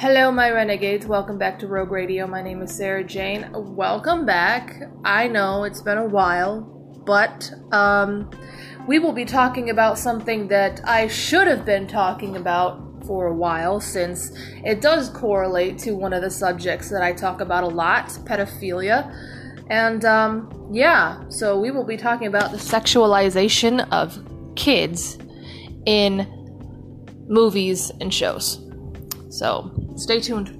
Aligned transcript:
Hello, 0.00 0.32
my 0.32 0.50
renegades. 0.50 1.04
Welcome 1.04 1.36
back 1.36 1.58
to 1.58 1.66
Rogue 1.66 1.90
Radio. 1.90 2.26
My 2.26 2.40
name 2.40 2.62
is 2.62 2.74
Sarah 2.74 3.04
Jane. 3.04 3.46
Welcome 3.52 4.24
back. 4.24 4.84
I 5.04 5.28
know 5.28 5.64
it's 5.64 5.82
been 5.82 5.98
a 5.98 6.06
while, 6.06 6.62
but 7.04 7.52
um, 7.70 8.30
we 8.88 8.98
will 8.98 9.12
be 9.12 9.26
talking 9.26 9.68
about 9.68 9.98
something 9.98 10.48
that 10.48 10.80
I 10.88 11.06
should 11.06 11.46
have 11.46 11.66
been 11.66 11.86
talking 11.86 12.36
about 12.36 13.04
for 13.04 13.26
a 13.26 13.34
while 13.34 13.78
since 13.78 14.32
it 14.64 14.80
does 14.80 15.10
correlate 15.10 15.76
to 15.80 15.92
one 15.92 16.14
of 16.14 16.22
the 16.22 16.30
subjects 16.30 16.88
that 16.88 17.02
I 17.02 17.12
talk 17.12 17.42
about 17.42 17.62
a 17.62 17.68
lot 17.68 18.06
pedophilia. 18.24 19.14
And 19.68 20.06
um, 20.06 20.70
yeah, 20.72 21.28
so 21.28 21.60
we 21.60 21.70
will 21.70 21.84
be 21.84 21.98
talking 21.98 22.26
about 22.26 22.52
the 22.52 22.56
sexualization 22.56 23.86
of 23.92 24.18
kids 24.56 25.18
in 25.84 26.26
movies 27.28 27.92
and 28.00 28.14
shows. 28.14 28.66
So 29.28 29.79
stay 29.96 30.20
tuned. 30.20 30.56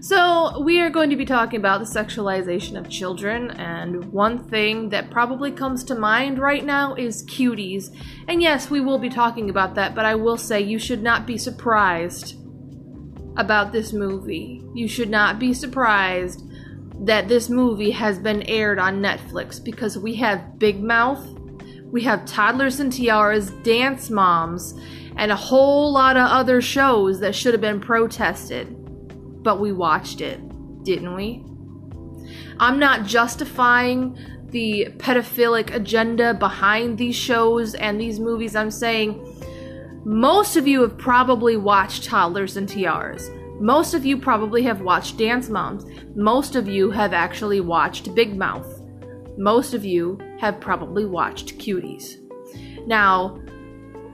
So, 0.00 0.60
we 0.60 0.80
are 0.80 0.90
going 0.90 1.08
to 1.08 1.16
be 1.16 1.24
talking 1.24 1.58
about 1.58 1.80
the 1.80 1.86
sexualization 1.86 2.78
of 2.78 2.90
children, 2.90 3.50
and 3.52 4.12
one 4.12 4.38
thing 4.50 4.90
that 4.90 5.10
probably 5.10 5.50
comes 5.50 5.82
to 5.84 5.94
mind 5.94 6.38
right 6.38 6.62
now 6.62 6.94
is 6.94 7.24
cuties. 7.24 7.88
And 8.28 8.42
yes, 8.42 8.68
we 8.68 8.80
will 8.80 8.98
be 8.98 9.08
talking 9.08 9.48
about 9.48 9.74
that, 9.76 9.94
but 9.94 10.04
I 10.04 10.14
will 10.14 10.36
say 10.36 10.60
you 10.60 10.78
should 10.78 11.02
not 11.02 11.26
be 11.26 11.38
surprised 11.38 12.36
about 13.36 13.72
this 13.72 13.92
movie. 13.92 14.62
You 14.74 14.88
should 14.88 15.10
not 15.10 15.38
be 15.38 15.52
surprised 15.52 16.42
that 17.06 17.28
this 17.28 17.48
movie 17.48 17.90
has 17.90 18.18
been 18.18 18.42
aired 18.42 18.78
on 18.78 19.02
Netflix 19.02 19.62
because 19.62 19.98
we 19.98 20.14
have 20.16 20.58
Big 20.58 20.82
Mouth, 20.82 21.26
we 21.90 22.02
have 22.02 22.24
Toddlers 22.24 22.80
and 22.80 22.92
Tiaras, 22.92 23.50
Dance 23.62 24.10
Moms, 24.10 24.74
and 25.16 25.30
a 25.30 25.36
whole 25.36 25.92
lot 25.92 26.16
of 26.16 26.28
other 26.28 26.60
shows 26.60 27.20
that 27.20 27.34
should 27.34 27.54
have 27.54 27.60
been 27.60 27.80
protested. 27.80 28.68
But 29.42 29.60
we 29.60 29.72
watched 29.72 30.20
it, 30.20 30.40
didn't 30.84 31.14
we? 31.14 31.44
I'm 32.58 32.78
not 32.78 33.06
justifying 33.06 34.18
the 34.46 34.88
pedophilic 34.98 35.74
agenda 35.74 36.32
behind 36.34 36.96
these 36.96 37.16
shows 37.16 37.74
and 37.74 38.00
these 38.00 38.20
movies. 38.20 38.54
I'm 38.54 38.70
saying 38.70 39.33
most 40.04 40.56
of 40.56 40.66
you 40.66 40.82
have 40.82 40.98
probably 40.98 41.56
watched 41.56 42.04
Toddlers 42.04 42.56
and 42.58 42.68
Tiaras. 42.68 43.30
Most 43.58 43.94
of 43.94 44.04
you 44.04 44.18
probably 44.18 44.62
have 44.62 44.82
watched 44.82 45.16
Dance 45.16 45.48
Moms. 45.48 45.86
Most 46.14 46.56
of 46.56 46.68
you 46.68 46.90
have 46.90 47.14
actually 47.14 47.60
watched 47.60 48.14
Big 48.14 48.36
Mouth. 48.36 48.82
Most 49.38 49.72
of 49.72 49.84
you 49.84 50.18
have 50.38 50.60
probably 50.60 51.06
watched 51.06 51.58
Cuties. 51.58 52.16
Now, 52.86 53.40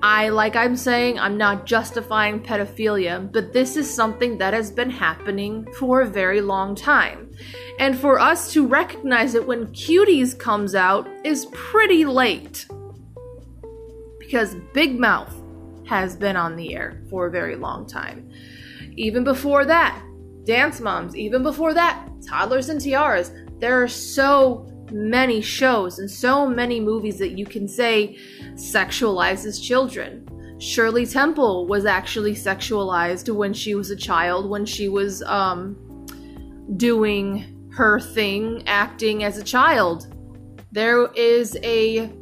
I, 0.02 0.28
like 0.28 0.56
I'm 0.56 0.76
saying, 0.76 1.18
I'm 1.18 1.36
not 1.36 1.66
justifying 1.66 2.40
pedophilia, 2.40 3.30
but 3.32 3.52
this 3.52 3.76
is 3.76 3.92
something 3.92 4.38
that 4.38 4.54
has 4.54 4.70
been 4.70 4.90
happening 4.90 5.66
for 5.78 6.02
a 6.02 6.06
very 6.06 6.40
long 6.40 6.74
time. 6.74 7.32
And 7.78 7.98
for 7.98 8.20
us 8.20 8.52
to 8.52 8.66
recognize 8.66 9.34
it 9.34 9.46
when 9.46 9.66
Cuties 9.68 10.38
comes 10.38 10.74
out 10.74 11.08
is 11.24 11.46
pretty 11.46 12.04
late. 12.04 12.66
Because 14.20 14.54
Big 14.72 14.98
Mouth 14.98 15.39
has 15.90 16.14
been 16.14 16.36
on 16.36 16.54
the 16.54 16.72
air 16.72 17.02
for 17.10 17.26
a 17.26 17.30
very 17.32 17.56
long 17.56 17.84
time. 17.84 18.30
Even 18.96 19.24
before 19.24 19.64
that, 19.64 20.00
Dance 20.44 20.80
Moms, 20.80 21.16
even 21.16 21.42
before 21.42 21.74
that, 21.74 22.08
Toddlers 22.24 22.68
and 22.68 22.80
Tiaras. 22.80 23.32
There 23.58 23.82
are 23.82 23.88
so 23.88 24.68
many 24.92 25.40
shows 25.40 25.98
and 25.98 26.08
so 26.08 26.46
many 26.46 26.78
movies 26.78 27.18
that 27.18 27.32
you 27.32 27.44
can 27.44 27.66
say 27.66 28.16
sexualizes 28.54 29.60
children. 29.60 30.28
Shirley 30.60 31.06
Temple 31.06 31.66
was 31.66 31.84
actually 31.86 32.34
sexualized 32.36 33.34
when 33.34 33.52
she 33.52 33.74
was 33.74 33.90
a 33.90 33.96
child, 33.96 34.48
when 34.48 34.64
she 34.64 34.88
was 34.88 35.22
um, 35.22 35.76
doing 36.76 37.68
her 37.72 37.98
thing, 37.98 38.62
acting 38.68 39.24
as 39.24 39.38
a 39.38 39.42
child. 39.42 40.14
There 40.70 41.08
is 41.14 41.58
a 41.64 42.12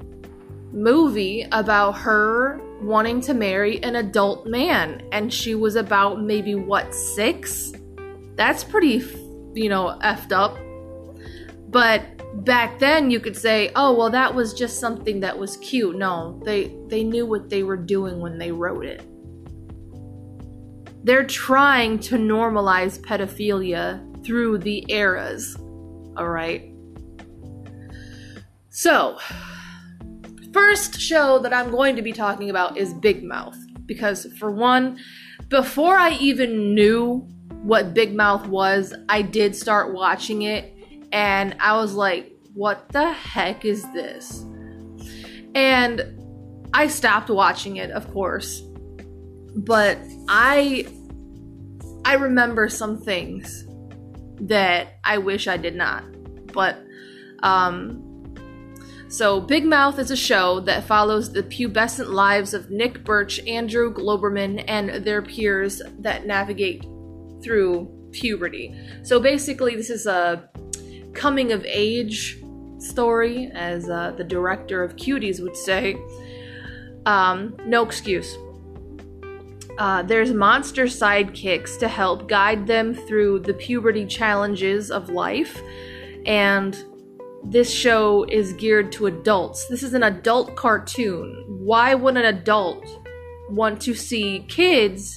movie 0.72 1.46
about 1.52 1.92
her 1.98 2.62
wanting 2.80 3.20
to 3.22 3.34
marry 3.34 3.82
an 3.82 3.96
adult 3.96 4.46
man, 4.46 5.02
and 5.12 5.32
she 5.32 5.54
was 5.54 5.76
about 5.76 6.22
maybe 6.22 6.54
what, 6.54 6.94
six? 6.94 7.72
That's 8.36 8.64
pretty, 8.64 9.04
you 9.54 9.68
know, 9.68 9.98
effed 10.02 10.32
up. 10.32 10.56
But 11.70 12.04
back 12.44 12.78
then 12.78 13.10
you 13.10 13.20
could 13.20 13.36
say, 13.36 13.70
"Oh, 13.74 13.92
well 13.94 14.10
that 14.10 14.34
was 14.34 14.54
just 14.54 14.80
something 14.80 15.20
that 15.20 15.38
was 15.38 15.56
cute." 15.58 15.96
No, 15.96 16.40
they 16.44 16.74
they 16.88 17.04
knew 17.04 17.26
what 17.26 17.50
they 17.50 17.62
were 17.62 17.76
doing 17.76 18.20
when 18.20 18.38
they 18.38 18.52
wrote 18.52 18.84
it. 18.84 19.02
They're 21.04 21.26
trying 21.26 21.98
to 22.00 22.16
normalize 22.16 23.00
pedophilia 23.00 24.24
through 24.24 24.58
the 24.58 24.84
eras. 24.88 25.56
All 26.16 26.28
right? 26.28 26.72
So, 28.70 29.18
first 30.52 31.00
show 31.00 31.38
that 31.40 31.52
I'm 31.52 31.70
going 31.70 31.96
to 31.96 32.02
be 32.02 32.12
talking 32.12 32.50
about 32.50 32.76
is 32.76 32.94
Big 32.94 33.22
Mouth 33.22 33.56
because 33.86 34.26
for 34.38 34.50
one, 34.50 34.98
before 35.48 35.96
I 35.96 36.10
even 36.12 36.74
knew 36.74 37.26
what 37.62 37.94
Big 37.94 38.14
Mouth 38.14 38.46
was, 38.46 38.94
I 39.08 39.22
did 39.22 39.56
start 39.56 39.92
watching 39.92 40.42
it 40.42 40.74
and 41.12 41.56
I 41.60 41.76
was 41.76 41.94
like, 41.94 42.32
what 42.54 42.88
the 42.90 43.12
heck 43.12 43.64
is 43.64 43.82
this? 43.92 44.44
And 45.54 46.14
I 46.74 46.88
stopped 46.88 47.30
watching 47.30 47.76
it, 47.76 47.90
of 47.90 48.12
course. 48.12 48.62
But 49.56 49.98
I 50.28 50.86
I 52.04 52.14
remember 52.14 52.68
some 52.68 53.00
things 53.00 53.66
that 54.40 54.98
I 55.04 55.18
wish 55.18 55.48
I 55.48 55.56
did 55.56 55.74
not. 55.74 56.04
But 56.52 56.78
um 57.42 58.07
so 59.08 59.40
Big 59.40 59.64
Mouth 59.64 59.98
is 59.98 60.10
a 60.10 60.16
show 60.16 60.60
that 60.60 60.84
follows 60.84 61.32
the 61.32 61.42
pubescent 61.42 62.08
lives 62.08 62.54
of 62.54 62.70
Nick 62.70 63.04
Birch, 63.04 63.40
Andrew 63.46 63.92
Glouberman, 63.92 64.64
and 64.68 65.04
their 65.04 65.22
peers 65.22 65.80
that 66.00 66.26
navigate 66.26 66.82
through 67.42 67.88
puberty. 68.12 68.74
So 69.02 69.20
basically 69.20 69.76
this 69.76 69.90
is 69.90 70.06
a 70.06 70.48
coming 71.14 71.52
of 71.52 71.64
age 71.64 72.38
story, 72.78 73.50
as 73.54 73.88
uh, 73.88 74.12
the 74.16 74.24
director 74.24 74.84
of 74.84 74.96
Cuties 74.96 75.40
would 75.40 75.56
say. 75.56 75.96
Um, 77.06 77.56
no 77.64 77.84
excuse. 77.84 78.36
Uh, 79.78 80.02
there's 80.02 80.32
monster 80.32 80.84
sidekicks 80.84 81.78
to 81.78 81.88
help 81.88 82.28
guide 82.28 82.66
them 82.66 82.94
through 82.94 83.38
the 83.40 83.54
puberty 83.54 84.04
challenges 84.04 84.90
of 84.90 85.08
life, 85.08 85.60
and 86.26 86.76
this 87.44 87.72
show 87.72 88.24
is 88.24 88.52
geared 88.54 88.92
to 88.92 89.06
adults. 89.06 89.66
This 89.68 89.82
is 89.82 89.94
an 89.94 90.02
adult 90.02 90.56
cartoon. 90.56 91.44
Why 91.48 91.94
would 91.94 92.16
an 92.16 92.24
adult 92.24 92.84
want 93.50 93.80
to 93.82 93.94
see 93.94 94.44
kids 94.48 95.16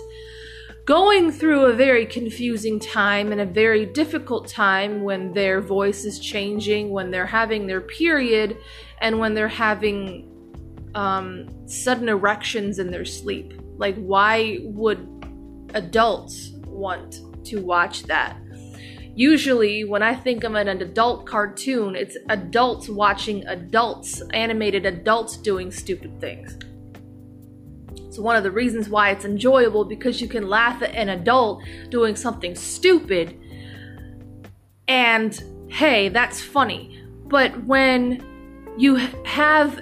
going 0.85 1.31
through 1.31 1.65
a 1.65 1.73
very 1.73 2.05
confusing 2.05 2.79
time 2.79 3.31
and 3.31 3.41
a 3.41 3.45
very 3.45 3.85
difficult 3.85 4.47
time 4.47 5.03
when 5.03 5.33
their 5.33 5.61
voice 5.61 6.05
is 6.05 6.19
changing, 6.19 6.89
when 6.89 7.11
they're 7.11 7.25
having 7.25 7.67
their 7.67 7.81
period, 7.81 8.57
and 8.99 9.19
when 9.19 9.33
they're 9.33 9.47
having 9.47 10.27
um, 10.95 11.47
sudden 11.67 12.09
erections 12.09 12.79
in 12.79 12.91
their 12.91 13.05
sleep. 13.05 13.53
Like, 13.77 13.95
why 13.95 14.59
would 14.63 15.07
adults 15.73 16.51
want 16.65 17.21
to 17.45 17.61
watch 17.61 18.03
that? 18.03 18.40
Usually, 19.15 19.83
when 19.83 20.01
I 20.01 20.15
think 20.15 20.43
of 20.43 20.55
an 20.55 20.67
adult 20.67 21.25
cartoon, 21.25 21.95
it's 21.95 22.17
adults 22.29 22.87
watching 22.87 23.45
adults, 23.47 24.21
animated 24.31 24.85
adults 24.85 25.37
doing 25.37 25.71
stupid 25.71 26.19
things. 26.21 26.57
It's 28.07 28.19
one 28.19 28.35
of 28.35 28.43
the 28.43 28.51
reasons 28.51 28.89
why 28.89 29.11
it's 29.11 29.25
enjoyable 29.25 29.85
because 29.85 30.21
you 30.21 30.27
can 30.27 30.47
laugh 30.47 30.81
at 30.81 30.93
an 30.95 31.09
adult 31.09 31.63
doing 31.89 32.15
something 32.15 32.55
stupid 32.55 33.37
and 34.91 35.41
hey, 35.69 36.09
that's 36.09 36.41
funny. 36.41 37.01
But 37.27 37.63
when 37.63 38.75
you 38.77 38.95
have 39.25 39.79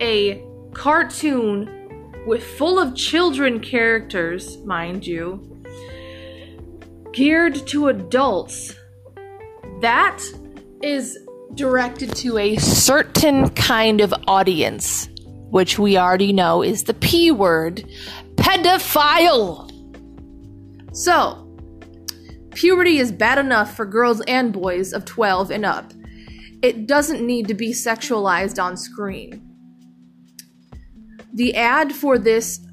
a 0.00 0.42
cartoon 0.72 2.24
with 2.26 2.42
full 2.42 2.78
of 2.78 2.94
children 2.94 3.60
characters, 3.60 4.56
mind 4.64 5.06
you, 5.06 5.55
geared 7.16 7.66
to 7.66 7.88
adults, 7.88 8.74
that 9.80 10.22
is 10.82 11.18
directed 11.54 12.14
to 12.14 12.36
a 12.36 12.56
certain 12.56 13.48
kind 13.50 14.02
of 14.02 14.12
audience 14.28 15.08
which 15.48 15.78
we 15.78 15.96
already 15.96 16.30
know 16.30 16.62
is 16.62 16.84
the 16.84 16.92
P 16.92 17.30
word 17.30 17.88
pedophile. 18.34 19.64
So, 20.94 21.42
Puberty 22.50 22.98
is 22.98 23.10
bad 23.12 23.38
enough 23.38 23.74
for 23.74 23.86
girls 23.86 24.20
and 24.28 24.52
boys 24.52 24.92
of 24.92 25.06
12 25.06 25.50
and 25.50 25.64
up. 25.64 25.94
It 26.60 26.86
doesn't 26.86 27.26
need 27.26 27.48
to 27.48 27.54
be 27.54 27.70
sexualized 27.70 28.62
on 28.62 28.76
screen. 28.76 29.42
The 31.32 31.54
ad 31.54 31.94
for 31.94 32.18
this, 32.18 32.65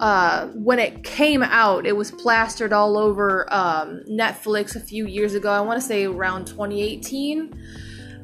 uh, 0.00 0.48
when 0.48 0.78
it 0.78 1.04
came 1.04 1.42
out, 1.42 1.86
it 1.86 1.96
was 1.96 2.10
plastered 2.10 2.72
all 2.72 2.98
over 2.98 3.52
um, 3.52 4.02
Netflix 4.10 4.74
a 4.74 4.80
few 4.80 5.06
years 5.06 5.34
ago. 5.34 5.50
I 5.50 5.60
want 5.60 5.80
to 5.80 5.86
say 5.86 6.04
around 6.04 6.46
2018. 6.46 7.54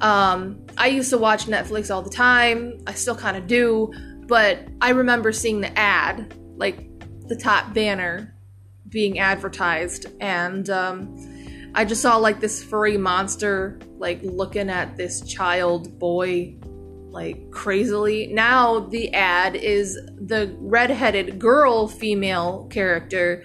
Um, 0.00 0.66
I 0.76 0.88
used 0.88 1.10
to 1.10 1.18
watch 1.18 1.46
Netflix 1.46 1.94
all 1.94 2.02
the 2.02 2.10
time. 2.10 2.78
I 2.86 2.94
still 2.94 3.14
kind 3.14 3.36
of 3.36 3.46
do, 3.46 3.92
but 4.26 4.66
I 4.80 4.90
remember 4.90 5.32
seeing 5.32 5.60
the 5.60 5.76
ad, 5.78 6.34
like 6.56 6.88
the 7.28 7.36
top 7.36 7.72
banner 7.72 8.34
being 8.88 9.20
advertised, 9.20 10.06
and 10.20 10.68
um, 10.70 11.70
I 11.74 11.84
just 11.84 12.02
saw 12.02 12.16
like 12.16 12.40
this 12.40 12.62
furry 12.62 12.96
monster 12.96 13.78
like 13.98 14.20
looking 14.22 14.70
at 14.70 14.96
this 14.96 15.20
child 15.20 15.98
boy 15.98 16.56
like 17.10 17.50
crazily. 17.50 18.28
Now 18.28 18.80
the 18.80 19.12
ad 19.12 19.56
is 19.56 19.94
the 19.94 20.54
redheaded 20.58 21.38
girl 21.38 21.88
female 21.88 22.66
character 22.70 23.44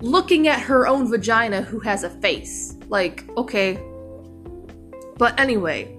looking 0.00 0.46
at 0.48 0.60
her 0.60 0.86
own 0.86 1.08
vagina 1.10 1.62
who 1.62 1.80
has 1.80 2.04
a 2.04 2.10
face. 2.10 2.74
Like, 2.88 3.28
okay. 3.36 3.80
But 5.16 5.38
anyway, 5.38 5.96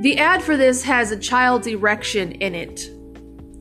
the 0.00 0.18
ad 0.18 0.42
for 0.42 0.56
this 0.56 0.82
has 0.82 1.10
a 1.12 1.16
child's 1.16 1.66
erection 1.66 2.32
in 2.32 2.54
it. 2.54 2.90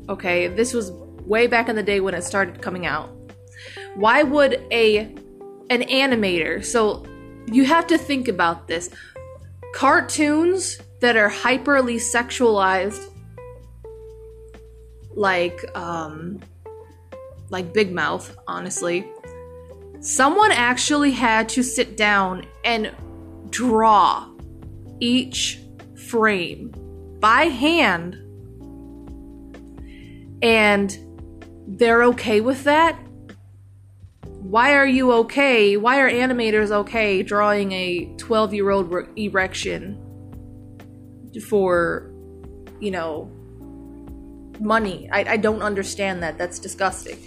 Okay, 0.09 0.47
this 0.47 0.73
was 0.73 0.91
way 1.25 1.47
back 1.47 1.69
in 1.69 1.75
the 1.75 1.83
day 1.83 1.99
when 1.99 2.13
it 2.13 2.23
started 2.23 2.61
coming 2.61 2.85
out. 2.85 3.09
Why 3.95 4.23
would 4.23 4.65
a 4.71 5.15
an 5.69 5.83
animator? 5.83 6.65
So 6.65 7.05
you 7.51 7.65
have 7.65 7.87
to 7.87 7.97
think 7.97 8.27
about 8.27 8.67
this. 8.67 8.89
Cartoons 9.73 10.79
that 11.01 11.17
are 11.17 11.29
hyperly 11.29 11.97
sexualized 11.97 13.09
like 15.13 15.59
um 15.75 16.39
like 17.49 17.73
Big 17.73 17.91
Mouth, 17.91 18.37
honestly. 18.47 19.05
Someone 19.99 20.51
actually 20.51 21.11
had 21.11 21.49
to 21.49 21.63
sit 21.63 21.97
down 21.97 22.45
and 22.63 22.95
draw 23.49 24.29
each 25.01 25.59
frame 26.07 26.71
by 27.19 27.43
hand 27.43 28.15
and 30.41 30.97
they're 31.67 32.03
okay 32.03 32.41
with 32.41 32.63
that 32.63 32.97
why 34.51 34.73
are 34.73 34.85
you 34.85 35.13
okay? 35.13 35.77
Why 35.77 36.01
are 36.01 36.11
animators 36.11 36.71
okay 36.71 37.23
drawing 37.23 37.71
a 37.71 38.13
12 38.17 38.53
year 38.53 38.69
old 38.69 38.91
re- 38.91 39.05
erection 39.15 40.10
for, 41.39 42.11
you 42.79 42.91
know, 42.91 43.31
money? 44.59 45.09
I, 45.11 45.33
I 45.33 45.37
don't 45.37 45.61
understand 45.61 46.23
that. 46.23 46.37
That's 46.37 46.59
disgusting. 46.59 47.17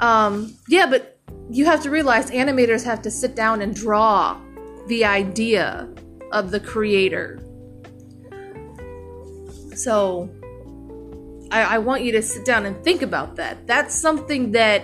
Um, 0.00 0.56
yeah, 0.68 0.86
but 0.86 1.18
you 1.50 1.64
have 1.64 1.82
to 1.82 1.90
realize 1.90 2.30
animators 2.30 2.84
have 2.84 3.02
to 3.02 3.10
sit 3.10 3.34
down 3.34 3.62
and 3.62 3.74
draw 3.74 4.40
the 4.88 5.04
idea 5.04 5.88
of 6.32 6.50
the 6.50 6.60
creator. 6.60 7.40
So 9.74 10.30
I, 11.50 11.62
I 11.62 11.78
want 11.78 12.02
you 12.02 12.12
to 12.12 12.22
sit 12.22 12.44
down 12.44 12.66
and 12.66 12.82
think 12.82 13.02
about 13.02 13.36
that. 13.36 13.66
That's 13.66 13.94
something 13.94 14.52
that 14.52 14.82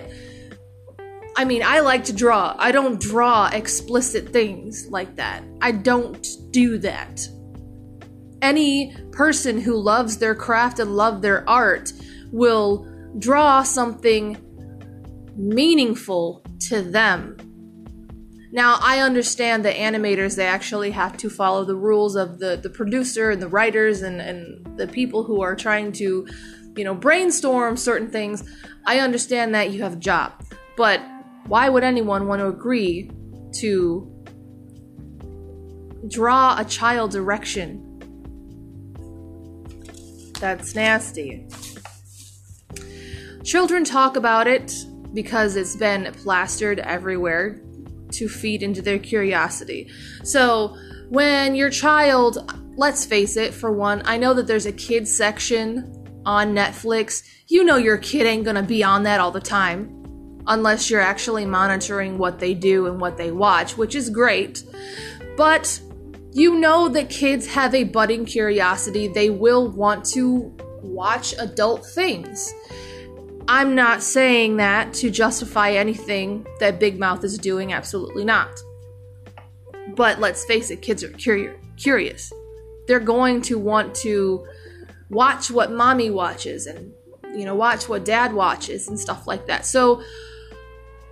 I 1.35 1.45
mean, 1.45 1.63
I 1.63 1.79
like 1.79 2.03
to 2.05 2.13
draw. 2.13 2.55
I 2.59 2.71
don't 2.71 3.01
draw 3.01 3.47
explicit 3.47 4.29
things 4.29 4.87
like 4.89 5.15
that. 5.15 5.43
I 5.61 5.71
don't 5.71 6.27
do 6.51 6.77
that. 6.79 7.27
Any 8.43 8.93
person 9.11 9.61
who 9.61 9.75
loves 9.77 10.17
their 10.17 10.35
craft 10.35 10.79
and 10.79 10.97
love 10.97 11.21
their 11.21 11.49
art 11.49 11.93
will 12.31 12.85
draw 13.17 13.63
something 13.63 14.37
meaningful 15.37 16.43
to 16.67 16.81
them. 16.81 17.37
Now, 18.51 18.79
I 18.81 18.99
understand 18.99 19.63
that 19.63 19.77
animators 19.77 20.35
they 20.35 20.45
actually 20.45 20.91
have 20.91 21.15
to 21.17 21.29
follow 21.29 21.63
the 21.63 21.75
rules 21.75 22.17
of 22.17 22.37
the 22.39 22.57
the 22.61 22.69
producer 22.69 23.31
and 23.31 23.41
the 23.41 23.47
writers 23.47 24.01
and 24.01 24.19
and 24.19 24.77
the 24.77 24.87
people 24.87 25.23
who 25.23 25.41
are 25.41 25.55
trying 25.55 25.93
to, 25.93 26.27
you 26.75 26.83
know, 26.83 26.93
brainstorm 26.93 27.77
certain 27.77 28.11
things. 28.11 28.43
I 28.85 28.99
understand 28.99 29.55
that 29.55 29.71
you 29.71 29.81
have 29.83 29.93
a 29.93 30.03
job. 30.11 30.33
But 30.75 31.01
why 31.47 31.69
would 31.69 31.83
anyone 31.83 32.27
want 32.27 32.41
to 32.41 32.47
agree 32.47 33.09
to 33.61 34.25
draw 36.09 36.59
a 36.59 36.65
child 36.65 37.15
erection? 37.15 37.92
That's 40.43 40.75
nasty. 40.75 41.47
Children 43.45 43.85
talk 43.85 44.17
about 44.17 44.45
it 44.45 44.73
because 45.13 45.55
it's 45.55 45.77
been 45.77 46.13
plastered 46.15 46.79
everywhere 46.79 47.61
to 48.11 48.27
feed 48.27 48.61
into 48.61 48.81
their 48.81 48.99
curiosity. 48.99 49.89
So, 50.25 50.75
when 51.07 51.55
your 51.55 51.69
child, 51.69 52.53
let's 52.75 53.05
face 53.05 53.37
it, 53.37 53.53
for 53.53 53.71
one, 53.71 54.01
I 54.03 54.17
know 54.17 54.33
that 54.33 54.45
there's 54.45 54.65
a 54.65 54.73
kids 54.73 55.15
section 55.15 56.21
on 56.25 56.53
Netflix. 56.53 57.23
You 57.47 57.63
know 57.63 57.77
your 57.77 57.97
kid 57.97 58.27
ain't 58.27 58.43
gonna 58.43 58.63
be 58.63 58.83
on 58.83 59.03
that 59.03 59.21
all 59.21 59.31
the 59.31 59.39
time 59.39 60.43
unless 60.47 60.89
you're 60.89 60.99
actually 60.99 61.45
monitoring 61.45 62.17
what 62.17 62.39
they 62.39 62.53
do 62.53 62.87
and 62.87 62.99
what 62.99 63.15
they 63.15 63.31
watch, 63.31 63.77
which 63.77 63.95
is 63.95 64.09
great. 64.09 64.61
But 65.37 65.79
you 66.33 66.55
know 66.55 66.89
that 66.89 67.09
kids 67.09 67.45
have 67.47 67.75
a 67.75 67.83
budding 67.83 68.25
curiosity. 68.25 69.07
They 69.07 69.29
will 69.29 69.69
want 69.69 70.03
to 70.05 70.55
watch 70.81 71.33
adult 71.37 71.85
things. 71.85 72.53
I'm 73.47 73.75
not 73.75 74.01
saying 74.01 74.57
that 74.57 74.93
to 74.95 75.11
justify 75.11 75.71
anything 75.71 76.47
that 76.59 76.79
Big 76.79 76.97
Mouth 76.99 77.23
is 77.23 77.37
doing, 77.37 77.73
absolutely 77.73 78.25
not. 78.25 78.59
But 79.95 80.19
let's 80.19 80.43
face 80.45 80.71
it, 80.71 80.81
kids 80.81 81.03
are 81.03 81.09
curi- 81.09 81.55
curious. 81.77 82.31
They're 82.87 82.99
going 82.99 83.41
to 83.43 83.59
want 83.59 83.93
to 83.95 84.47
watch 85.09 85.51
what 85.51 85.71
mommy 85.71 86.09
watches 86.09 86.65
and 86.65 86.91
you 87.35 87.45
know 87.45 87.53
watch 87.53 87.87
what 87.87 88.03
dad 88.03 88.33
watches 88.33 88.87
and 88.87 88.99
stuff 88.99 89.27
like 89.27 89.45
that. 89.47 89.65
So 89.65 90.01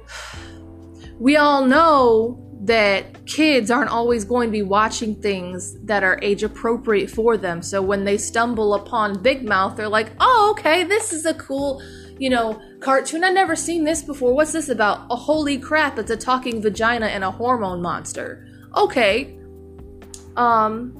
we 1.19 1.35
all 1.35 1.65
know 1.65 2.40
that 2.63 3.25
kids 3.25 3.71
aren't 3.71 3.89
always 3.89 4.23
going 4.23 4.47
to 4.47 4.51
be 4.51 4.61
watching 4.61 5.15
things 5.15 5.79
that 5.81 6.03
are 6.03 6.19
age 6.21 6.43
appropriate 6.43 7.09
for 7.09 7.35
them. 7.35 7.61
So 7.61 7.81
when 7.81 8.03
they 8.03 8.17
stumble 8.17 8.75
upon 8.75 9.21
Big 9.21 9.43
Mouth, 9.43 9.75
they're 9.75 9.89
like, 9.89 10.11
oh, 10.19 10.49
okay, 10.51 10.83
this 10.83 11.11
is 11.11 11.25
a 11.25 11.33
cool, 11.33 11.81
you 12.19 12.29
know, 12.29 12.61
cartoon. 12.79 13.23
I've 13.23 13.33
never 13.33 13.55
seen 13.55 13.83
this 13.83 14.03
before. 14.03 14.33
What's 14.33 14.51
this 14.51 14.69
about? 14.69 15.07
Oh, 15.09 15.15
holy 15.15 15.57
crap, 15.57 15.97
it's 15.97 16.11
a 16.11 16.17
talking 16.17 16.61
vagina 16.61 17.07
and 17.07 17.23
a 17.23 17.31
hormone 17.31 17.81
monster. 17.81 18.47
Okay. 18.77 19.37
Um, 20.37 20.95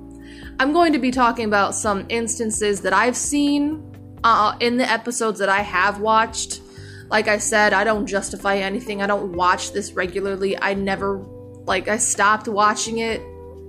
I'm 0.59 0.73
going 0.73 0.93
to 0.93 0.99
be 0.99 1.11
talking 1.11 1.45
about 1.45 1.75
some 1.75 2.05
instances 2.09 2.81
that 2.81 2.93
I've 2.93 3.15
seen 3.15 4.19
uh, 4.23 4.55
in 4.59 4.77
the 4.77 4.89
episodes 4.89 5.37
that 5.39 5.49
I 5.49 5.61
have 5.61 5.99
watched 5.99 6.61
like 7.11 7.27
I 7.27 7.39
said, 7.39 7.73
I 7.73 7.83
don't 7.83 8.07
justify 8.07 8.55
anything. 8.55 9.01
I 9.01 9.07
don't 9.07 9.33
watch 9.33 9.73
this 9.73 9.91
regularly. 9.91 10.57
I 10.57 10.73
never, 10.73 11.21
like, 11.65 11.87
I 11.87 11.97
stopped 11.97 12.47
watching 12.47 12.99
it 12.99 13.21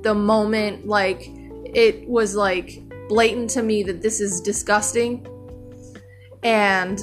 the 0.03 0.15
moment, 0.15 0.87
like, 0.87 1.31
it 1.75 2.09
was, 2.09 2.35
like, 2.35 2.83
blatant 3.09 3.51
to 3.51 3.63
me 3.63 3.83
that 3.83 4.03
this 4.03 4.21
is 4.21 4.41
disgusting. 4.41 5.27
And 6.43 6.99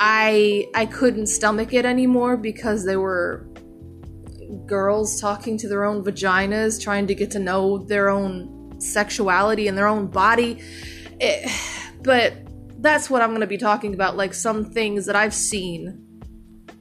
I 0.00 0.66
I 0.74 0.86
couldn't 0.86 1.26
stomach 1.26 1.74
it 1.74 1.84
anymore 1.84 2.38
because 2.38 2.86
they 2.86 2.96
were 2.96 3.46
girls 4.66 5.20
talking 5.20 5.58
to 5.58 5.68
their 5.68 5.84
own 5.84 6.02
vaginas, 6.02 6.82
trying 6.82 7.06
to 7.06 7.14
get 7.14 7.30
to 7.32 7.38
know 7.38 7.78
their 7.78 8.08
own 8.08 8.80
sexuality 8.80 9.68
and 9.68 9.76
their 9.76 9.86
own 9.86 10.06
body. 10.06 10.58
It, 11.20 11.50
but 12.02 12.32
that's 12.78 13.10
what 13.10 13.20
I'm 13.20 13.30
going 13.30 13.42
to 13.42 13.46
be 13.46 13.58
talking 13.58 13.92
about 13.92 14.16
like 14.16 14.32
some 14.32 14.64
things 14.64 15.04
that 15.06 15.16
I've 15.16 15.34
seen 15.34 16.06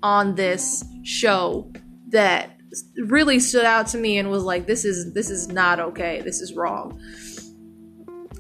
on 0.01 0.35
this 0.35 0.83
show 1.03 1.71
that 2.09 2.58
really 2.97 3.39
stood 3.39 3.65
out 3.65 3.87
to 3.87 3.97
me 3.97 4.17
and 4.17 4.29
was 4.29 4.43
like 4.43 4.67
this 4.67 4.85
is 4.85 5.13
this 5.13 5.29
is 5.29 5.47
not 5.47 5.79
okay. 5.79 6.21
This 6.21 6.41
is 6.41 6.53
wrong. 6.53 6.99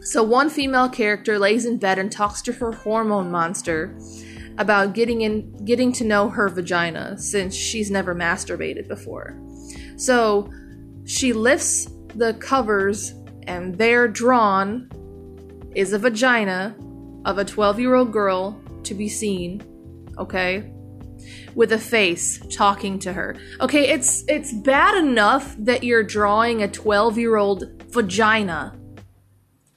So 0.01 0.23
one 0.23 0.49
female 0.49 0.89
character 0.89 1.37
lays 1.37 1.65
in 1.65 1.77
bed 1.77 1.99
and 1.99 2.11
talks 2.11 2.41
to 2.43 2.53
her 2.53 2.71
hormone 2.71 3.31
monster 3.31 3.97
about 4.57 4.93
getting 4.93 5.21
in 5.21 5.65
getting 5.65 5.91
to 5.93 6.03
know 6.03 6.29
her 6.29 6.49
vagina 6.49 7.17
since 7.17 7.55
she's 7.55 7.89
never 7.89 8.15
masturbated 8.15 8.87
before. 8.87 9.39
So 9.97 10.51
she 11.05 11.33
lifts 11.33 11.87
the 12.15 12.33
covers 12.35 13.13
and 13.43 13.77
there 13.77 14.07
drawn 14.07 14.89
is 15.75 15.93
a 15.93 15.99
vagina 15.99 16.75
of 17.25 17.37
a 17.37 17.45
12 17.45 17.79
year 17.79 17.95
old 17.95 18.11
girl 18.11 18.61
to 18.83 18.93
be 18.93 19.07
seen, 19.07 19.61
okay? 20.17 20.71
With 21.55 21.71
a 21.71 21.77
face 21.77 22.39
talking 22.49 22.99
to 22.99 23.13
her. 23.13 23.35
Okay, 23.61 23.89
it's 23.89 24.23
it's 24.27 24.53
bad 24.53 24.95
enough 24.95 25.55
that 25.59 25.83
you're 25.83 26.03
drawing 26.03 26.63
a 26.63 26.67
12-year-old 26.67 27.83
vagina, 27.87 28.77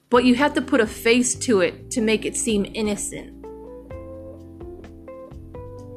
but 0.09 0.25
you 0.25 0.35
have 0.35 0.53
to 0.53 0.61
put 0.61 0.81
a 0.81 0.87
face 0.87 1.35
to 1.35 1.61
it 1.61 1.91
to 1.91 2.01
make 2.01 2.25
it 2.25 2.35
seem 2.35 2.65
innocent. 2.73 3.45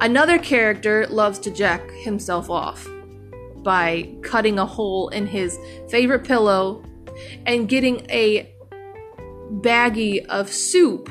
Another 0.00 0.38
character 0.38 1.06
loves 1.06 1.38
to 1.40 1.50
jack 1.50 1.90
himself 1.90 2.50
off 2.50 2.86
by 3.62 4.14
cutting 4.22 4.58
a 4.58 4.66
hole 4.66 5.08
in 5.08 5.26
his 5.26 5.58
favorite 5.88 6.24
pillow 6.24 6.84
and 7.46 7.68
getting 7.68 8.06
a 8.10 8.52
baggie 9.62 10.24
of 10.26 10.52
soup, 10.52 11.10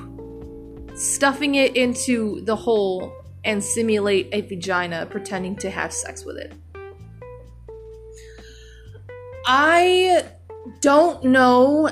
stuffing 0.95 1.55
it 1.55 1.75
into 1.75 2.41
the 2.41 2.55
hole, 2.55 3.11
and 3.45 3.63
simulate 3.63 4.27
a 4.33 4.41
vagina, 4.41 5.05
pretending 5.05 5.55
to 5.57 5.69
have 5.69 5.93
sex 5.93 6.25
with 6.25 6.37
it. 6.37 6.53
I 9.45 10.25
don't 10.81 11.23
know 11.23 11.89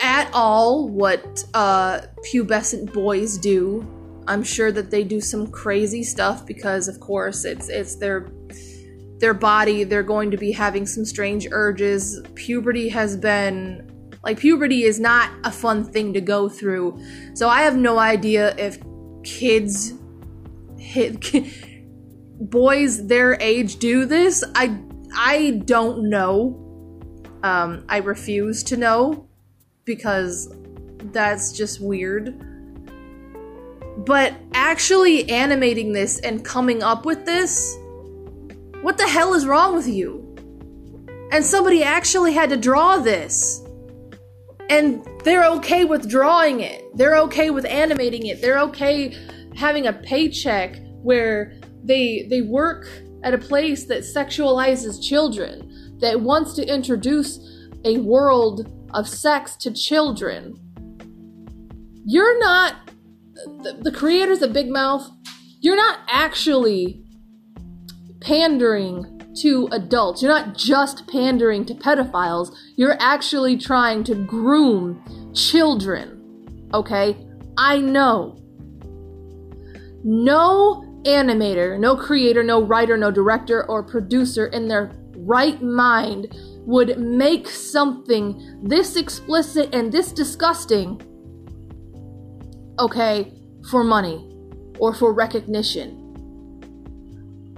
at 0.00 0.30
all 0.34 0.88
what 0.88 1.44
uh, 1.54 2.02
pubescent 2.30 2.92
boys 2.92 3.38
do. 3.38 3.86
I'm 4.26 4.42
sure 4.42 4.70
that 4.70 4.90
they 4.90 5.04
do 5.04 5.20
some 5.20 5.46
crazy 5.50 6.02
stuff 6.02 6.46
because, 6.46 6.88
of 6.88 7.00
course, 7.00 7.44
it's 7.44 7.68
it's 7.68 7.96
their 7.96 8.30
their 9.18 9.34
body. 9.34 9.84
They're 9.84 10.02
going 10.02 10.30
to 10.30 10.36
be 10.36 10.52
having 10.52 10.86
some 10.86 11.04
strange 11.04 11.48
urges. 11.50 12.20
Puberty 12.34 12.88
has 12.90 13.16
been 13.16 13.90
like 14.22 14.38
puberty 14.38 14.84
is 14.84 14.98
not 14.98 15.30
a 15.44 15.52
fun 15.52 15.84
thing 15.84 16.12
to 16.14 16.20
go 16.20 16.48
through. 16.48 16.98
So 17.34 17.48
I 17.48 17.62
have 17.62 17.76
no 17.76 17.98
idea 17.98 18.54
if 18.56 18.78
kids 19.22 19.92
boys 22.40 23.06
their 23.06 23.40
age 23.40 23.76
do 23.76 24.04
this. 24.04 24.44
I 24.54 24.78
I 25.16 25.62
don't 25.64 26.10
know. 26.10 26.60
Um, 27.42 27.84
I 27.88 27.98
refuse 27.98 28.62
to 28.64 28.76
know 28.76 29.28
because 29.84 30.52
that's 31.12 31.52
just 31.52 31.80
weird. 31.80 32.34
But 33.98 34.34
actually 34.54 35.28
animating 35.30 35.92
this 35.92 36.18
and 36.20 36.44
coming 36.44 36.82
up 36.82 37.06
with 37.06 37.24
this, 37.26 37.76
what 38.82 38.98
the 38.98 39.06
hell 39.06 39.34
is 39.34 39.46
wrong 39.46 39.74
with 39.74 39.86
you? 39.86 40.20
And 41.30 41.44
somebody 41.44 41.82
actually 41.84 42.32
had 42.32 42.50
to 42.50 42.56
draw 42.56 42.98
this 42.98 43.64
and 44.70 45.06
they're 45.24 45.44
okay 45.44 45.84
with 45.84 46.08
drawing 46.08 46.60
it. 46.60 46.84
They're 46.96 47.16
okay 47.18 47.50
with 47.50 47.64
animating 47.66 48.26
it. 48.26 48.40
They're 48.40 48.60
okay 48.60 49.14
having 49.56 49.86
a 49.86 49.92
paycheck 49.92 50.76
where 51.02 51.54
they 51.82 52.26
they 52.30 52.42
work 52.42 52.86
at 53.22 53.34
a 53.34 53.38
place 53.38 53.86
that 53.86 54.00
sexualizes 54.00 55.02
children, 55.02 55.98
that 56.00 56.20
wants 56.20 56.54
to 56.54 56.66
introduce 56.66 57.38
a 57.84 57.98
world 57.98 58.70
of 58.92 59.08
sex 59.08 59.56
to 59.56 59.72
children. 59.72 60.54
You're 62.06 62.38
not 62.38 62.90
the, 63.62 63.78
the 63.80 63.92
creators 63.92 64.42
of 64.42 64.52
Big 64.52 64.68
Mouth, 64.68 65.08
you're 65.60 65.76
not 65.76 66.00
actually 66.08 67.02
pandering 68.20 69.14
to 69.42 69.68
adults. 69.72 70.22
You're 70.22 70.32
not 70.32 70.56
just 70.56 71.06
pandering 71.08 71.64
to 71.66 71.74
pedophiles, 71.74 72.54
you're 72.76 72.96
actually 73.00 73.56
trying 73.56 74.04
to 74.04 74.14
groom 74.14 75.32
children. 75.34 76.68
Okay? 76.72 77.16
I 77.56 77.78
know. 77.78 78.38
No 80.04 80.84
animator, 81.04 81.78
no 81.78 81.96
creator, 81.96 82.42
no 82.42 82.62
writer, 82.62 82.96
no 82.96 83.10
director, 83.10 83.64
or 83.68 83.82
producer 83.82 84.46
in 84.46 84.68
their 84.68 84.92
right 85.16 85.60
mind 85.62 86.36
would 86.66 86.98
make 86.98 87.48
something 87.48 88.60
this 88.62 88.96
explicit 88.96 89.74
and 89.74 89.90
this 89.90 90.12
disgusting, 90.12 91.00
okay, 92.78 93.32
for 93.70 93.82
money 93.82 94.30
or 94.78 94.94
for 94.94 95.12
recognition. 95.12 96.00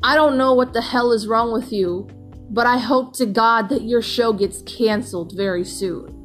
I 0.02 0.14
don't 0.14 0.36
know 0.36 0.54
what 0.54 0.72
the 0.72 0.82
hell 0.82 1.12
is 1.12 1.26
wrong 1.26 1.52
with 1.52 1.72
you, 1.72 2.08
but 2.50 2.66
I 2.66 2.78
hope 2.78 3.16
to 3.16 3.26
God 3.26 3.68
that 3.70 3.82
your 3.82 4.02
show 4.02 4.32
gets 4.32 4.62
canceled 4.62 5.32
very 5.36 5.64
soon. 5.64 6.15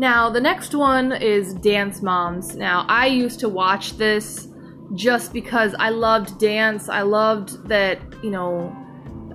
Now, 0.00 0.30
the 0.30 0.40
next 0.40 0.74
one 0.74 1.12
is 1.12 1.52
Dance 1.52 2.00
Moms. 2.00 2.56
Now, 2.56 2.86
I 2.88 3.08
used 3.08 3.38
to 3.40 3.50
watch 3.50 3.98
this 3.98 4.48
just 4.94 5.30
because 5.34 5.74
I 5.78 5.90
loved 5.90 6.40
dance. 6.40 6.88
I 6.88 7.02
loved 7.02 7.68
that, 7.68 7.98
you 8.22 8.30
know, 8.30 8.74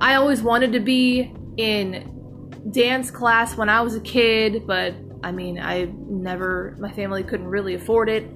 I 0.01 0.15
always 0.15 0.41
wanted 0.41 0.71
to 0.71 0.79
be 0.79 1.31
in 1.57 2.51
dance 2.71 3.11
class 3.11 3.55
when 3.55 3.69
I 3.69 3.81
was 3.81 3.93
a 3.93 3.99
kid, 3.99 4.65
but 4.65 4.95
I 5.21 5.31
mean, 5.31 5.59
I 5.59 5.93
never, 6.09 6.75
my 6.79 6.91
family 6.91 7.21
couldn't 7.21 7.45
really 7.45 7.75
afford 7.75 8.09
it. 8.09 8.27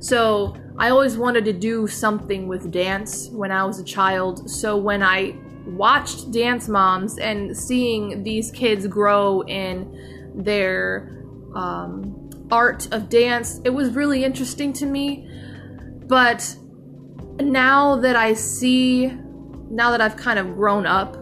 So 0.00 0.54
I 0.76 0.90
always 0.90 1.16
wanted 1.16 1.46
to 1.46 1.54
do 1.54 1.86
something 1.86 2.48
with 2.48 2.70
dance 2.70 3.30
when 3.30 3.50
I 3.50 3.64
was 3.64 3.78
a 3.78 3.84
child. 3.84 4.50
So 4.50 4.76
when 4.76 5.02
I 5.02 5.36
watched 5.64 6.32
Dance 6.32 6.68
Moms 6.68 7.16
and 7.16 7.56
seeing 7.56 8.24
these 8.24 8.50
kids 8.50 8.86
grow 8.86 9.40
in 9.44 10.34
their 10.34 11.17
um, 11.54 12.30
art 12.50 12.92
of 12.92 13.08
dance, 13.08 13.60
it 13.64 13.70
was 13.70 13.94
really 13.94 14.24
interesting 14.24 14.72
to 14.74 14.86
me. 14.86 15.28
But 16.06 16.56
now 17.40 17.96
that 17.96 18.16
I 18.16 18.34
see, 18.34 19.06
now 19.70 19.90
that 19.90 20.00
I've 20.00 20.16
kind 20.16 20.38
of 20.38 20.54
grown 20.54 20.86
up, 20.86 21.16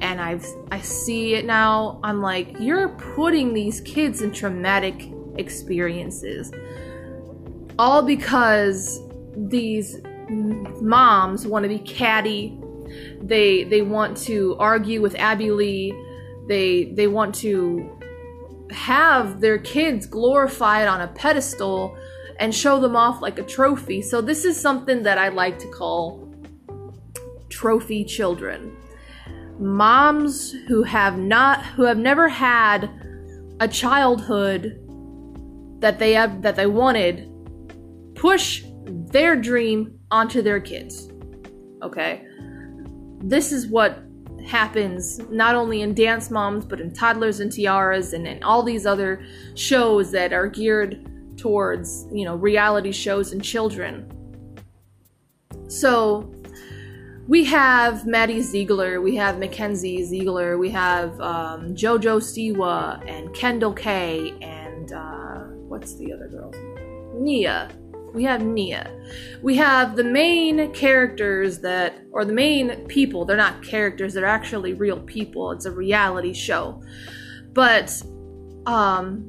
and 0.00 0.20
I've 0.20 0.46
I 0.70 0.80
see 0.80 1.34
it 1.34 1.44
now. 1.44 2.00
I'm 2.02 2.20
like, 2.20 2.58
you're 2.58 2.88
putting 2.88 3.52
these 3.52 3.80
kids 3.82 4.22
in 4.22 4.32
traumatic 4.32 5.10
experiences. 5.36 6.50
All 7.78 8.02
because 8.02 9.00
these 9.36 10.00
moms 10.30 11.46
want 11.46 11.64
to 11.64 11.68
be 11.68 11.78
catty. 11.78 12.58
They 13.20 13.64
they 13.64 13.82
want 13.82 14.16
to 14.18 14.56
argue 14.58 15.00
with 15.00 15.14
Abby 15.16 15.50
Lee. 15.50 15.94
They 16.48 16.92
they 16.96 17.06
want 17.06 17.34
to 17.36 17.99
have 18.72 19.40
their 19.40 19.58
kids 19.58 20.06
glorified 20.06 20.88
on 20.88 21.00
a 21.00 21.08
pedestal 21.08 21.96
and 22.38 22.54
show 22.54 22.80
them 22.80 22.96
off 22.96 23.20
like 23.20 23.38
a 23.38 23.42
trophy. 23.42 24.02
So 24.02 24.20
this 24.20 24.44
is 24.44 24.58
something 24.58 25.02
that 25.02 25.18
I 25.18 25.28
like 25.28 25.58
to 25.58 25.68
call 25.68 26.26
trophy 27.48 28.04
children 28.04 28.76
moms 29.60 30.52
who 30.68 30.82
have 30.82 31.18
not 31.18 31.64
who 31.66 31.82
have 31.82 31.98
never 31.98 32.28
had 32.28 32.90
a 33.60 33.68
childhood 33.68 34.80
that 35.80 35.98
they 35.98 36.14
have 36.14 36.40
that 36.42 36.56
they 36.56 36.66
wanted 36.66 37.30
push 38.14 38.64
their 38.86 39.36
dream 39.36 39.98
onto 40.10 40.40
their 40.42 40.60
kids. 40.60 41.10
Okay? 41.82 42.26
This 43.22 43.52
is 43.52 43.66
what 43.66 44.02
happens 44.46 45.18
not 45.30 45.54
only 45.54 45.82
in 45.82 45.94
Dance 45.94 46.30
Moms 46.30 46.64
but 46.64 46.80
in 46.80 46.92
Toddlers 46.92 47.40
and 47.40 47.50
Tiaras 47.50 48.12
and 48.12 48.26
in 48.26 48.42
all 48.42 48.62
these 48.62 48.86
other 48.86 49.24
shows 49.54 50.10
that 50.12 50.32
are 50.32 50.46
geared 50.46 51.36
towards, 51.36 52.06
you 52.12 52.24
know, 52.24 52.36
reality 52.36 52.92
shows 52.92 53.32
and 53.32 53.42
children. 53.42 54.10
So, 55.68 56.30
we 57.28 57.44
have 57.44 58.06
Maddie 58.06 58.42
Ziegler, 58.42 59.00
we 59.00 59.14
have 59.14 59.38
Mackenzie 59.38 60.02
Ziegler, 60.04 60.58
we 60.58 60.68
have 60.70 61.18
um, 61.20 61.76
JoJo 61.76 62.18
Siwa 62.20 63.00
and 63.08 63.32
Kendall 63.34 63.72
K, 63.72 64.34
and 64.42 64.92
uh, 64.92 65.42
what's 65.68 65.94
the 65.94 66.12
other 66.12 66.26
girl? 66.26 66.52
Nia. 67.14 67.70
We 68.14 68.24
have 68.24 68.42
Nia. 68.42 68.90
We 69.42 69.56
have 69.56 69.96
the 69.96 70.04
main 70.04 70.72
characters 70.72 71.60
that, 71.60 72.00
or 72.12 72.24
the 72.24 72.32
main 72.32 72.86
people, 72.86 73.24
they're 73.24 73.36
not 73.36 73.62
characters, 73.62 74.14
they're 74.14 74.26
actually 74.26 74.74
real 74.74 75.00
people. 75.00 75.52
It's 75.52 75.66
a 75.66 75.70
reality 75.70 76.32
show. 76.32 76.82
But, 77.52 78.02
um, 78.66 79.28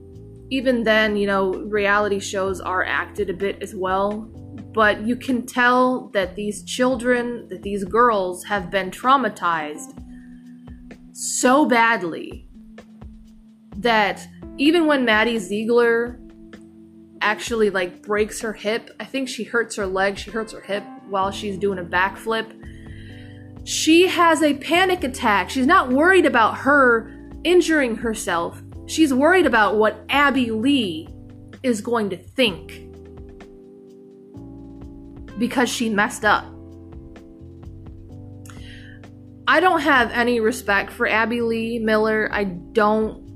even 0.50 0.84
then, 0.84 1.16
you 1.16 1.28
know, 1.28 1.52
reality 1.52 2.20
shows 2.20 2.60
are 2.60 2.84
acted 2.84 3.30
a 3.30 3.34
bit 3.34 3.62
as 3.62 3.74
well 3.74 4.30
but 4.74 5.06
you 5.06 5.16
can 5.16 5.46
tell 5.46 6.10
that 6.10 6.36
these 6.36 6.64
children, 6.64 7.48
that 7.50 7.62
these 7.62 7.84
girls 7.84 8.44
have 8.46 8.72
been 8.72 8.90
traumatized 8.90 9.98
so 11.14 11.66
badly 11.66 12.48
that 13.78 14.26
even 14.58 14.88
when 14.88 15.04
Maddie 15.04 15.40
Ziegler 15.40 16.20
actually 17.22 17.70
like 17.70 18.02
breaks 18.02 18.42
her 18.42 18.54
hip, 18.54 18.90
I 19.00 19.06
think 19.06 19.30
she 19.30 19.44
hurts 19.44 19.76
her 19.76 19.86
leg, 19.86 20.18
she 20.18 20.32
hurts 20.32 20.54
her 20.54 20.62
hip 20.62 20.84
while 21.08 21.32
she's 21.32 21.58
doing 21.58 21.80
a 21.80 21.84
backflip. 21.84 22.58
she 23.64 24.08
has 24.08 24.42
a 24.42 24.56
panic 24.56 25.04
attack. 25.04 25.50
She's 25.50 25.68
not 25.68 25.90
worried 25.90 26.26
about 26.26 26.58
her 26.58 27.12
injuring 27.44 27.98
herself. 27.98 28.62
She's 28.88 29.14
worried 29.14 29.46
about 29.46 29.78
what 29.78 30.04
Abby 30.10 30.52
Lee 30.52 31.08
is 31.64 31.82
going 31.82 32.10
to 32.10 32.18
think 32.18 32.88
because 35.38 35.70
she 35.70 35.90
messed 35.90 36.26
up. 36.26 36.46
I 39.48 39.60
don't 39.60 39.82
have 39.82 40.12
any 40.12 40.40
respect 40.40 40.92
for 40.92 41.08
Abby 41.08 41.42
Lee 41.42 41.80
Miller. 41.80 42.30
I 42.32 42.46
don't 42.46 43.30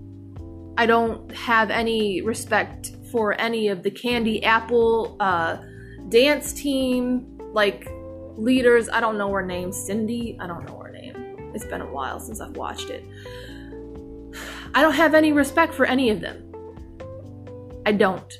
I 0.78 0.86
don't 0.86 1.32
have 1.32 1.70
any 1.70 2.22
respect 2.22 2.92
for 3.16 3.40
any 3.40 3.70
of 3.70 3.82
the 3.82 3.90
Candy 3.90 4.44
Apple 4.44 5.16
uh, 5.22 5.56
dance 6.10 6.52
team 6.52 7.40
like 7.54 7.88
leaders. 8.36 8.90
I 8.90 9.00
don't 9.00 9.18
know 9.18 9.32
her 9.32 9.42
name. 9.42 9.72
Cindy. 9.72 10.38
I 10.42 10.48
don't 10.48 10.66
know 10.66 10.78
her 10.80 10.92
name. 10.92 11.52
It's 11.56 11.64
been 11.64 11.80
a 11.80 11.90
while 11.90 12.20
since 12.20 12.42
I've 12.42 12.58
watched 12.58 12.90
it. 12.90 13.06
I 14.76 14.82
don't 14.82 14.96
have 14.96 15.14
any 15.14 15.32
respect 15.32 15.74
for 15.74 15.86
any 15.86 16.10
of 16.10 16.20
them. 16.20 16.52
I 17.86 17.94
don't. 17.94 18.34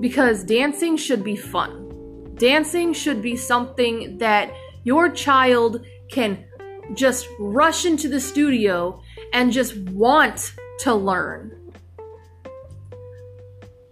Because 0.00 0.42
dancing 0.42 0.96
should 0.96 1.22
be 1.22 1.36
fun. 1.36 2.34
Dancing 2.36 2.94
should 2.94 3.20
be 3.20 3.36
something 3.36 4.16
that 4.16 4.54
your 4.84 5.10
child 5.10 5.84
can 6.10 6.46
just 6.94 7.28
rush 7.38 7.84
into 7.84 8.08
the 8.08 8.20
studio 8.20 9.02
and 9.34 9.52
just 9.52 9.76
want 9.90 10.54
to 10.78 10.94
learn. 10.94 11.59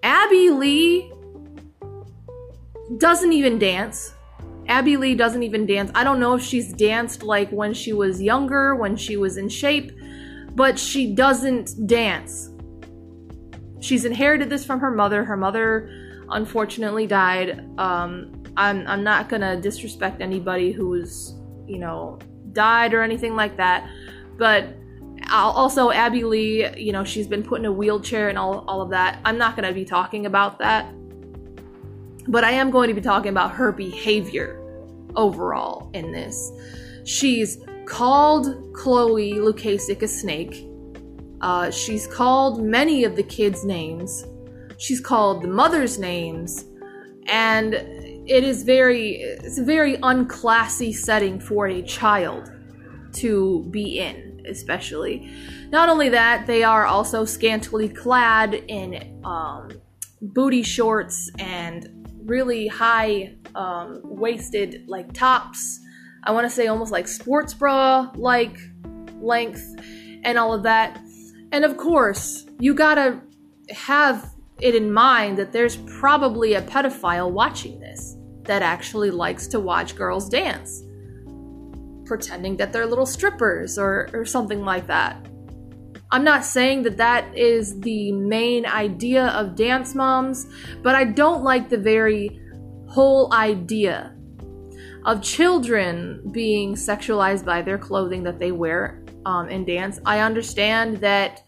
Abby 0.08 0.48
Lee 0.48 1.12
doesn't 2.96 3.30
even 3.30 3.58
dance. 3.58 4.14
Abby 4.66 4.96
Lee 4.96 5.14
doesn't 5.14 5.42
even 5.42 5.66
dance. 5.66 5.90
I 5.94 6.02
don't 6.02 6.18
know 6.18 6.34
if 6.34 6.42
she's 6.42 6.72
danced 6.72 7.22
like 7.22 7.50
when 7.50 7.74
she 7.74 7.92
was 7.92 8.22
younger, 8.22 8.74
when 8.74 8.96
she 8.96 9.18
was 9.18 9.36
in 9.36 9.50
shape, 9.50 9.92
but 10.54 10.78
she 10.78 11.14
doesn't 11.14 11.86
dance. 11.86 12.48
She's 13.80 14.06
inherited 14.06 14.48
this 14.48 14.64
from 14.64 14.80
her 14.80 14.90
mother. 14.90 15.24
Her 15.24 15.36
mother 15.36 15.90
unfortunately 16.30 17.06
died. 17.06 17.68
Um, 17.76 18.32
I'm, 18.56 18.86
I'm 18.86 19.04
not 19.04 19.28
gonna 19.28 19.60
disrespect 19.60 20.22
anybody 20.22 20.72
who's, 20.72 21.34
you 21.66 21.78
know, 21.78 22.18
died 22.52 22.94
or 22.94 23.02
anything 23.02 23.36
like 23.36 23.58
that, 23.58 23.86
but 24.38 24.74
also 25.30 25.90
Abby 25.90 26.24
Lee, 26.24 26.68
you 26.76 26.92
know, 26.92 27.04
she's 27.04 27.26
been 27.26 27.42
put 27.42 27.60
in 27.60 27.66
a 27.66 27.72
wheelchair 27.72 28.28
and 28.28 28.38
all, 28.38 28.64
all 28.66 28.80
of 28.80 28.90
that. 28.90 29.20
I'm 29.24 29.38
not 29.38 29.56
gonna 29.56 29.72
be 29.72 29.84
talking 29.84 30.26
about 30.26 30.58
that 30.58 30.92
but 32.28 32.44
I 32.44 32.50
am 32.52 32.70
going 32.70 32.88
to 32.88 32.94
be 32.94 33.00
talking 33.00 33.30
about 33.30 33.52
her 33.52 33.72
behavior 33.72 34.62
overall 35.16 35.90
in 35.94 36.12
this. 36.12 36.52
She's 37.04 37.58
called 37.86 38.74
Chloe 38.74 39.32
Lukasik 39.32 40.02
a 40.02 40.08
snake. 40.08 40.68
Uh, 41.40 41.70
she's 41.70 42.06
called 42.06 42.62
many 42.62 43.04
of 43.04 43.16
the 43.16 43.22
kids' 43.22 43.64
names. 43.64 44.26
She's 44.76 45.00
called 45.00 45.42
the 45.42 45.48
mothers' 45.48 45.98
names, 45.98 46.66
and 47.26 47.74
it 47.74 48.44
is 48.44 48.62
very 48.62 49.16
it's 49.16 49.58
a 49.58 49.64
very 49.64 49.96
unclassy 49.98 50.94
setting 50.94 51.40
for 51.40 51.66
a 51.66 51.82
child 51.82 52.52
to 53.14 53.66
be 53.70 53.98
in, 53.98 54.27
especially. 54.48 55.30
Not 55.70 55.88
only 55.88 56.08
that, 56.10 56.46
they 56.46 56.62
are 56.62 56.86
also 56.86 57.24
scantily 57.24 57.88
clad 57.88 58.54
in 58.54 59.20
um, 59.24 59.70
booty 60.20 60.62
shorts 60.62 61.30
and 61.38 62.08
really 62.24 62.66
high 62.66 63.34
um, 63.54 64.00
waisted 64.04 64.84
like 64.86 65.12
tops. 65.12 65.80
I 66.24 66.32
want 66.32 66.44
to 66.44 66.50
say 66.50 66.66
almost 66.66 66.92
like 66.92 67.08
sports 67.08 67.54
bra 67.54 68.10
like 68.14 68.58
length 69.20 69.64
and 70.24 70.38
all 70.38 70.52
of 70.52 70.62
that. 70.64 71.00
And 71.52 71.64
of 71.64 71.76
course, 71.76 72.46
you 72.58 72.74
gotta 72.74 73.20
have 73.70 74.34
it 74.60 74.74
in 74.74 74.92
mind 74.92 75.38
that 75.38 75.52
there's 75.52 75.76
probably 75.76 76.54
a 76.54 76.62
pedophile 76.62 77.30
watching 77.30 77.78
this 77.80 78.16
that 78.44 78.62
actually 78.62 79.10
likes 79.10 79.46
to 79.46 79.60
watch 79.60 79.94
girls 79.94 80.28
dance, 80.28 80.82
pretending 82.08 82.56
that 82.56 82.72
they're 82.72 82.86
little 82.86 83.06
strippers 83.06 83.78
or, 83.78 84.08
or 84.12 84.24
something 84.24 84.64
like 84.64 84.86
that. 84.88 85.24
I'm 86.10 86.24
not 86.24 86.44
saying 86.44 86.82
that 86.84 86.96
that 86.96 87.36
is 87.36 87.78
the 87.80 88.12
main 88.12 88.64
idea 88.64 89.26
of 89.28 89.54
Dance 89.54 89.94
Moms, 89.94 90.46
but 90.82 90.94
I 90.94 91.04
don't 91.04 91.44
like 91.44 91.68
the 91.68 91.76
very 91.76 92.40
whole 92.88 93.32
idea 93.34 94.14
of 95.04 95.22
children 95.22 96.22
being 96.32 96.74
sexualized 96.74 97.44
by 97.44 97.60
their 97.62 97.78
clothing 97.78 98.22
that 98.22 98.38
they 98.38 98.52
wear 98.52 99.04
um, 99.26 99.48
in 99.50 99.64
dance. 99.64 100.00
I 100.06 100.20
understand 100.20 100.96
that 100.98 101.42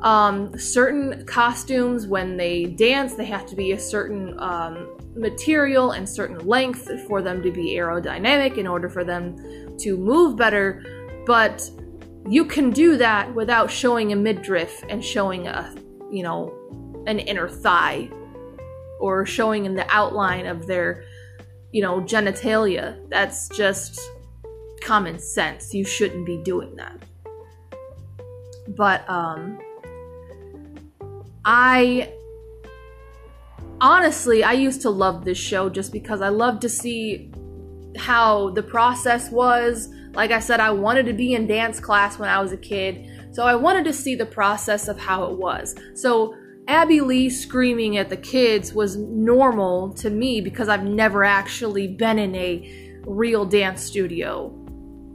um, 0.00 0.56
certain 0.58 1.24
costumes, 1.26 2.06
when 2.06 2.36
they 2.36 2.66
dance, 2.66 3.14
they 3.14 3.24
have 3.26 3.46
to 3.46 3.56
be 3.56 3.72
a 3.72 3.78
certain 3.78 4.38
um, 4.40 4.96
material 5.14 5.92
and 5.92 6.08
certain 6.08 6.38
length 6.46 6.90
for 7.06 7.22
them 7.22 7.42
to 7.42 7.50
be 7.50 7.74
aerodynamic 7.74 8.56
in 8.56 8.66
order 8.66 8.88
for 8.88 9.04
them 9.04 9.71
to 9.82 9.96
move 9.96 10.36
better. 10.36 10.84
But 11.26 11.68
you 12.28 12.44
can 12.44 12.70
do 12.70 12.96
that 12.96 13.34
without 13.34 13.70
showing 13.70 14.12
a 14.12 14.16
midriff 14.16 14.82
and 14.88 15.04
showing 15.04 15.46
a, 15.46 15.74
you 16.10 16.22
know, 16.22 16.52
an 17.06 17.18
inner 17.18 17.48
thigh 17.48 18.10
or 19.00 19.26
showing 19.26 19.64
in 19.64 19.74
the 19.74 19.86
outline 19.88 20.46
of 20.46 20.66
their, 20.66 21.04
you 21.72 21.82
know, 21.82 22.00
genitalia. 22.00 22.96
That's 23.08 23.48
just 23.48 24.00
common 24.82 25.18
sense. 25.18 25.74
You 25.74 25.84
shouldn't 25.84 26.26
be 26.26 26.38
doing 26.38 26.76
that. 26.76 27.02
But 28.68 29.08
um 29.08 29.58
I 31.44 32.12
honestly, 33.80 34.44
I 34.44 34.52
used 34.52 34.82
to 34.82 34.90
love 34.90 35.24
this 35.24 35.38
show 35.38 35.68
just 35.68 35.92
because 35.92 36.20
I 36.20 36.28
love 36.28 36.60
to 36.60 36.68
see 36.68 37.31
how 37.96 38.50
the 38.50 38.62
process 38.62 39.30
was 39.30 39.88
like 40.14 40.30
I 40.30 40.40
said, 40.40 40.60
I 40.60 40.70
wanted 40.70 41.06
to 41.06 41.12
be 41.12 41.34
in 41.34 41.46
dance 41.46 41.80
class 41.80 42.18
when 42.18 42.28
I 42.28 42.40
was 42.40 42.52
a 42.52 42.56
kid, 42.56 43.08
so 43.32 43.44
I 43.44 43.54
wanted 43.54 43.84
to 43.84 43.92
see 43.92 44.14
the 44.14 44.26
process 44.26 44.88
of 44.88 44.98
how 44.98 45.24
it 45.24 45.38
was. 45.38 45.74
So 45.94 46.34
Abby 46.68 47.00
Lee 47.00 47.30
screaming 47.30 47.96
at 47.96 48.10
the 48.10 48.16
kids 48.16 48.74
was 48.74 48.96
normal 48.96 49.92
to 49.94 50.10
me 50.10 50.40
because 50.40 50.68
I've 50.68 50.84
never 50.84 51.24
actually 51.24 51.88
been 51.88 52.18
in 52.18 52.34
a 52.34 53.00
real 53.06 53.44
dance 53.44 53.82
studio 53.82 54.54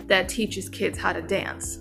that 0.07 0.29
teaches 0.29 0.67
kids 0.67 0.97
how 0.97 1.13
to 1.13 1.21
dance. 1.21 1.79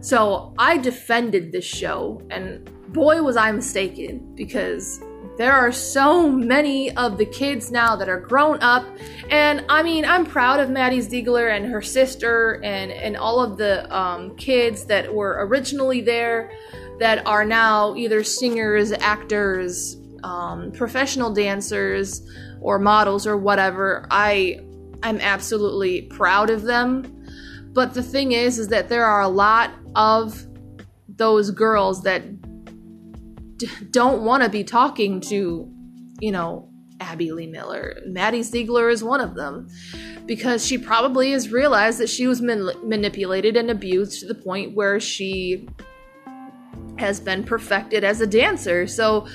So 0.00 0.52
I 0.58 0.78
defended 0.78 1.52
this 1.52 1.64
show, 1.64 2.20
and 2.30 2.68
boy, 2.92 3.22
was 3.22 3.36
I 3.36 3.52
mistaken 3.52 4.34
because 4.34 5.00
there 5.36 5.52
are 5.52 5.72
so 5.72 6.30
many 6.30 6.94
of 6.96 7.16
the 7.18 7.24
kids 7.26 7.70
now 7.70 7.96
that 7.96 8.08
are 8.08 8.20
grown 8.20 8.58
up. 8.60 8.86
And 9.30 9.64
I 9.68 9.82
mean, 9.82 10.04
I'm 10.04 10.26
proud 10.26 10.60
of 10.60 10.68
Maddie 10.68 11.00
Ziegler 11.00 11.48
and 11.48 11.66
her 11.66 11.82
sister 11.82 12.60
and, 12.62 12.92
and 12.92 13.16
all 13.16 13.40
of 13.40 13.56
the 13.56 13.94
um, 13.94 14.36
kids 14.36 14.84
that 14.86 15.12
were 15.12 15.46
originally 15.46 16.00
there 16.00 16.52
that 16.98 17.26
are 17.26 17.44
now 17.44 17.94
either 17.96 18.22
singers, 18.22 18.92
actors, 18.92 19.96
um, 20.22 20.70
professional 20.72 21.32
dancers, 21.32 22.22
or 22.60 22.78
models 22.78 23.26
or 23.26 23.36
whatever. 23.36 24.06
I 24.10 24.60
I'm 25.02 25.20
absolutely 25.20 26.02
proud 26.02 26.50
of 26.50 26.62
them. 26.62 27.26
But 27.72 27.94
the 27.94 28.02
thing 28.02 28.32
is, 28.32 28.58
is 28.58 28.68
that 28.68 28.88
there 28.88 29.04
are 29.04 29.22
a 29.22 29.28
lot 29.28 29.72
of 29.94 30.46
those 31.08 31.50
girls 31.50 32.02
that 32.02 32.22
don't 33.90 34.24
want 34.24 34.42
to 34.42 34.48
be 34.48 34.64
talking 34.64 35.20
to, 35.22 35.70
you 36.20 36.32
know, 36.32 36.68
Abby 37.00 37.32
Lee 37.32 37.46
Miller. 37.46 38.00
Maddie 38.06 38.42
Ziegler 38.42 38.88
is 38.88 39.02
one 39.02 39.20
of 39.20 39.34
them 39.34 39.68
because 40.26 40.64
she 40.64 40.78
probably 40.78 41.32
has 41.32 41.50
realized 41.50 41.98
that 41.98 42.08
she 42.08 42.26
was 42.26 42.40
man- 42.40 42.70
manipulated 42.84 43.56
and 43.56 43.70
abused 43.70 44.20
to 44.20 44.26
the 44.26 44.34
point 44.34 44.74
where 44.74 45.00
she 45.00 45.68
has 46.98 47.18
been 47.20 47.42
perfected 47.42 48.04
as 48.04 48.20
a 48.20 48.26
dancer. 48.26 48.86
So 48.86 49.26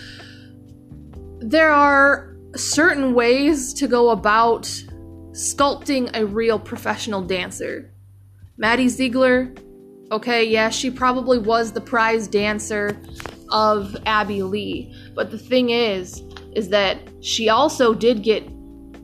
there 1.39 1.71
are 1.71 2.35
certain 2.55 3.13
ways 3.13 3.73
to 3.73 3.87
go 3.87 4.09
about 4.09 4.63
sculpting 5.31 6.09
a 6.15 6.25
real 6.25 6.57
professional 6.57 7.21
dancer. 7.21 7.93
Maddie 8.57 8.89
Ziegler, 8.89 9.53
okay, 10.11 10.43
yeah, 10.45 10.69
she 10.69 10.89
probably 10.89 11.37
was 11.37 11.73
the 11.73 11.81
prize 11.81 12.27
dancer 12.27 12.99
of 13.49 13.95
Abby 14.05 14.43
Lee. 14.43 14.93
But 15.15 15.31
the 15.31 15.37
thing 15.37 15.69
is, 15.69 16.23
is 16.53 16.69
that 16.69 16.99
she 17.21 17.49
also 17.49 17.93
did 17.93 18.23
get 18.23 18.43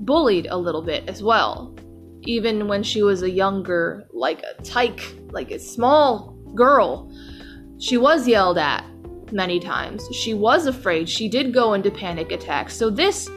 bullied 0.06 0.48
a 0.50 0.58
little 0.58 0.82
bit 0.82 1.08
as 1.08 1.22
well. 1.24 1.76
Even 2.24 2.68
when 2.68 2.84
she 2.84 3.04
was 3.04 3.22
a 3.22 3.30
younger, 3.30 4.08
like 4.14 4.42
a 4.44 4.62
tyke, 4.64 5.04
like 5.32 5.52
a 5.52 5.60
small 5.60 6.38
girl, 6.56 7.12
she 7.80 7.98
was 7.98 8.28
yelled 8.28 8.58
at 8.58 8.86
many 9.32 9.60
times. 9.60 10.08
She 10.14 10.34
was 10.34 10.68
afraid. 10.68 11.10
She 11.10 11.28
did 11.28 11.54
go 11.54 11.74
into 11.74 11.92
panic 11.92 12.32
attacks. 12.32 12.76
So 12.76 12.90
this 12.90 13.30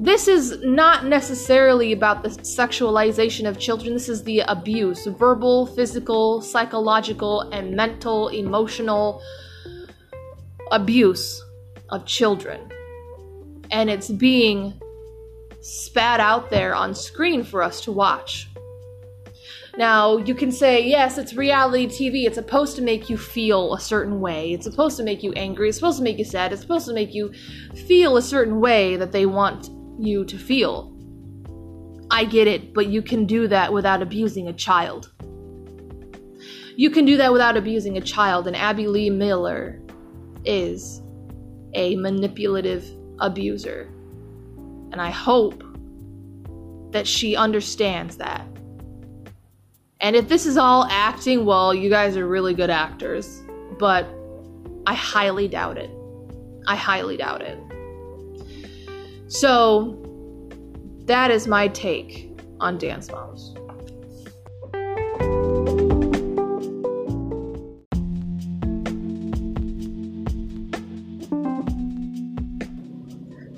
this 0.00 0.26
is 0.26 0.58
not 0.62 1.06
necessarily 1.06 1.92
about 1.92 2.22
the 2.22 2.28
sexualization 2.28 3.48
of 3.48 3.60
children. 3.60 3.94
This 3.94 4.08
is 4.08 4.24
the 4.24 4.40
abuse 4.40 5.06
verbal, 5.06 5.66
physical, 5.66 6.42
psychological, 6.42 7.42
and 7.52 7.76
mental, 7.76 8.28
emotional 8.28 9.22
abuse 10.74 11.42
of 11.90 12.04
children. 12.04 12.60
And 13.70 13.88
it's 13.88 14.10
being 14.10 14.78
spat 15.60 16.20
out 16.20 16.50
there 16.50 16.74
on 16.74 16.94
screen 16.94 17.44
for 17.44 17.62
us 17.62 17.80
to 17.82 17.92
watch. 17.92 18.48
Now, 19.76 20.18
you 20.18 20.34
can 20.34 20.52
say, 20.52 20.86
yes, 20.86 21.16
it's 21.16 21.34
reality 21.34 21.86
TV. 21.86 22.26
It's 22.26 22.34
supposed 22.34 22.76
to 22.76 22.82
make 22.82 23.08
you 23.08 23.16
feel 23.16 23.74
a 23.74 23.80
certain 23.80 24.20
way. 24.20 24.52
It's 24.52 24.64
supposed 24.64 24.96
to 24.98 25.02
make 25.02 25.22
you 25.22 25.32
angry. 25.32 25.68
It's 25.68 25.78
supposed 25.78 25.98
to 25.98 26.04
make 26.04 26.18
you 26.18 26.24
sad. 26.24 26.52
It's 26.52 26.62
supposed 26.62 26.86
to 26.86 26.92
make 26.92 27.14
you 27.14 27.32
feel 27.86 28.16
a 28.16 28.22
certain 28.22 28.60
way 28.60 28.96
that 28.96 29.12
they 29.12 29.26
want 29.26 29.70
you 29.98 30.24
to 30.24 30.38
feel. 30.38 30.92
I 32.10 32.24
get 32.24 32.46
it, 32.46 32.74
but 32.74 32.88
you 32.88 33.00
can 33.00 33.26
do 33.26 33.48
that 33.48 33.72
without 33.72 34.02
abusing 34.02 34.48
a 34.48 34.52
child. 34.52 35.12
You 36.76 36.90
can 36.90 37.04
do 37.04 37.16
that 37.16 37.32
without 37.32 37.56
abusing 37.56 37.96
a 37.96 38.00
child, 38.00 38.46
and 38.48 38.56
Abby 38.56 38.88
Lee 38.88 39.10
Miller 39.10 39.80
is 40.44 41.02
a 41.74 41.96
manipulative 41.96 42.84
abuser. 43.18 43.88
And 44.92 45.00
I 45.00 45.10
hope 45.10 45.62
that 46.92 47.06
she 47.06 47.36
understands 47.36 48.16
that. 48.18 48.46
And 50.00 50.14
if 50.14 50.28
this 50.28 50.46
is 50.46 50.56
all 50.56 50.86
acting, 50.90 51.44
well, 51.44 51.74
you 51.74 51.90
guys 51.90 52.16
are 52.16 52.26
really 52.26 52.54
good 52.54 52.70
actors. 52.70 53.42
But 53.78 54.06
I 54.86 54.94
highly 54.94 55.48
doubt 55.48 55.78
it. 55.78 55.90
I 56.66 56.76
highly 56.76 57.16
doubt 57.16 57.42
it. 57.42 57.58
So, 59.28 60.00
that 61.06 61.30
is 61.30 61.46
my 61.46 61.68
take 61.68 62.30
on 62.60 62.78
Dance 62.78 63.10
Moms. 63.10 63.54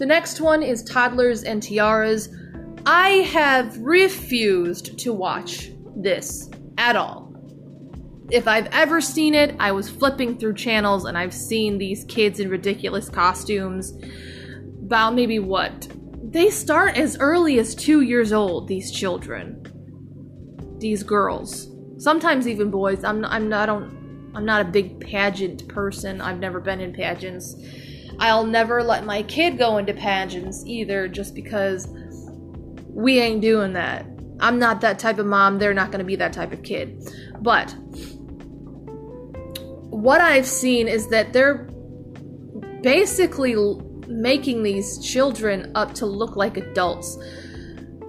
The 0.06 0.14
next 0.14 0.40
one 0.40 0.62
is 0.62 0.84
Toddlers 0.84 1.42
and 1.42 1.60
Tiaras. 1.60 2.28
I 2.86 3.08
have 3.32 3.76
refused 3.78 5.00
to 5.00 5.12
watch 5.12 5.72
this 5.96 6.48
at 6.78 6.94
all. 6.94 7.34
If 8.30 8.46
I've 8.46 8.68
ever 8.68 9.00
seen 9.00 9.34
it, 9.34 9.56
I 9.58 9.72
was 9.72 9.90
flipping 9.90 10.38
through 10.38 10.54
channels 10.54 11.06
and 11.06 11.18
I've 11.18 11.34
seen 11.34 11.76
these 11.76 12.04
kids 12.04 12.38
in 12.38 12.48
ridiculous 12.50 13.08
costumes. 13.08 13.94
About 14.84 15.16
maybe 15.16 15.40
what? 15.40 15.88
They 16.22 16.50
start 16.50 16.96
as 16.96 17.18
early 17.18 17.58
as 17.58 17.74
two 17.74 18.02
years 18.02 18.32
old, 18.32 18.68
these 18.68 18.92
children. 18.92 19.60
These 20.78 21.02
girls. 21.02 21.68
Sometimes 21.98 22.46
even 22.46 22.70
boys. 22.70 23.02
I'm, 23.02 23.24
I'm 23.24 23.52
I 23.52 23.66
don't, 23.66 24.30
I'm 24.36 24.44
not 24.44 24.60
a 24.60 24.70
big 24.70 25.00
pageant 25.00 25.66
person. 25.66 26.20
I've 26.20 26.38
never 26.38 26.60
been 26.60 26.80
in 26.80 26.92
pageants. 26.92 27.56
I'll 28.18 28.46
never 28.46 28.82
let 28.82 29.04
my 29.04 29.22
kid 29.22 29.58
go 29.58 29.78
into 29.78 29.92
pageants 29.92 30.64
either 30.66 31.08
just 31.08 31.34
because 31.34 31.88
we 32.88 33.18
ain't 33.20 33.42
doing 33.42 33.74
that. 33.74 34.06
I'm 34.40 34.58
not 34.58 34.80
that 34.82 34.98
type 34.98 35.18
of 35.18 35.26
mom. 35.26 35.58
They're 35.58 35.74
not 35.74 35.90
going 35.90 35.98
to 36.00 36.04
be 36.04 36.16
that 36.16 36.32
type 36.32 36.52
of 36.52 36.62
kid. 36.62 37.10
But 37.40 37.74
what 39.90 40.20
I've 40.20 40.46
seen 40.46 40.88
is 40.88 41.08
that 41.08 41.32
they're 41.32 41.68
basically 42.82 43.56
making 44.08 44.62
these 44.62 44.98
children 45.04 45.72
up 45.74 45.94
to 45.94 46.06
look 46.06 46.36
like 46.36 46.56
adults, 46.56 47.18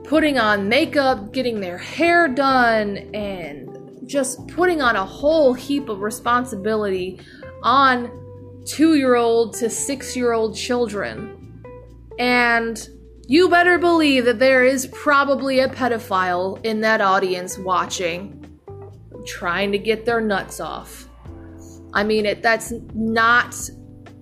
putting 0.04 0.38
on 0.38 0.70
makeup, 0.70 1.34
getting 1.34 1.60
their 1.60 1.78
hair 1.78 2.28
done, 2.28 2.98
and 3.14 4.08
just 4.08 4.48
putting 4.48 4.82
on 4.82 4.96
a 4.96 5.06
whole 5.06 5.54
heap 5.54 5.90
of 5.90 6.00
responsibility 6.00 7.20
on 7.64 8.10
two 8.68 8.96
year 8.96 9.16
old 9.16 9.54
to 9.56 9.70
six 9.70 10.16
year 10.16 10.34
old 10.34 10.56
children. 10.56 11.64
And 12.20 12.88
you 13.28 13.50
better 13.50 13.78
believe 13.78 14.26
that 14.26 14.40
there 14.40 14.64
is 14.64 14.88
probably 14.88 15.60
a 15.60 15.70
pedophile 15.70 16.64
in 16.66 16.82
that 16.82 17.02
audience 17.02 17.58
watching, 17.58 18.46
trying 19.26 19.72
to 19.72 19.78
get 19.78 20.06
their 20.06 20.22
nuts 20.22 20.60
off. 20.60 21.10
I 21.94 22.04
mean, 22.04 22.26
it 22.26 22.44
that's 22.44 22.74
not 22.94 23.56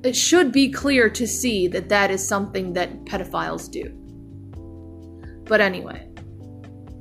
it 0.04 0.16
should 0.16 0.52
be 0.52 0.70
clear 0.70 1.10
to 1.10 1.28
see 1.28 1.68
that 1.68 1.90
that 1.90 2.12
is 2.12 2.26
something 2.26 2.74
that 2.74 3.06
pedophiles 3.06 3.72
do. 3.72 3.90
But 5.46 5.62
anyway, 5.62 6.08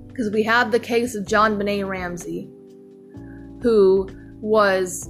because 0.08 0.30
we 0.30 0.42
have 0.44 0.70
the 0.70 0.80
case 0.80 1.14
of 1.14 1.24
JonBenét 1.24 1.86
Ramsey, 1.86 2.50
who 3.62 4.08
was 4.40 5.08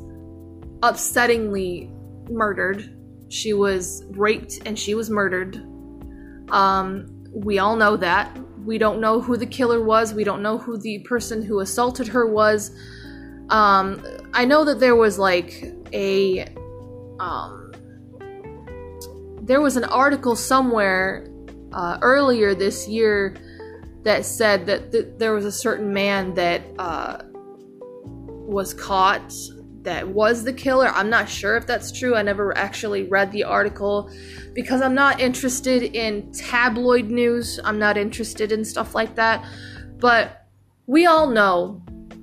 upsettingly 0.80 1.93
murdered. 2.28 2.96
She 3.28 3.52
was 3.52 4.04
raped 4.10 4.60
and 4.66 4.78
she 4.78 4.94
was 4.94 5.10
murdered. 5.10 5.56
Um, 6.50 7.24
we 7.32 7.58
all 7.58 7.76
know 7.76 7.96
that. 7.96 8.36
We 8.64 8.78
don't 8.78 9.00
know 9.00 9.20
who 9.20 9.36
the 9.36 9.46
killer 9.46 9.82
was. 9.82 10.14
We 10.14 10.24
don't 10.24 10.42
know 10.42 10.58
who 10.58 10.78
the 10.78 11.00
person 11.00 11.42
who 11.42 11.60
assaulted 11.60 12.08
her 12.08 12.26
was. 12.26 12.70
Um, 13.50 14.04
I 14.32 14.44
know 14.44 14.64
that 14.64 14.80
there 14.80 14.96
was 14.96 15.18
like 15.18 15.64
a 15.92 16.46
um, 17.20 17.72
there 19.42 19.60
was 19.60 19.76
an 19.76 19.84
article 19.84 20.34
somewhere 20.34 21.28
uh, 21.72 21.98
earlier 22.00 22.54
this 22.54 22.88
year 22.88 23.36
that 24.02 24.24
said 24.24 24.66
that 24.66 24.92
th- 24.92 25.08
there 25.18 25.32
was 25.32 25.44
a 25.44 25.52
certain 25.52 25.92
man 25.92 26.34
that 26.34 26.62
uh, 26.78 27.18
was 27.34 28.72
caught 28.72 29.32
that 29.84 30.08
was 30.08 30.44
the 30.44 30.52
killer. 30.52 30.88
I'm 30.88 31.10
not 31.10 31.28
sure 31.28 31.56
if 31.56 31.66
that's 31.66 31.92
true. 31.92 32.16
I 32.16 32.22
never 32.22 32.56
actually 32.56 33.04
read 33.04 33.30
the 33.32 33.44
article 33.44 34.10
because 34.54 34.80
I'm 34.82 34.94
not 34.94 35.20
interested 35.20 35.82
in 35.82 36.32
tabloid 36.32 37.10
news. 37.10 37.60
I'm 37.64 37.78
not 37.78 37.96
interested 37.96 38.50
in 38.50 38.64
stuff 38.64 38.94
like 38.94 39.14
that. 39.14 39.44
But 39.98 40.46
we 40.86 41.06
all 41.06 41.28
know 41.28 41.82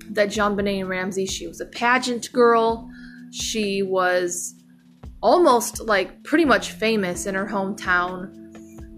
that 0.09 0.29
JonBenét 0.29 0.87
Ramsey, 0.87 1.25
she 1.25 1.47
was 1.47 1.61
a 1.61 1.65
pageant 1.65 2.31
girl. 2.31 2.89
She 3.31 3.81
was 3.81 4.55
almost 5.21 5.81
like 5.81 6.23
pretty 6.23 6.45
much 6.45 6.71
famous 6.71 7.25
in 7.25 7.35
her 7.35 7.47
hometown. 7.47 8.37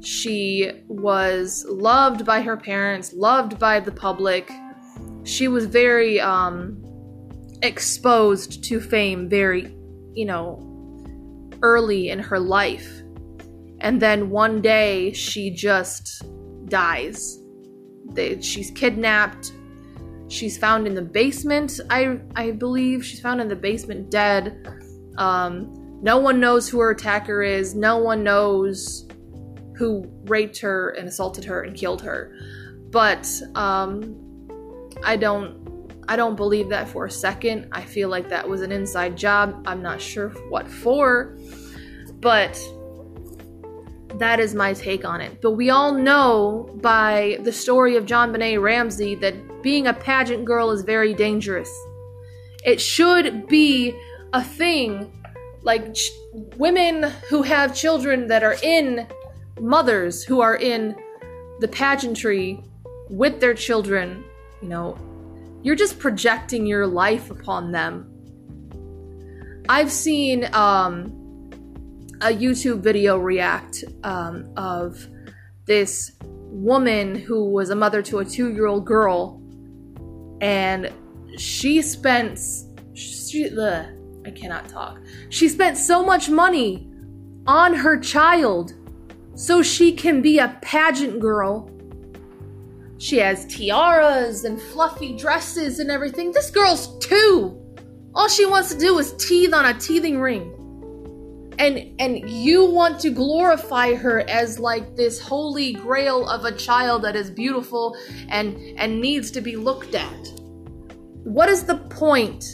She 0.06 0.71
was 0.88 1.65
loved 1.69 2.26
by 2.26 2.41
her 2.41 2.58
parents, 2.58 3.13
loved 3.13 3.60
by 3.60 3.80
the 3.80 3.91
public. 3.91 4.49
She 5.23 5.47
was 5.47 5.65
very 5.65 6.19
um, 6.19 6.83
exposed 7.63 8.63
to 8.65 8.80
fame 8.80 9.28
very, 9.28 9.76
you 10.13 10.26
know, 10.26 10.60
early 11.63 12.10
in 12.10 12.19
her 12.19 12.39
life. 12.39 13.02
And 13.80 14.02
then 14.02 14.30
one 14.30 14.62
day 14.62 15.12
she 15.13 15.49
just 15.49 16.23
dies. 16.69 17.39
They, 18.12 18.39
she's 18.41 18.69
kidnapped. 18.69 19.54
She's 20.28 20.58
found 20.58 20.88
in 20.88 20.93
the 20.93 21.02
basement, 21.02 21.80
I 21.89 22.19
I 22.36 22.52
believe. 22.52 23.06
She's 23.06 23.19
found 23.19 23.39
in 23.41 23.47
the 23.47 23.56
basement 23.56 24.10
dead. 24.10 24.67
Um, 25.17 25.99
no 26.02 26.17
one 26.17 26.39
knows 26.39 26.67
who 26.67 26.80
her 26.80 26.91
attacker 26.91 27.43
is. 27.43 27.76
No 27.76 27.97
one 27.97 28.23
knows 28.23 29.08
who 29.78 30.06
raped 30.26 30.60
her 30.60 30.89
and 30.91 31.08
assaulted 31.08 31.43
her 31.45 31.63
and 31.63 31.76
killed 31.76 32.02
her. 32.02 32.36
But 32.89 33.30
um, 33.56 34.19
I 35.04 35.17
don't 35.17 35.62
I 36.08 36.16
don't 36.16 36.36
believe 36.36 36.70
that 36.70 36.88
for 36.88 37.06
a 37.06 37.12
second. 37.12 37.70
I 37.72 37.82
feel 37.82 38.10
like 38.10 38.30
that 38.30 38.48
was 38.48 38.62
an 38.62 38.72
inside 38.72 39.16
job. 39.16 39.63
I'm 39.66 39.82
not 39.82 40.02
sure 40.02 40.30
what 40.50 40.68
for, 40.68 41.38
but 42.20 42.62
that 44.16 44.39
is 44.39 44.54
my 44.54 44.74
take 44.74 45.06
on 45.06 45.22
it. 45.22 45.42
But 45.42 45.52
we 45.52 45.70
all 45.70 45.94
know 45.94 46.70
by 46.82 47.39
the 47.44 47.52
story 47.52 47.96
of 47.96 48.06
JonBenét 48.06 48.62
Ramsey 48.62 49.16
that 49.16 49.63
being 49.63 49.88
a 49.88 49.94
pageant 49.94 50.46
girl 50.46 50.72
is 50.72 50.82
very 50.82 51.13
dangerous. 51.13 51.72
It 52.66 52.80
should 52.80 53.48
be 53.48 53.98
a 54.34 54.44
thing 54.44 55.12
like 55.62 55.94
ch- 55.94 56.12
women 56.58 57.12
who 57.30 57.42
have 57.42 57.76
children 57.76 58.28
that 58.28 58.44
are 58.44 58.58
in 58.62 59.08
mothers 59.60 60.24
who 60.24 60.42
are 60.42 60.56
in 60.56 60.96
the 61.60 61.68
pageantry 61.68 62.62
with 63.10 63.39
their 63.39 63.54
children, 63.54 64.24
you 64.62 64.68
know, 64.68 64.98
you're 65.63 65.76
just 65.76 65.97
projecting 65.97 66.65
your 66.65 66.86
life 66.86 67.32
upon 67.32 67.71
them. 67.71 68.10
I've 69.69 69.91
seen 69.91 70.54
um, 70.54 71.49
a 72.21 72.28
YouTube 72.28 72.82
video 72.82 73.17
react 73.17 73.84
um, 74.04 74.52
of 74.58 75.08
this 75.65 76.12
woman 76.21 77.15
who 77.15 77.49
was 77.49 77.69
a 77.69 77.76
mother 77.76 78.02
to 78.04 78.19
a 78.19 78.26
two 78.26 78.52
year 78.52 78.67
old 78.67 78.86
girl, 78.86 79.41
and 80.41 80.91
she 81.38 81.82
spent. 81.82 82.39
She, 82.93 83.49
I 84.26 84.32
cannot 84.32 84.69
talk. 84.69 84.99
She 85.30 85.49
spent 85.49 85.78
so 85.78 86.06
much 86.06 86.30
money 86.30 86.88
on 87.47 87.73
her 87.73 87.99
child 87.99 88.73
so 89.36 89.62
she 89.63 89.93
can 89.93 90.21
be 90.21 90.39
a 90.39 90.58
pageant 90.62 91.19
girl. 91.19 91.69
She 93.04 93.18
has 93.18 93.46
tiaras 93.48 94.46
and 94.46 94.62
fluffy 94.62 95.18
dresses 95.18 95.80
and 95.80 95.92
everything. 95.92 96.32
This 96.32 96.50
girl's 96.50 96.98
two. 97.00 97.60
All 98.16 98.30
she 98.30 98.46
wants 98.46 98.74
to 98.74 98.80
do 98.80 98.98
is 98.98 99.13
teeth 99.18 99.54
on 99.54 99.66
a 99.66 99.78
teething 99.78 100.22
ring. 100.22 100.50
And 101.60 102.00
and 102.00 102.30
you 102.30 102.63
want 102.63 103.02
to 103.02 103.10
glorify 103.10 103.94
her 103.96 104.22
as 104.30 104.58
like 104.58 104.96
this 104.96 105.20
holy 105.20 105.74
grail 105.74 106.30
of 106.30 106.46
a 106.46 106.54
child 106.54 107.02
that 107.02 107.18
is 107.18 107.30
beautiful 107.30 107.98
and 108.30 108.56
and 108.80 109.02
needs 109.02 109.32
to 109.32 109.42
be 109.42 109.58
looked 109.58 109.96
at. 109.96 110.28
What 111.26 111.50
is 111.50 111.66
the 111.66 111.80
point 111.89 112.46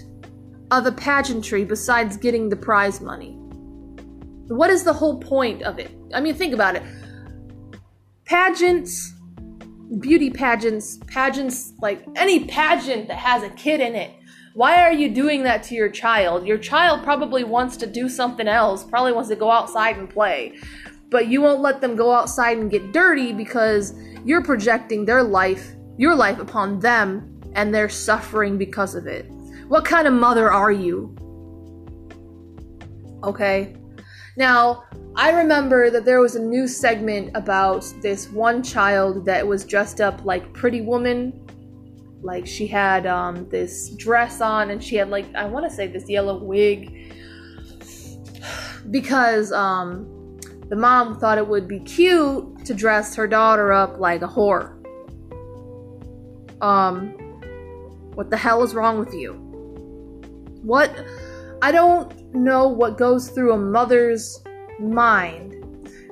of 0.71 0.87
a 0.87 0.91
pageantry 0.91 1.63
besides 1.63 2.17
getting 2.17 2.49
the 2.49 2.57
prize 2.57 3.01
money? 3.01 3.33
What 4.47 4.71
is 4.71 4.83
the 4.83 4.93
whole 4.93 5.19
point 5.19 5.61
of 5.61 5.77
it? 5.77 5.91
I 6.11 6.21
mean, 6.21 6.33
think 6.33 6.55
about 6.55 6.75
it. 6.75 6.81
Pageants, 8.25 9.13
beauty 9.97 10.29
pageants, 10.29 10.97
pageants, 11.07 11.73
like 11.81 12.05
any 12.15 12.45
pageant 12.45 13.07
that 13.07 13.17
has 13.17 13.43
a 13.43 13.49
kid 13.49 13.79
in 13.79 13.95
it. 13.95 14.11
Why 14.53 14.83
are 14.83 14.93
you 14.93 15.09
doing 15.09 15.43
that 15.43 15.63
to 15.63 15.75
your 15.75 15.89
child? 15.89 16.45
Your 16.45 16.57
child 16.57 17.03
probably 17.03 17.43
wants 17.43 17.77
to 17.77 17.87
do 17.87 18.09
something 18.09 18.47
else, 18.47 18.83
probably 18.83 19.13
wants 19.13 19.29
to 19.29 19.35
go 19.35 19.49
outside 19.49 19.97
and 19.97 20.09
play. 20.09 20.57
But 21.09 21.27
you 21.27 21.41
won't 21.41 21.61
let 21.61 21.81
them 21.81 21.95
go 21.95 22.11
outside 22.11 22.57
and 22.57 22.69
get 22.69 22.91
dirty 22.91 23.33
because 23.33 23.93
you're 24.23 24.43
projecting 24.43 25.05
their 25.05 25.23
life, 25.23 25.75
your 25.97 26.15
life 26.15 26.39
upon 26.39 26.79
them, 26.79 27.41
and 27.53 27.73
they're 27.73 27.89
suffering 27.89 28.57
because 28.57 28.95
of 28.95 29.07
it. 29.07 29.25
What 29.67 29.85
kind 29.85 30.07
of 30.07 30.13
mother 30.13 30.51
are 30.51 30.71
you? 30.71 31.15
Okay? 33.23 33.75
Now, 34.35 34.83
I 35.19 35.31
remember 35.31 35.89
that 35.89 36.05
there 36.05 36.21
was 36.21 36.37
a 36.37 36.41
new 36.41 36.65
segment 36.65 37.31
about 37.35 37.83
this 38.01 38.29
one 38.29 38.63
child 38.63 39.25
that 39.25 39.45
was 39.45 39.65
dressed 39.65 39.99
up 39.99 40.23
like 40.23 40.53
Pretty 40.53 40.79
Woman. 40.79 41.45
Like 42.21 42.47
she 42.47 42.65
had 42.65 43.05
um, 43.05 43.49
this 43.49 43.89
dress 43.89 44.39
on 44.39 44.69
and 44.69 44.81
she 44.81 44.95
had 44.95 45.09
like 45.09 45.25
I 45.35 45.43
want 45.43 45.69
to 45.69 45.75
say 45.75 45.87
this 45.87 46.09
yellow 46.09 46.41
wig 46.41 47.13
because 48.91 49.51
um, 49.51 50.39
the 50.69 50.77
mom 50.77 51.19
thought 51.19 51.37
it 51.37 51.45
would 51.45 51.67
be 51.67 51.81
cute 51.81 52.65
to 52.65 52.73
dress 52.73 53.13
her 53.15 53.27
daughter 53.27 53.73
up 53.73 53.99
like 53.99 54.21
a 54.21 54.27
whore. 54.27 54.77
Um, 56.63 57.09
what 58.15 58.29
the 58.29 58.37
hell 58.37 58.63
is 58.63 58.73
wrong 58.73 58.97
with 58.97 59.13
you? 59.13 59.33
What? 60.61 61.05
I 61.61 61.73
don't 61.73 62.33
know 62.33 62.69
what 62.69 62.97
goes 62.97 63.31
through 63.31 63.51
a 63.51 63.57
mother's 63.57 64.41
mind 64.79 65.55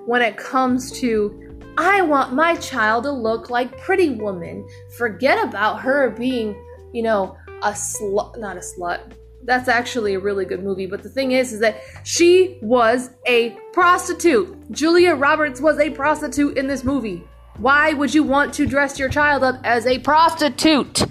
when 0.06 0.22
it 0.22 0.38
comes 0.38 0.92
to 1.00 1.44
I 1.78 2.02
want 2.02 2.34
my 2.34 2.56
child 2.56 3.04
to 3.04 3.12
look 3.12 3.52
like 3.52 3.78
Pretty 3.78 4.10
Woman. 4.10 4.68
Forget 4.98 5.44
about 5.48 5.80
her 5.82 6.10
being, 6.10 6.56
you 6.92 7.04
know, 7.04 7.38
a 7.62 7.72
slut, 7.72 8.38
not 8.40 8.58
a 8.58 8.62
slut. 8.62 9.14
That's 9.44 9.68
actually 9.68 10.16
a 10.16 10.20
really 10.20 10.44
good 10.44 10.64
movie, 10.64 10.88
but 10.88 11.04
the 11.04 11.10
thing 11.10 11.34
is 11.34 11.54
is 11.54 11.60
that 11.60 11.84
she 12.04 12.58
was 12.64 13.12
a 13.28 13.52
prostitute. 13.74 14.72
Julia 14.72 15.14
Roberts 15.14 15.62
was 15.62 15.78
a 15.78 15.92
prostitute 15.92 16.58
in 16.58 16.66
this 16.66 16.84
movie. 16.84 17.24
Why 17.58 17.94
would 17.94 18.14
you 18.14 18.24
want 18.24 18.54
to 18.56 18.66
dress 18.66 18.98
your 18.98 19.10
child 19.10 19.44
up 19.44 19.60
as 19.64 19.86
a 19.86 20.00
prostitute? 20.00 21.04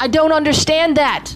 I 0.00 0.08
don't 0.08 0.32
understand 0.32 0.96
that. 0.96 1.34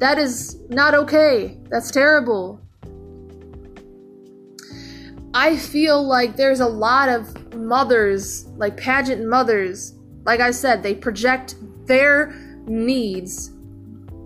That 0.00 0.18
is 0.18 0.58
not 0.70 0.94
okay. 0.94 1.58
That's 1.70 1.90
terrible. 1.90 2.60
I 5.34 5.56
feel 5.56 6.02
like 6.02 6.36
there's 6.36 6.60
a 6.60 6.66
lot 6.66 7.08
of 7.08 7.54
mothers, 7.54 8.46
like 8.56 8.76
pageant 8.76 9.28
mothers, 9.28 9.94
like 10.24 10.40
I 10.40 10.50
said, 10.50 10.82
they 10.82 10.94
project 10.94 11.54
their 11.86 12.32
needs 12.66 13.50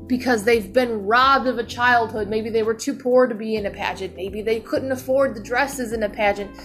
because 0.06 0.44
they've 0.44 0.72
been 0.72 1.04
robbed 1.04 1.46
of 1.46 1.58
a 1.58 1.64
childhood. 1.64 2.28
Maybe 2.28 2.50
they 2.50 2.62
were 2.62 2.74
too 2.74 2.94
poor 2.94 3.26
to 3.26 3.34
be 3.34 3.56
in 3.56 3.66
a 3.66 3.70
pageant. 3.70 4.16
Maybe 4.16 4.42
they 4.42 4.60
couldn't 4.60 4.92
afford 4.92 5.34
the 5.34 5.42
dresses 5.42 5.92
in 5.92 6.02
a 6.04 6.08
pageant. 6.08 6.56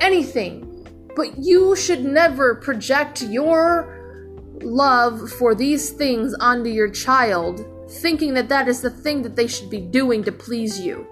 Anything. 0.00 0.70
But 1.14 1.38
you 1.38 1.76
should 1.76 2.04
never 2.04 2.56
project 2.56 3.22
your 3.22 4.50
love 4.62 5.30
for 5.30 5.54
these 5.54 5.90
things 5.90 6.34
onto 6.40 6.70
your 6.70 6.90
child 6.90 7.64
thinking 8.00 8.34
that 8.34 8.48
that 8.48 8.68
is 8.68 8.80
the 8.80 8.90
thing 8.90 9.22
that 9.22 9.36
they 9.36 9.46
should 9.46 9.70
be 9.70 9.80
doing 9.80 10.24
to 10.24 10.32
please 10.32 10.80
you. 10.80 11.06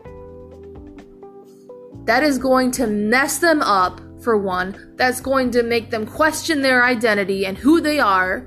That 2.04 2.22
is 2.22 2.38
going 2.38 2.72
to 2.72 2.86
mess 2.86 3.38
them 3.38 3.62
up, 3.62 4.00
for 4.22 4.36
one. 4.36 4.94
That's 4.96 5.20
going 5.20 5.50
to 5.52 5.62
make 5.62 5.90
them 5.90 6.06
question 6.06 6.62
their 6.62 6.84
identity 6.84 7.44
and 7.44 7.58
who 7.58 7.80
they 7.80 7.98
are. 7.98 8.46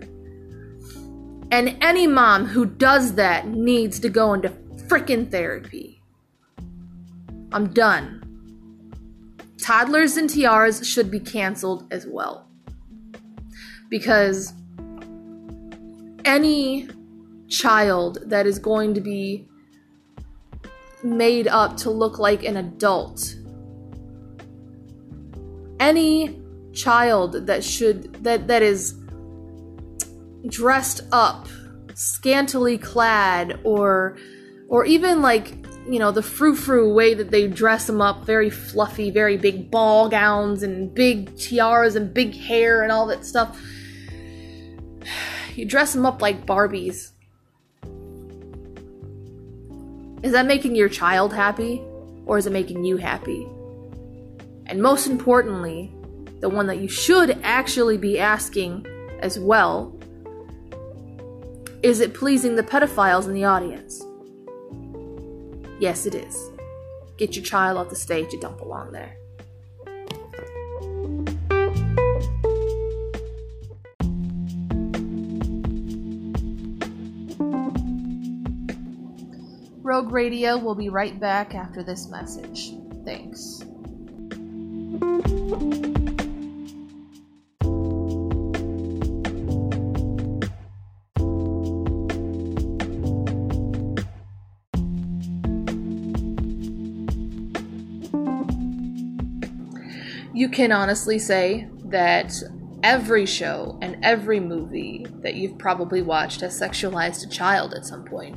And 1.51 1.77
any 1.81 2.07
mom 2.07 2.45
who 2.45 2.65
does 2.65 3.15
that 3.15 3.47
needs 3.47 3.99
to 3.99 4.09
go 4.09 4.33
into 4.33 4.49
freaking 4.87 5.29
therapy. 5.29 6.01
I'm 7.51 7.67
done. 7.73 8.21
Toddlers 9.61 10.17
and 10.17 10.29
tiaras 10.29 10.87
should 10.87 11.09
be 11.09 11.19
canceled 11.19 11.87
as 11.91 12.05
well. 12.05 12.47
Because 13.89 14.53
any 16.25 16.89
child 17.47 18.19
that 18.25 18.45
is 18.45 18.59
going 18.59 18.93
to 18.93 19.01
be 19.01 19.47
made 21.03 21.47
up 21.47 21.77
to 21.77 21.89
look 21.89 22.19
like 22.19 22.43
an 22.43 22.57
adult. 22.57 23.35
Any 25.79 26.41
child 26.73 27.47
that 27.47 27.63
should 27.63 28.23
that 28.23 28.47
that 28.47 28.61
is 28.61 28.95
dressed 30.47 31.01
up, 31.11 31.47
scantily 31.93 32.77
clad 32.77 33.59
or 33.63 34.17
or 34.67 34.85
even 34.85 35.21
like, 35.21 35.53
you 35.87 35.99
know, 35.99 36.11
the 36.11 36.23
frou-frou 36.23 36.91
way 36.91 37.13
that 37.13 37.29
they 37.29 37.47
dress 37.47 37.85
them 37.85 38.01
up, 38.01 38.25
very 38.25 38.49
fluffy, 38.49 39.11
very 39.11 39.37
big 39.37 39.69
ball 39.69 40.09
gowns 40.09 40.63
and 40.63 40.93
big 40.93 41.37
tiaras 41.37 41.95
and 41.95 42.13
big 42.13 42.35
hair 42.35 42.81
and 42.81 42.91
all 42.91 43.07
that 43.07 43.25
stuff. 43.25 43.59
You 45.55 45.63
dress 45.63 45.93
them 45.93 46.05
up 46.05 46.21
like 46.21 46.45
Barbies 46.45 47.13
Is 50.23 50.31
that 50.31 50.45
making 50.45 50.75
your 50.75 50.89
child 50.89 51.33
happy? 51.33 51.81
Or 52.25 52.37
is 52.37 52.47
it 52.47 52.53
making 52.53 52.83
you 52.83 52.97
happy? 52.97 53.47
And 54.65 54.81
most 54.81 55.07
importantly, 55.07 55.93
the 56.39 56.49
one 56.49 56.67
that 56.67 56.79
you 56.79 56.87
should 56.87 57.37
actually 57.43 57.97
be 57.97 58.19
asking 58.19 58.85
as 59.21 59.39
well 59.39 59.97
is 61.83 61.99
it 61.99 62.15
pleasing 62.15 62.55
the 62.55 62.63
pedophiles 62.63 63.25
in 63.25 63.33
the 63.33 63.43
audience? 63.43 64.03
Yes, 65.79 66.07
it 66.07 66.15
is. 66.15 66.49
Get 67.17 67.35
your 67.35 67.45
child 67.45 67.77
off 67.77 67.89
the 67.89 67.95
stage, 67.95 68.33
you 68.33 68.39
don't 68.39 68.57
belong 68.57 68.91
there. 68.91 69.17
Rogue 79.85 80.11
Radio 80.11 80.57
will 80.57 80.73
be 80.73 80.89
right 80.89 81.19
back 81.19 81.53
after 81.53 81.83
this 81.83 82.07
message. 82.07 82.73
Thanks. 83.05 83.63
You 100.33 100.49
can 100.49 100.71
honestly 100.71 101.19
say 101.19 101.69
that 101.83 102.33
every 102.81 103.27
show 103.27 103.77
and 103.83 104.03
every 104.03 104.39
movie 104.39 105.05
that 105.21 105.35
you've 105.35 105.59
probably 105.59 106.01
watched 106.01 106.41
has 106.41 106.59
sexualized 106.59 107.23
a 107.23 107.29
child 107.29 107.75
at 107.75 107.85
some 107.85 108.03
point 108.03 108.35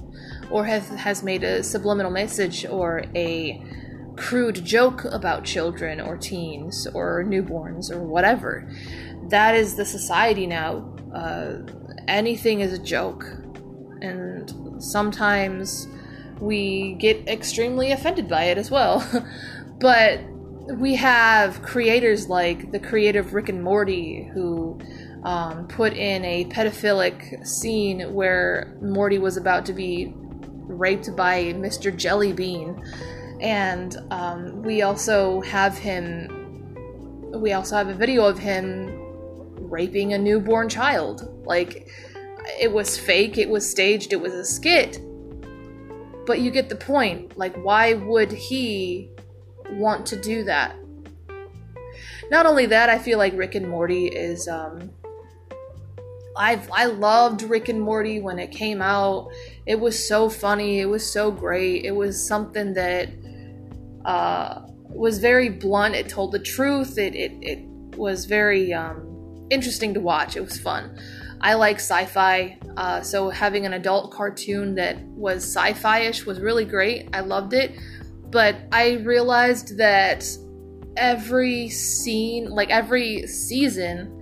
or 0.50 0.64
has, 0.64 0.88
has 0.88 1.22
made 1.22 1.44
a 1.44 1.62
subliminal 1.62 2.10
message 2.10 2.64
or 2.66 3.04
a 3.14 3.62
crude 4.16 4.64
joke 4.64 5.04
about 5.04 5.44
children 5.44 6.00
or 6.00 6.16
teens 6.16 6.86
or 6.94 7.24
newborns 7.24 7.90
or 7.90 8.02
whatever. 8.02 8.70
That 9.28 9.54
is 9.54 9.76
the 9.76 9.84
society 9.84 10.46
now. 10.46 10.94
Uh, 11.14 11.58
anything 12.08 12.60
is 12.60 12.72
a 12.72 12.78
joke. 12.78 13.24
And 14.00 14.82
sometimes 14.82 15.88
we 16.40 16.94
get 16.94 17.28
extremely 17.28 17.92
offended 17.92 18.28
by 18.28 18.44
it 18.44 18.58
as 18.58 18.70
well. 18.70 19.04
but 19.80 20.20
we 20.76 20.94
have 20.96 21.62
creators 21.62 22.28
like 22.28 22.72
the 22.72 22.78
creator 22.78 23.20
of 23.20 23.34
Rick 23.34 23.48
and 23.48 23.62
Morty 23.62 24.30
who 24.34 24.78
um, 25.24 25.66
put 25.66 25.94
in 25.94 26.24
a 26.24 26.44
pedophilic 26.46 27.46
scene 27.46 28.12
where 28.12 28.76
Morty 28.82 29.18
was 29.18 29.36
about 29.36 29.66
to 29.66 29.72
be 29.72 30.14
raped 30.68 31.14
by 31.16 31.52
Mr. 31.54 31.92
Jellybean. 31.92 32.80
and 33.40 33.96
um, 34.10 34.62
we 34.62 34.82
also 34.82 35.40
have 35.42 35.76
him. 35.78 36.34
We 37.34 37.52
also 37.52 37.76
have 37.76 37.88
a 37.88 37.94
video 37.94 38.24
of 38.24 38.38
him 38.38 38.94
raping 39.70 40.12
a 40.12 40.18
newborn 40.18 40.68
child. 40.68 41.42
Like, 41.44 41.88
it 42.60 42.72
was 42.72 42.98
fake, 42.98 43.38
it 43.38 43.48
was 43.48 43.68
staged, 43.68 44.12
it 44.12 44.20
was 44.20 44.32
a 44.32 44.44
skit. 44.44 45.00
But 46.26 46.40
you 46.40 46.50
get 46.50 46.68
the 46.68 46.76
point. 46.76 47.38
Like, 47.38 47.56
why 47.62 47.94
would 47.94 48.32
he 48.32 49.10
want 49.70 50.06
to 50.06 50.20
do 50.20 50.44
that? 50.44 50.76
Not 52.30 52.46
only 52.46 52.66
that, 52.66 52.90
I 52.90 52.98
feel 52.98 53.18
like 53.18 53.34
Rick 53.36 53.54
and 53.54 53.68
Morty 53.68 54.06
is 54.06 54.48
um, 54.48 54.90
I've 56.36 56.70
I 56.70 56.86
loved 56.86 57.42
Rick 57.42 57.68
and 57.68 57.80
Morty 57.80 58.20
when 58.20 58.38
it 58.38 58.50
came 58.50 58.80
out. 58.80 59.30
It 59.68 59.78
was 59.78 60.08
so 60.08 60.30
funny. 60.30 60.80
It 60.80 60.86
was 60.86 61.04
so 61.08 61.30
great. 61.30 61.84
It 61.84 61.94
was 61.94 62.26
something 62.26 62.72
that 62.72 63.10
uh, 64.06 64.62
was 64.88 65.18
very 65.18 65.50
blunt. 65.50 65.94
It 65.94 66.08
told 66.08 66.32
the 66.32 66.38
truth. 66.38 66.96
It 66.96 67.14
it, 67.14 67.32
it 67.42 67.58
was 67.98 68.24
very 68.24 68.72
um, 68.72 69.46
interesting 69.50 69.92
to 69.92 70.00
watch. 70.00 70.36
It 70.36 70.40
was 70.40 70.58
fun. 70.58 70.98
I 71.40 71.54
like 71.54 71.76
sci-fi, 71.76 72.58
uh, 72.76 73.02
so 73.02 73.30
having 73.30 73.64
an 73.64 73.74
adult 73.74 74.10
cartoon 74.10 74.74
that 74.74 75.00
was 75.04 75.44
sci-fi-ish 75.44 76.26
was 76.26 76.40
really 76.40 76.64
great. 76.64 77.08
I 77.12 77.20
loved 77.20 77.52
it, 77.52 77.78
but 78.30 78.56
I 78.72 78.94
realized 79.04 79.76
that 79.76 80.26
every 80.96 81.68
scene, 81.68 82.50
like 82.50 82.70
every 82.70 83.26
season, 83.28 84.14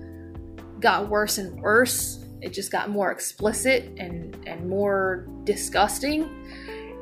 got 0.78 1.08
worse 1.08 1.38
and 1.38 1.58
worse. 1.62 2.25
It 2.42 2.52
just 2.52 2.70
got 2.70 2.90
more 2.90 3.10
explicit 3.10 3.92
and, 3.98 4.36
and 4.46 4.68
more 4.68 5.26
disgusting. 5.44 6.28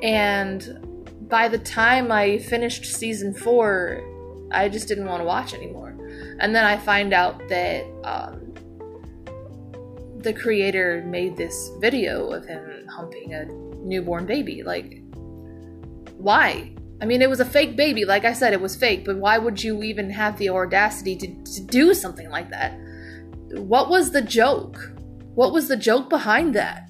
And 0.03 1.18
by 1.29 1.49
the 1.49 1.59
time 1.59 2.12
I 2.12 2.38
finished 2.38 2.85
season 2.85 3.35
four, 3.35 4.03
I 4.53 4.68
just 4.68 4.88
didn't 4.88 5.07
want 5.07 5.20
to 5.20 5.25
watch 5.25 5.55
anymore. 5.55 5.97
And 6.38 6.55
then 6.55 6.64
I 6.64 6.77
find 6.77 7.12
out 7.12 7.49
that 7.49 7.85
um, 8.05 8.55
the 10.18 10.33
creator 10.33 11.03
made 11.07 11.37
this 11.37 11.70
video 11.81 12.31
of 12.31 12.47
him 12.47 12.87
humping 12.88 13.35
a 13.35 13.47
newborn 13.47 14.27
baby. 14.27 14.62
Like, 14.62 15.03
why? 16.16 16.73
I 17.03 17.07
mean, 17.07 17.23
it 17.23 17.29
was 17.29 17.40
a 17.40 17.44
fake 17.44 17.77
baby. 17.77 18.05
Like 18.05 18.25
I 18.25 18.33
said, 18.33 18.53
it 18.53 18.61
was 18.61 18.77
fake, 18.77 19.05
but 19.05 19.16
why 19.16 19.37
would 19.37 19.62
you 19.62 19.83
even 19.83 20.09
have 20.11 20.38
the 20.38 20.51
audacity 20.51 21.16
to, 21.16 21.27
to 21.27 21.61
do 21.61 21.92
something 21.92 22.31
like 22.31 22.51
that? 22.51 22.79
what 23.61 23.88
was 23.88 24.11
the 24.11 24.23
joke? 24.23 24.90
What 25.35 25.53
was 25.53 25.68
the 25.68 25.77
joke 25.77 26.09
behind 26.09 26.55
that? 26.55 26.88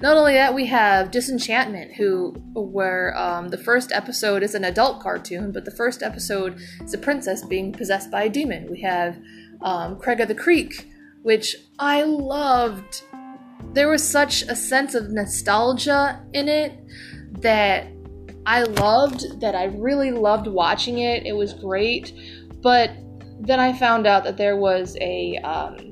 Not 0.00 0.16
only 0.16 0.34
that, 0.34 0.54
we 0.54 0.66
have 0.66 1.10
Disenchantment, 1.10 1.94
who 1.94 2.32
where 2.54 3.16
um, 3.16 3.48
the 3.48 3.58
first 3.58 3.92
episode 3.92 4.42
is 4.42 4.54
an 4.54 4.64
adult 4.64 5.02
cartoon, 5.02 5.52
but 5.52 5.64
the 5.64 5.70
first 5.70 6.02
episode 6.02 6.60
is 6.82 6.94
a 6.94 6.98
princess 6.98 7.44
being 7.44 7.72
possessed 7.72 8.10
by 8.10 8.24
a 8.24 8.28
demon. 8.28 8.70
We 8.70 8.80
have 8.82 9.18
um, 9.62 9.98
Craig 9.98 10.20
of 10.20 10.28
the 10.28 10.34
Creek, 10.34 10.90
which 11.22 11.56
I 11.78 12.02
loved. 12.02 13.02
There 13.72 13.88
was 13.88 14.06
such 14.06 14.42
a 14.42 14.54
sense 14.54 14.94
of 14.94 15.10
nostalgia 15.10 16.22
in 16.32 16.48
it 16.48 16.78
that 17.40 17.88
I 18.44 18.62
loved, 18.62 19.40
that 19.40 19.54
I 19.54 19.64
really 19.64 20.10
loved 20.10 20.46
watching 20.46 20.98
it. 20.98 21.26
It 21.26 21.34
was 21.34 21.52
great, 21.52 22.12
but 22.62 22.90
then 23.40 23.60
I 23.60 23.72
found 23.72 24.06
out 24.06 24.24
that 24.24 24.36
there 24.36 24.56
was 24.56 24.96
a 25.00 25.36
um, 25.38 25.85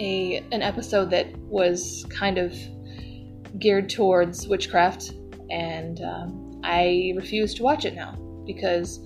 a 0.00 0.44
an 0.50 0.62
episode 0.62 1.10
that 1.10 1.36
was 1.38 2.06
kind 2.08 2.38
of 2.38 2.56
geared 3.58 3.90
towards 3.90 4.48
witchcraft, 4.48 5.12
and 5.50 6.00
um, 6.02 6.60
I 6.64 7.12
refuse 7.16 7.54
to 7.54 7.62
watch 7.62 7.84
it 7.84 7.94
now 7.94 8.16
because 8.46 8.98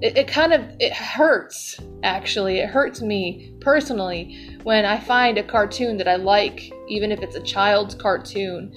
it, 0.00 0.16
it 0.16 0.28
kind 0.28 0.52
of 0.52 0.64
it 0.78 0.92
hurts. 0.92 1.80
Actually, 2.02 2.60
it 2.60 2.68
hurts 2.68 3.02
me 3.02 3.52
personally 3.60 4.56
when 4.62 4.84
I 4.84 4.98
find 4.98 5.36
a 5.36 5.42
cartoon 5.42 5.96
that 5.98 6.08
I 6.08 6.16
like, 6.16 6.72
even 6.88 7.10
if 7.12 7.20
it's 7.20 7.36
a 7.36 7.42
child's 7.42 7.94
cartoon, 7.94 8.72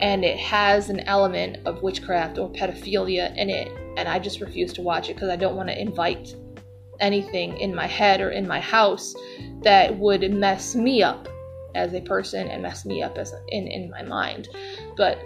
and 0.00 0.24
it 0.24 0.38
has 0.38 0.88
an 0.88 1.00
element 1.00 1.58
of 1.66 1.82
witchcraft 1.82 2.38
or 2.38 2.50
pedophilia 2.50 3.36
in 3.36 3.50
it 3.50 3.68
and 3.96 4.08
I 4.08 4.18
just 4.18 4.40
refuse 4.40 4.72
to 4.74 4.82
watch 4.82 5.08
it 5.10 5.14
because 5.14 5.28
I 5.28 5.36
don't 5.36 5.56
want 5.56 5.68
to 5.68 5.80
invite 5.80 6.34
anything 7.02 7.58
in 7.58 7.74
my 7.74 7.86
head 7.86 8.20
or 8.20 8.30
in 8.30 8.48
my 8.48 8.60
house 8.60 9.14
that 9.62 9.98
would 9.98 10.32
mess 10.32 10.74
me 10.74 11.02
up 11.02 11.28
as 11.74 11.92
a 11.94 12.00
person 12.00 12.48
and 12.48 12.62
mess 12.62 12.86
me 12.86 13.02
up 13.02 13.18
as 13.18 13.34
in 13.48 13.66
in 13.66 13.90
my 13.90 14.02
mind. 14.02 14.48
But 14.96 15.18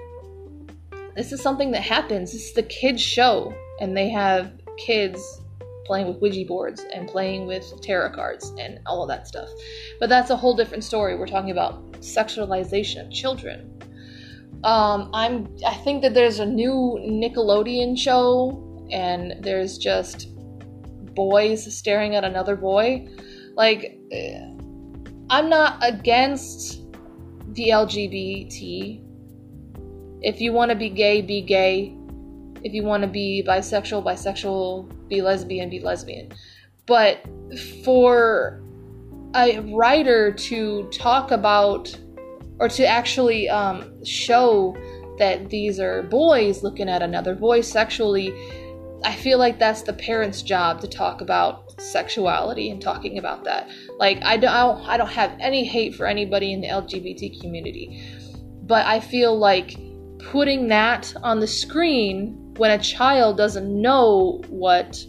this 1.15 1.33
is 1.33 1.41
something 1.41 1.71
that 1.71 1.83
happens. 1.83 2.33
This 2.33 2.47
is 2.47 2.53
the 2.55 2.63
kids 2.65 3.01
show 3.01 3.55
and 3.81 3.97
they 3.97 4.09
have 4.09 4.53
kids 4.79 5.41
playing 5.87 6.09
with 6.09 6.21
Ouija 6.21 6.45
boards 6.47 6.85
and 6.93 7.09
playing 7.09 7.47
with 7.47 7.81
tarot 7.81 8.11
cards 8.11 8.53
and 8.59 8.81
all 8.87 9.03
of 9.03 9.09
that 9.09 9.29
stuff. 9.29 9.49
But 10.01 10.09
that's 10.09 10.31
a 10.31 10.37
whole 10.37 10.57
different 10.57 10.85
story. 10.85 11.17
We're 11.17 11.27
talking 11.27 11.53
about 11.53 11.93
sexualization 12.01 13.07
of 13.07 13.13
children. 13.13 13.73
Um, 14.65 15.11
I'm. 15.13 15.55
I 15.67 15.75
think 15.75 16.03
that 16.03 16.15
there's 16.15 16.41
a 16.41 16.47
new 16.47 16.99
Nickelodeon 17.01 17.97
show, 17.97 18.89
and 18.91 19.35
there's 19.41 19.79
just 19.79 20.29
boys 21.17 21.77
staring 21.77 22.15
at 22.15 22.23
another 22.23 22.55
boy. 22.55 23.09
Like, 23.57 23.99
I'm 25.31 25.49
not 25.49 25.79
against 25.83 26.83
the 27.55 27.71
LGBT. 27.71 29.03
If 30.23 30.41
you 30.41 30.53
want 30.53 30.71
to 30.71 30.77
be 30.77 30.91
gay, 30.91 31.23
be 31.23 31.43
gay. 31.43 31.97
If 32.63 32.73
you 32.73 32.85
want 32.85 33.03
to 33.03 33.09
be 33.09 33.45
bisexual, 33.47 34.05
bisexual. 34.05 35.09
Be 35.09 35.23
lesbian, 35.23 35.71
be 35.71 35.81
lesbian. 35.81 36.33
But 36.87 37.25
for 37.85 38.63
a 39.35 39.61
writer 39.75 40.33
to 40.33 40.89
talk 40.91 41.31
about 41.31 41.95
or 42.59 42.69
to 42.69 42.87
actually 42.87 43.49
um, 43.49 44.05
show 44.05 44.77
that 45.19 45.51
these 45.51 45.79
are 45.81 46.03
boys 46.05 46.63
looking 46.63 46.89
at 46.89 47.03
another 47.03 47.35
boy 47.35 47.61
sexually, 47.61 48.33
I 49.05 49.15
feel 49.15 49.39
like 49.39 49.59
that's 49.59 49.83
the 49.83 49.93
parents' 49.93 50.43
job 50.43 50.81
to 50.81 50.89
talk 50.89 51.21
about 51.21 51.81
sexuality 51.81 52.71
and 52.71 52.81
talking 52.81 53.19
about 53.19 53.45
that. 53.45 53.69
Like 53.99 54.23
I 54.25 54.37
don't, 54.37 54.81
I 54.89 54.97
don't 54.97 55.11
have 55.11 55.37
any 55.41 55.65
hate 55.65 55.95
for 55.95 56.07
anybody 56.07 56.53
in 56.53 56.61
the 56.61 56.69
LGBT 56.69 57.41
community, 57.41 58.03
but 58.63 58.87
I 58.87 59.01
feel 59.01 59.39
like 59.39 59.77
putting 60.19 60.69
that 60.69 61.15
on 61.23 61.41
the 61.41 61.47
screen 61.47 62.55
when 62.57 62.71
a 62.71 62.83
child 62.83 63.37
doesn't 63.37 63.69
know 63.69 64.43
what 64.49 65.05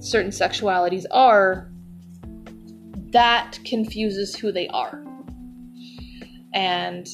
certain 0.00 0.30
sexualities 0.30 1.06
are, 1.10 1.70
that 3.12 3.58
confuses 3.64 4.36
who 4.36 4.52
they 4.52 4.68
are 4.68 5.02
and 6.54 7.08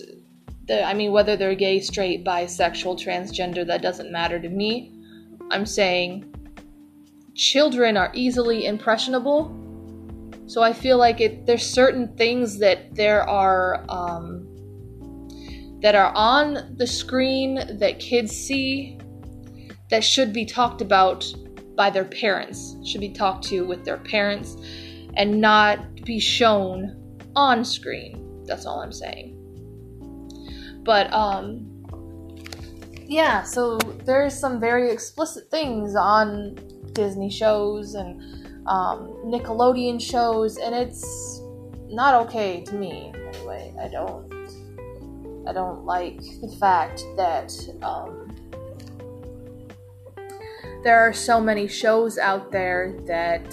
the, 0.67 0.85
I 0.85 0.95
mean, 0.95 1.11
whether 1.11 1.37
they're 1.37 1.55
gay, 1.55 1.81
straight, 1.81 2.25
bisexual, 2.25 3.03
transgender, 3.03 3.67
that 3.67 3.83
doesn't 3.83 4.13
matter 4.13 4.39
to 4.39 4.49
me. 4.49 5.00
I'm 5.51 5.67
saying 5.67 6.33
children 7.35 7.97
are 7.97 8.11
easily 8.15 8.67
impressionable. 8.67 9.57
So 10.47 10.63
I 10.63 10.73
feel 10.73 10.99
like 10.99 11.21
it, 11.21 11.47
there's 11.47 11.65
certain 11.65 12.15
things 12.17 12.59
that 12.59 12.95
there 12.95 13.29
are 13.29 13.85
um, 13.89 14.47
that 15.81 15.95
are 15.95 16.13
on 16.15 16.75
the 16.77 16.87
screen 16.87 17.79
that 17.79 17.99
kids 17.99 18.33
see 18.33 18.99
that 19.91 20.05
should 20.05 20.33
be 20.33 20.45
talked 20.45 20.83
about 20.83 21.25
by 21.77 21.89
their 21.89 22.05
parents. 22.05 22.77
Should 22.85 23.01
be 23.01 23.11
talked 23.11 23.45
to 23.47 23.67
with 23.67 23.85
their 23.85 23.97
parents 23.97 24.57
and 25.15 25.41
not 25.41 26.05
be 26.05 26.21
shown 26.21 26.97
on 27.35 27.65
screen. 27.65 28.45
That's 28.45 28.67
all 28.67 28.81
I'm 28.81 28.93
saying. 28.93 29.37
But 30.85 31.13
um 31.13 31.70
yeah, 33.11 33.43
so 33.43 33.77
there's 34.05 34.39
some 34.39 34.61
very 34.61 34.93
explicit 34.93 35.51
things 35.51 35.97
on 35.97 36.57
Disney 36.93 37.29
shows 37.29 37.95
and 37.95 38.21
um, 38.69 39.09
Nickelodeon 39.25 40.01
shows, 40.01 40.59
and 40.59 40.73
it's 40.73 41.41
not 41.89 42.15
okay 42.27 42.63
to 42.63 42.75
me. 42.77 43.13
Anyway, 43.35 43.75
I 43.83 43.89
don't, 43.89 44.33
I 45.45 45.53
don't 45.53 45.85
like 45.85 46.21
the 46.41 46.57
fact 46.61 47.03
that 47.17 47.53
um, 47.83 48.29
there 50.85 51.01
are 51.01 51.13
so 51.13 51.41
many 51.41 51.67
shows 51.67 52.17
out 52.17 52.53
there 52.53 52.97
that 53.09 53.45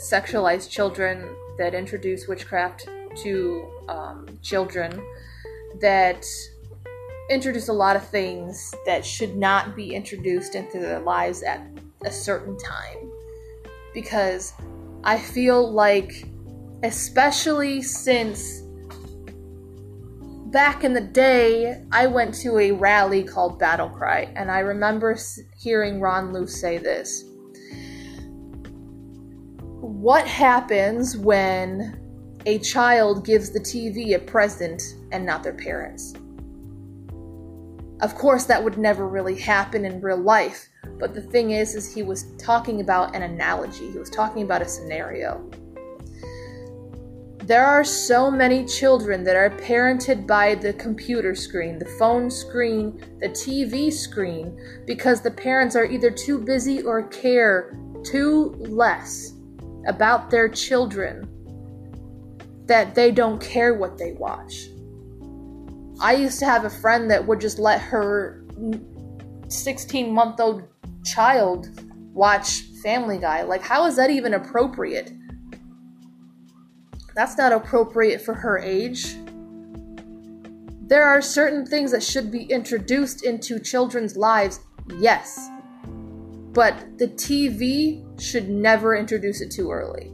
sexualize 0.00 0.70
children, 0.70 1.28
that 1.58 1.74
introduce 1.74 2.28
witchcraft 2.28 2.88
to 3.24 3.66
um, 3.88 4.28
children 4.40 5.02
that 5.80 6.24
introduce 7.30 7.68
a 7.68 7.72
lot 7.72 7.94
of 7.94 8.06
things 8.08 8.74
that 8.84 9.06
should 9.06 9.36
not 9.36 9.76
be 9.76 9.94
introduced 9.94 10.56
into 10.56 10.80
their 10.80 10.98
lives 10.98 11.42
at 11.44 11.64
a 12.04 12.10
certain 12.10 12.58
time. 12.58 13.10
Because 13.94 14.52
I 15.04 15.16
feel 15.16 15.72
like, 15.72 16.26
especially 16.82 17.82
since 17.82 18.62
back 20.50 20.82
in 20.82 20.92
the 20.92 21.00
day, 21.00 21.84
I 21.92 22.08
went 22.08 22.34
to 22.36 22.58
a 22.58 22.72
rally 22.72 23.22
called 23.22 23.60
Battle 23.60 23.88
Cry, 23.88 24.32
and 24.34 24.50
I 24.50 24.58
remember 24.58 25.16
hearing 25.56 26.00
Ron 26.00 26.32
Luce 26.32 26.60
say 26.60 26.78
this. 26.78 27.24
What 29.80 30.26
happens 30.26 31.16
when 31.16 31.96
a 32.46 32.58
child 32.58 33.24
gives 33.24 33.50
the 33.50 33.60
TV 33.60 34.16
a 34.16 34.18
present 34.18 34.82
and 35.12 35.24
not 35.24 35.44
their 35.44 35.54
parents? 35.54 36.14
Of 38.02 38.14
course, 38.14 38.44
that 38.44 38.62
would 38.62 38.78
never 38.78 39.06
really 39.06 39.38
happen 39.38 39.84
in 39.84 40.00
real 40.00 40.16
life, 40.16 40.68
but 40.98 41.12
the 41.14 41.20
thing 41.20 41.50
is, 41.50 41.74
is 41.74 41.92
he 41.92 42.02
was 42.02 42.32
talking 42.38 42.80
about 42.80 43.14
an 43.14 43.22
analogy. 43.22 43.90
He 43.90 43.98
was 43.98 44.08
talking 44.08 44.42
about 44.42 44.62
a 44.62 44.68
scenario. 44.68 45.50
There 47.42 47.66
are 47.66 47.84
so 47.84 48.30
many 48.30 48.64
children 48.64 49.24
that 49.24 49.36
are 49.36 49.50
parented 49.50 50.26
by 50.26 50.54
the 50.54 50.72
computer 50.74 51.34
screen, 51.34 51.78
the 51.78 51.96
phone 51.98 52.30
screen, 52.30 53.02
the 53.20 53.28
TV 53.28 53.92
screen, 53.92 54.56
because 54.86 55.20
the 55.20 55.32
parents 55.32 55.74
are 55.74 55.84
either 55.84 56.10
too 56.10 56.38
busy 56.38 56.80
or 56.82 57.02
care 57.08 57.76
too 58.04 58.54
less 58.60 59.32
about 59.86 60.30
their 60.30 60.48
children 60.48 61.28
that 62.66 62.94
they 62.94 63.10
don't 63.10 63.40
care 63.40 63.74
what 63.74 63.98
they 63.98 64.12
watch. 64.12 64.68
I 66.00 66.14
used 66.14 66.38
to 66.38 66.46
have 66.46 66.64
a 66.64 66.70
friend 66.70 67.10
that 67.10 67.26
would 67.26 67.40
just 67.40 67.58
let 67.58 67.80
her 67.82 68.42
16 69.48 70.12
month 70.12 70.40
old 70.40 70.62
child 71.04 71.68
watch 72.14 72.62
Family 72.82 73.18
Guy. 73.18 73.42
Like, 73.42 73.60
how 73.60 73.84
is 73.84 73.96
that 73.96 74.08
even 74.08 74.34
appropriate? 74.34 75.12
That's 77.14 77.36
not 77.36 77.52
appropriate 77.52 78.22
for 78.22 78.32
her 78.32 78.58
age. 78.58 79.14
There 80.86 81.04
are 81.04 81.20
certain 81.20 81.66
things 81.66 81.92
that 81.92 82.02
should 82.02 82.32
be 82.32 82.44
introduced 82.44 83.24
into 83.24 83.60
children's 83.60 84.16
lives, 84.16 84.60
yes. 84.98 85.50
But 86.52 86.98
the 86.98 87.08
TV 87.08 88.20
should 88.20 88.48
never 88.48 88.96
introduce 88.96 89.40
it 89.42 89.50
too 89.50 89.70
early. 89.70 90.12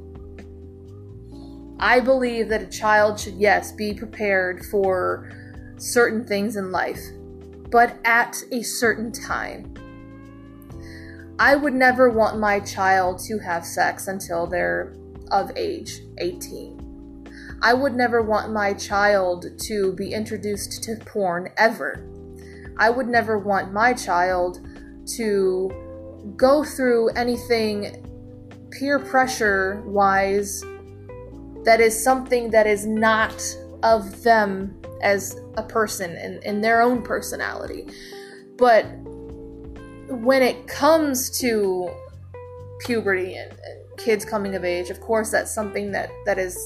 I 1.79 2.01
believe 2.01 2.49
that 2.49 2.63
a 2.63 2.67
child 2.67 3.21
should, 3.21 3.35
yes, 3.35 3.73
be 3.73 3.95
prepared 3.95 4.65
for 4.67 5.31
certain 5.79 6.27
things 6.27 6.57
in 6.57 6.73
life, 6.73 7.01
but 7.71 7.99
at 8.05 8.37
a 8.53 8.63
certain 8.63 9.13
time. 9.13 9.73
I 11.39 11.55
would 11.55 11.75
never 11.75 12.09
want 12.09 12.39
my 12.39 12.61
child 12.61 13.19
to 13.27 13.39
have 13.39 13.65
sex 13.65 14.09
until 14.09 14.47
they're 14.47 14.95
of 15.31 15.51
age 15.57 16.01
18. 16.19 17.29
I 17.63 17.75
would 17.75 17.95
never 17.95 18.23
want 18.23 18.53
my 18.53 18.73
child 18.73 19.47
to 19.63 19.93
be 19.95 20.13
introduced 20.13 20.83
to 20.85 20.97
porn 20.97 21.51
ever. 21.57 22.07
I 22.79 22.91
would 22.91 23.09
never 23.09 23.39
want 23.39 23.73
my 23.73 23.93
child 23.93 24.61
to 25.17 26.33
go 26.37 26.65
through 26.65 27.11
anything 27.11 28.03
peer 28.71 28.99
pressure 28.99 29.83
wise 29.87 30.63
that 31.65 31.81
is 31.81 32.03
something 32.03 32.51
that 32.51 32.67
is 32.67 32.87
not 32.87 33.43
of 33.83 34.23
them 34.23 34.81
as 35.03 35.41
a 35.57 35.63
person 35.63 36.17
and 36.17 36.37
in, 36.37 36.57
in 36.57 36.61
their 36.61 36.83
own 36.83 37.03
personality. 37.03 37.87
But 38.57 38.87
when 40.09 40.43
it 40.43 40.67
comes 40.67 41.31
to 41.41 41.91
puberty 42.81 43.35
and, 43.35 43.51
and 43.51 43.99
kids 43.99 44.25
coming 44.25 44.55
of 44.55 44.65
age, 44.65 44.91
of 44.91 45.01
course, 45.01 45.31
that's 45.31 45.55
something 45.55 45.93
that, 45.93 46.11
that 46.25 46.39
is 46.39 46.57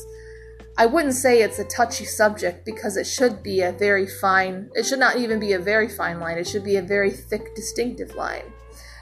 I 0.81 0.87
wouldn't 0.87 1.13
say 1.13 1.43
it's 1.43 1.59
a 1.59 1.65
touchy 1.65 2.07
subject 2.07 2.65
because 2.65 2.97
it 2.97 3.07
should 3.07 3.43
be 3.43 3.61
a 3.61 3.71
very 3.71 4.07
fine, 4.07 4.71
it 4.75 4.87
should 4.87 4.99
not 4.99 5.17
even 5.17 5.39
be 5.39 5.53
a 5.53 5.59
very 5.59 5.91
fine 5.91 6.21
line, 6.21 6.39
it 6.39 6.47
should 6.47 6.65
be 6.65 6.77
a 6.77 6.83
very 6.83 7.11
thick, 7.11 7.55
distinctive 7.55 8.15
line. 8.15 8.51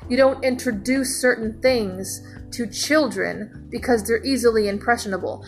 You 0.08 0.16
don't 0.16 0.42
introduce 0.42 1.20
certain 1.20 1.60
things 1.60 2.20
to 2.52 2.66
children 2.66 3.68
because 3.70 4.02
they're 4.02 4.24
easily 4.24 4.68
impressionable. 4.68 5.44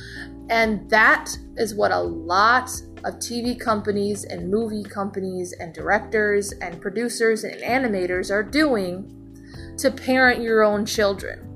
And 0.50 0.88
that 0.90 1.36
is 1.56 1.74
what 1.74 1.90
a 1.90 1.98
lot 1.98 2.70
of 3.04 3.14
TV 3.14 3.58
companies 3.58 4.24
and 4.24 4.50
movie 4.50 4.84
companies 4.84 5.52
and 5.52 5.72
directors 5.74 6.52
and 6.52 6.80
producers 6.80 7.44
and 7.44 7.60
animators 7.62 8.30
are 8.30 8.42
doing 8.42 9.16
to 9.78 9.90
parent 9.90 10.42
your 10.42 10.62
own 10.62 10.84
children. 10.84 11.46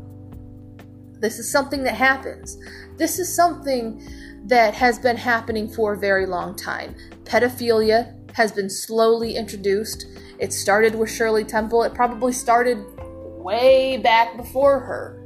This 1.20 1.38
is 1.38 1.50
something 1.50 1.82
that 1.84 1.94
happens. 1.94 2.58
This 2.96 3.18
is 3.18 3.34
something 3.34 4.02
that 4.46 4.74
has 4.74 4.98
been 4.98 5.16
happening 5.16 5.68
for 5.68 5.94
a 5.94 5.98
very 5.98 6.26
long 6.26 6.54
time. 6.54 6.94
Pedophilia 7.24 8.14
has 8.34 8.52
been 8.52 8.68
slowly 8.68 9.36
introduced. 9.36 10.06
It 10.38 10.52
started 10.52 10.94
with 10.94 11.10
Shirley 11.10 11.44
Temple. 11.44 11.82
It 11.84 11.94
probably 11.94 12.32
started 12.32 12.84
way 13.38 13.96
back 13.96 14.36
before 14.36 14.80
her. 14.80 15.23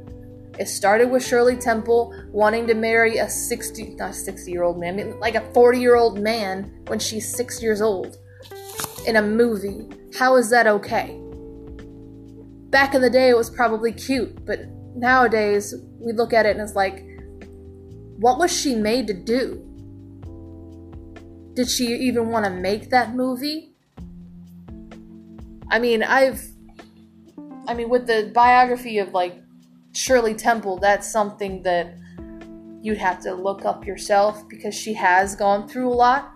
It 0.59 0.67
started 0.67 1.09
with 1.09 1.25
Shirley 1.25 1.55
Temple 1.55 2.13
wanting 2.31 2.67
to 2.67 2.73
marry 2.73 3.17
a 3.17 3.29
60, 3.29 3.95
not 3.95 4.13
60 4.13 4.51
year 4.51 4.63
old 4.63 4.77
man, 4.77 5.17
like 5.21 5.35
a 5.35 5.53
40 5.53 5.79
year 5.79 5.95
old 5.95 6.19
man 6.19 6.83
when 6.87 6.99
she's 6.99 7.33
six 7.33 7.63
years 7.63 7.81
old 7.81 8.17
in 9.07 9.15
a 9.15 9.21
movie. 9.21 9.87
How 10.17 10.35
is 10.35 10.49
that 10.49 10.67
okay? 10.67 11.17
Back 12.71 12.93
in 12.93 13.01
the 13.01 13.09
day, 13.09 13.29
it 13.29 13.37
was 13.37 13.49
probably 13.49 13.93
cute, 13.93 14.45
but 14.45 14.59
nowadays 14.95 15.73
we 15.97 16.11
look 16.11 16.33
at 16.33 16.45
it 16.45 16.57
and 16.57 16.61
it's 16.61 16.75
like, 16.75 17.05
what 18.17 18.37
was 18.37 18.51
she 18.51 18.75
made 18.75 19.07
to 19.07 19.13
do? 19.13 19.65
Did 21.53 21.69
she 21.69 21.85
even 21.85 22.27
want 22.27 22.43
to 22.43 22.51
make 22.51 22.89
that 22.89 23.15
movie? 23.15 23.75
I 25.71 25.79
mean, 25.79 26.03
I've. 26.03 26.45
I 27.65 27.73
mean, 27.73 27.89
with 27.89 28.07
the 28.07 28.31
biography 28.33 28.97
of, 28.97 29.13
like, 29.13 29.41
Shirley 29.93 30.33
Temple, 30.33 30.77
that's 30.77 31.11
something 31.11 31.63
that 31.63 31.95
you'd 32.81 32.97
have 32.97 33.19
to 33.21 33.33
look 33.33 33.65
up 33.65 33.85
yourself 33.85 34.47
because 34.47 34.73
she 34.73 34.93
has 34.93 35.35
gone 35.35 35.67
through 35.67 35.89
a 35.89 35.93
lot. 35.93 36.31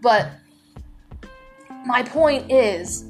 But 0.00 0.30
my 1.84 2.02
point 2.02 2.50
is 2.50 3.08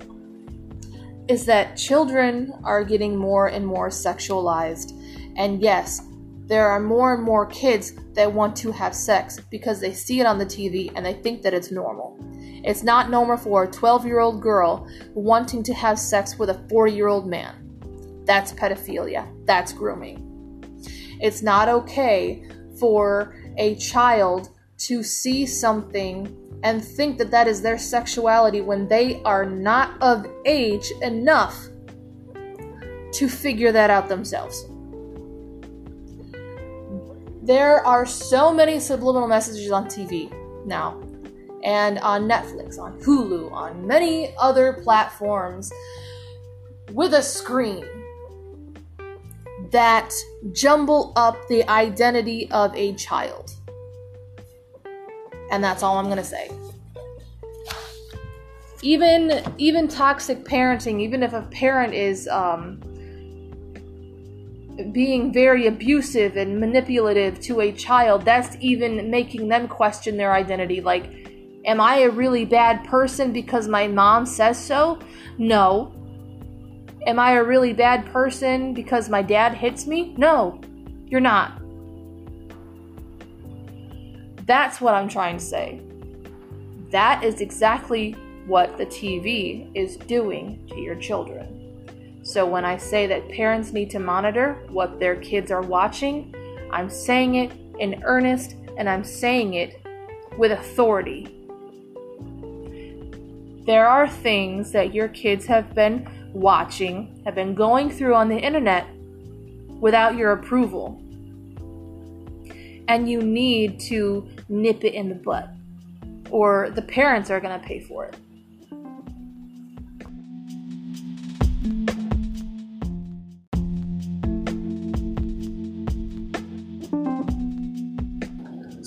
is 1.29 1.45
that 1.45 1.77
children 1.77 2.53
are 2.65 2.83
getting 2.83 3.15
more 3.15 3.49
and 3.49 3.67
more 3.67 3.91
sexualized. 3.91 4.93
And 5.37 5.61
yes, 5.61 6.01
there 6.47 6.67
are 6.67 6.81
more 6.81 7.13
and 7.13 7.23
more 7.23 7.45
kids 7.45 7.93
that 8.15 8.33
want 8.33 8.57
to 8.57 8.73
have 8.73 8.95
sex 8.95 9.39
because 9.51 9.79
they 9.81 9.93
see 9.93 10.21
it 10.21 10.27
on 10.27 10.39
the 10.39 10.47
TV 10.47 10.91
and 10.97 11.05
they 11.05 11.13
think 11.13 11.43
that 11.43 11.53
it's 11.53 11.71
normal. 11.71 12.17
It's 12.65 12.83
not 12.83 13.11
normal 13.11 13.37
for 13.37 13.65
a 13.65 13.71
12 13.71 14.07
year 14.07 14.21
old 14.21 14.41
girl 14.41 14.89
wanting 15.13 15.63
to 15.65 15.75
have 15.75 15.99
sex 15.99 16.39
with 16.39 16.49
a 16.49 16.67
40 16.71 16.93
year 16.93 17.09
old 17.09 17.27
man. 17.27 17.68
That's 18.29 18.53
pedophilia. 18.53 19.27
That's 19.47 19.73
grooming. 19.73 20.63
It's 21.19 21.43
not 21.43 21.71
okay 21.71 22.47
for 22.79 23.35
a 23.57 23.75
child 23.77 24.51
to 24.81 25.03
see 25.03 25.47
something 25.47 26.37
and 26.63 26.85
think 26.85 27.17
that 27.19 27.31
that 27.31 27.49
is 27.49 27.63
their 27.63 27.79
sexuality 27.79 28.61
when 28.61 28.87
they 28.87 29.23
are 29.23 29.47
not 29.47 30.01
of 30.03 30.27
age 30.45 30.93
enough 31.01 31.69
to 33.13 33.29
figure 33.31 33.73
that 33.73 33.89
out 33.89 34.09
themselves. 34.11 34.67
There 37.43 37.85
are 37.87 38.05
so 38.05 38.53
many 38.53 38.79
subliminal 38.79 39.27
messages 39.27 39.71
on 39.71 39.87
TV 39.87 40.31
now, 40.67 41.01
and 41.65 41.99
on 42.01 42.29
Netflix, 42.29 42.79
on 42.79 43.01
Hulu, 43.01 43.51
on 43.53 43.87
many 43.87 44.35
other 44.39 44.75
platforms 44.85 45.73
with 46.93 47.15
a 47.15 47.23
screen 47.23 47.87
that 49.71 50.13
jumble 50.53 51.13
up 51.17 51.37
the 51.49 51.69
identity 51.69 52.51
of 52.51 52.75
a 52.75 52.95
child. 52.95 53.53
And 55.51 55.63
that's 55.63 55.83
all 55.83 55.99
I'm 55.99 56.07
going 56.07 56.19
to 56.19 56.25
say. 56.25 56.51
Even 58.83 59.43
even 59.59 59.89
toxic 59.89 60.45
parenting, 60.45 61.01
even 61.01 61.23
if 61.23 61.33
a 61.33 61.43
parent 61.43 61.95
is 61.95 62.29
um, 62.29 62.81
being 64.93 65.33
very 65.33 65.67
abusive 65.67 66.37
and 66.37 66.61
manipulative 66.61 67.41
to 67.41 67.61
a 67.61 67.73
child, 67.73 68.25
that's 68.25 68.57
even 68.61 69.11
making 69.11 69.49
them 69.49 69.67
question 69.67 70.17
their 70.17 70.33
identity. 70.33 70.81
Like, 70.81 71.27
am 71.65 71.81
I 71.81 72.01
a 72.01 72.11
really 72.11 72.45
bad 72.45 72.85
person 72.85 73.33
because 73.33 73.67
my 73.67 73.89
mom 73.89 74.25
says 74.27 74.63
so? 74.63 75.01
No. 75.39 75.98
Am 77.07 77.19
I 77.19 77.33
a 77.33 77.45
really 77.45 77.73
bad 77.73 78.07
person 78.07 78.75
because 78.75 79.09
my 79.09 79.23
dad 79.23 79.55
hits 79.55 79.87
me? 79.87 80.15
No, 80.17 80.61
you're 81.07 81.21
not. 81.21 81.61
That's 84.47 84.81
what 84.81 84.95
I'm 84.95 85.09
trying 85.09 85.39
to 85.39 85.45
say. 85.45 85.81
That 86.91 87.23
is 87.23 87.41
exactly 87.41 88.13
what 88.47 88.79
the 88.79 88.87
TV 88.87 89.71
is 89.75 89.97
doing 89.97 90.67
to 90.69 90.81
your 90.81 90.97
children. 90.97 92.21
So 92.23 92.47
when 92.47 92.65
I 92.65 92.77
say 92.77 93.07
that 93.07 93.29
parents 93.29 93.73
need 93.73 93.91
to 93.91 93.99
monitor 93.99 94.55
what 94.71 94.99
their 94.99 95.17
kids 95.17 95.51
are 95.51 95.63
watching, 95.63 96.35
I'm 96.73 96.91
saying 96.91 97.37
it 97.37 97.53
in 97.79 98.03
earnest 98.05 98.57
and 98.77 98.89
I'm 98.89 99.05
saying 99.05 99.55
it 99.55 99.83
with 100.37 100.53
authority. 100.53 101.35
there 103.69 103.87
are 103.87 104.09
things 104.09 104.73
that 104.73 104.95
your 104.95 105.09
kids 105.09 105.45
have 105.45 105.75
been 105.75 106.28
watching, 106.39 107.23
have 107.25 107.35
been 107.35 107.55
going 107.55 107.91
through 107.91 108.15
on 108.15 108.29
the 108.29 108.39
internet 108.39 108.87
without 109.81 110.17
your 110.17 110.33
approval. 110.33 111.01
And 112.89 113.09
you 113.09 113.21
need 113.21 113.81
to 113.81 114.29
nip 114.49 114.85
it 114.85 114.95
in 114.95 115.09
the 115.09 115.15
butt, 115.15 115.51
or 116.31 116.71
the 116.71 116.83
parents 116.83 117.31
are 117.31 117.41
going 117.41 117.59
to 117.61 117.67
pay 117.67 117.81
for 117.81 118.07
it. 118.07 118.17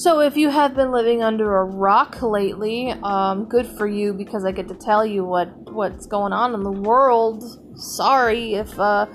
So, 0.02 0.20
if 0.20 0.36
you 0.36 0.50
have 0.50 0.74
been 0.74 0.92
living 0.92 1.22
under 1.22 1.58
a 1.58 1.64
rock 1.64 2.24
lately, 2.24 2.90
um, 3.04 3.46
good 3.46 3.68
for 3.68 3.86
you 3.86 4.16
because 4.16 4.44
I 4.44 4.52
get 4.52 4.68
to 4.70 4.74
tell 4.74 5.06
you 5.06 5.24
what 5.24 5.50
what's 5.72 6.08
going 6.08 6.34
on 6.34 6.56
in 6.56 6.64
the 6.64 6.72
world. 6.72 7.44
Sorry 7.76 8.56
if 8.56 8.80
uh, 8.80 9.06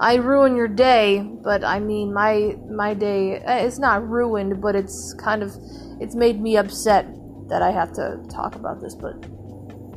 I 0.00 0.16
ruin 0.16 0.54
your 0.54 0.68
day, 0.68 1.22
but 1.22 1.64
I 1.64 1.80
mean 1.80 2.12
my 2.12 2.58
my 2.70 2.92
day 2.92 3.36
eh, 3.38 3.60
it's 3.60 3.78
not 3.78 4.06
ruined, 4.06 4.60
but 4.60 4.76
it's 4.76 5.14
kind 5.14 5.42
of 5.42 5.56
it's 5.98 6.14
made 6.14 6.42
me 6.42 6.58
upset 6.58 7.06
that 7.48 7.62
I 7.62 7.70
have 7.70 7.94
to 7.94 8.22
talk 8.30 8.54
about 8.54 8.82
this. 8.82 8.94
But 8.94 9.14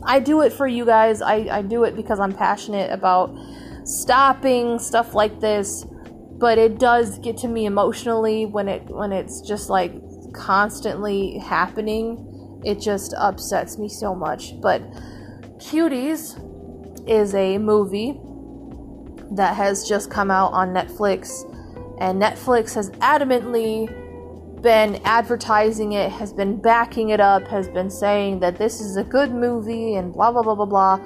I 0.03 0.21
do 0.21 0.43
it 0.43 0.53
for 0.53 0.65
you 0.65 0.85
guys. 0.85 1.21
I 1.21 1.57
I 1.57 1.61
do 1.61 1.83
it 1.83 1.93
because 1.93 2.21
I'm 2.21 2.31
passionate 2.31 2.89
about 2.89 3.35
stopping 3.83 4.79
stuff 4.79 5.13
like 5.13 5.41
this. 5.41 5.83
But 6.39 6.57
it 6.57 6.79
does 6.79 7.19
get 7.19 7.35
to 7.39 7.49
me 7.49 7.65
emotionally 7.65 8.45
when 8.45 8.69
it 8.69 8.85
when 8.85 9.11
it's 9.11 9.41
just 9.41 9.69
like 9.69 9.91
constantly 10.37 11.37
happening, 11.39 12.61
it 12.63 12.79
just 12.79 13.13
upsets 13.17 13.77
me 13.77 13.89
so 13.89 14.15
much. 14.15 14.59
But 14.61 14.81
Cuties 15.57 16.39
is 17.09 17.33
a 17.33 17.57
movie 17.57 18.19
that 19.31 19.55
has 19.55 19.87
just 19.87 20.09
come 20.09 20.31
out 20.31 20.53
on 20.53 20.69
Netflix, 20.69 21.43
and 21.99 22.21
Netflix 22.21 22.75
has 22.75 22.91
adamantly 22.91 23.89
been 24.61 24.95
advertising 25.03 25.93
it, 25.93 26.11
has 26.11 26.33
been 26.33 26.59
backing 26.59 27.09
it 27.09 27.19
up, 27.19 27.47
has 27.47 27.67
been 27.67 27.89
saying 27.89 28.39
that 28.39 28.57
this 28.57 28.81
is 28.81 28.97
a 28.97 29.03
good 29.03 29.31
movie, 29.31 29.95
and 29.95 30.13
blah 30.13 30.31
blah 30.31 30.41
blah 30.41 30.55
blah 30.55 30.65
blah. 30.65 30.99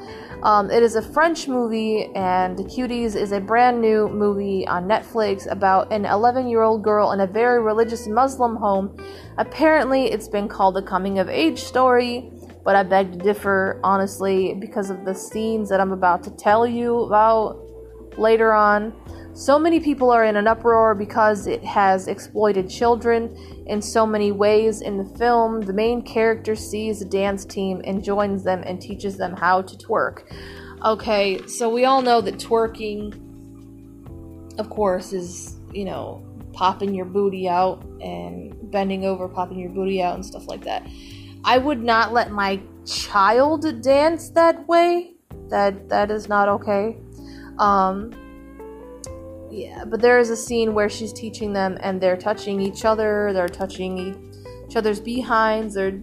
Um, 0.44 0.72
it 0.72 0.82
is 0.82 0.96
a 0.96 1.02
French 1.02 1.48
movie, 1.48 2.10
and 2.16 2.58
Cuties 2.58 3.16
is 3.16 3.32
a 3.32 3.40
brand 3.40 3.80
new 3.80 4.08
movie 4.10 4.68
on 4.68 4.88
Netflix 4.88 5.50
about 5.52 5.92
an 5.94 6.06
11 6.06 6.48
year 6.48 6.64
old 6.64 6.84
girl 6.84 7.12
in 7.12 7.20
a 7.20 7.28
very 7.28 7.62
religious 7.62 8.08
Muslim 8.08 8.56
home. 8.56 8.98
Apparently, 9.38 10.12
it's 10.12 10.28
been 10.28 10.48
called 10.48 10.78
a 10.78 10.82
coming 10.82 11.20
of 11.20 11.30
age 11.30 11.60
story, 11.60 12.32
but 12.64 12.76
I 12.76 12.84
beg 12.84 13.12
to 13.12 13.18
differ, 13.18 13.80
honestly, 13.84 14.54
because 14.54 14.90
of 14.90 15.06
the 15.06 15.14
scenes 15.14 15.70
that 15.70 15.80
I'm 15.80 15.92
about 15.92 16.24
to 16.24 16.32
tell 16.32 16.66
you 16.66 17.02
about 17.02 17.60
later 18.18 18.54
on. 18.54 18.94
So 19.34 19.58
many 19.58 19.80
people 19.80 20.12
are 20.12 20.26
in 20.26 20.36
an 20.36 20.46
uproar 20.46 20.94
because 20.94 21.48
it 21.48 21.64
has 21.64 22.08
exploited 22.08 22.70
children 22.70 23.36
in 23.66 23.82
so 23.82 24.06
many 24.06 24.32
ways. 24.32 24.82
In 24.82 24.98
the 24.98 25.18
film, 25.18 25.62
the 25.62 25.72
main 25.74 26.02
character 26.02 26.54
sees 26.54 27.02
a 27.02 27.06
dance 27.06 27.46
team 27.46 27.82
and 27.86 28.04
joins 28.04 28.44
them 28.44 28.62
and 28.66 28.82
teaches 28.82 29.18
them 29.18 29.36
how 29.36 29.62
to 29.62 29.78
twerk. 29.78 30.24
Okay, 30.84 31.46
so 31.48 31.70
we 31.70 31.86
all 31.86 32.02
know 32.02 32.20
that 32.20 32.36
twerking, 32.36 33.16
of 34.60 34.70
course, 34.70 35.14
is, 35.14 35.56
you 35.72 35.86
know, 35.86 36.26
popping 36.52 36.94
your 36.94 37.06
booty 37.06 37.48
out 37.48 37.86
and 38.02 38.54
bending 38.70 39.06
over, 39.06 39.30
popping 39.30 39.60
your 39.60 39.70
booty 39.70 40.02
out, 40.02 40.16
and 40.16 40.26
stuff 40.26 40.48
like 40.48 40.64
that. 40.66 40.86
I 41.46 41.58
would 41.58 41.82
not 41.82 42.12
let 42.12 42.32
my 42.32 42.60
child 42.86 43.82
dance 43.82 44.30
that 44.32 44.68
way. 44.68 45.14
That 45.48 45.88
that 45.90 46.12
is 46.12 46.28
not 46.28 46.50
okay. 46.50 46.98
Um, 47.58 48.12
yeah, 49.52 49.84
but 49.86 50.02
there 50.02 50.20
is 50.20 50.30
a 50.30 50.38
scene 50.38 50.74
where 50.74 50.90
she's 50.90 51.12
teaching 51.12 51.54
them 51.54 51.78
and 51.82 52.00
they're 52.00 52.18
touching 52.18 52.62
each 52.62 52.86
other, 52.86 53.32
they're 53.34 53.50
touching 53.50 53.98
each 54.68 54.76
other's 54.76 55.00
behinds, 55.00 55.76
they're 55.76 56.00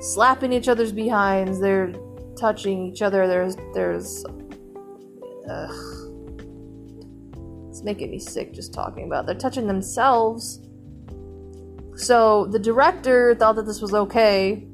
slapping 0.00 0.52
each 0.52 0.68
other's 0.68 0.92
behinds, 0.92 1.60
they're 1.60 1.92
touching 2.38 2.86
each 2.86 3.02
other. 3.02 3.26
There's 3.26 3.56
there's 3.74 4.24
ugh. 5.50 5.70
It's 7.68 7.82
making 7.82 8.10
me 8.10 8.18
sick 8.18 8.52
just 8.52 8.72
talking 8.72 9.06
about. 9.06 9.24
It. 9.24 9.26
They're 9.26 9.50
touching 9.50 9.66
themselves. 9.66 10.60
So 11.96 12.46
the 12.46 12.58
director 12.58 13.34
thought 13.34 13.56
that 13.56 13.66
this 13.66 13.80
was 13.80 13.92
okay 13.92 14.66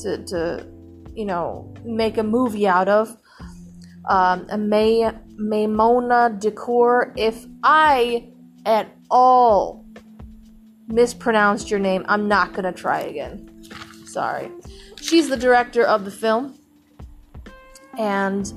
to 0.00 0.24
to 0.24 0.66
you 1.14 1.26
know 1.26 1.74
make 1.84 2.18
a 2.18 2.22
movie 2.22 2.66
out 2.66 2.88
of. 2.88 3.16
Um, 4.08 4.46
Maimona 4.46 6.38
Decor. 6.38 7.12
If 7.16 7.46
I 7.62 8.28
at 8.66 8.94
all 9.10 9.84
mispronounced 10.88 11.70
your 11.70 11.80
name, 11.80 12.04
I'm 12.08 12.28
not 12.28 12.52
gonna 12.52 12.72
try 12.72 13.00
again. 13.00 13.64
Sorry. 14.06 14.50
She's 15.00 15.28
the 15.28 15.36
director 15.36 15.84
of 15.84 16.04
the 16.04 16.10
film 16.10 16.58
and 17.98 18.52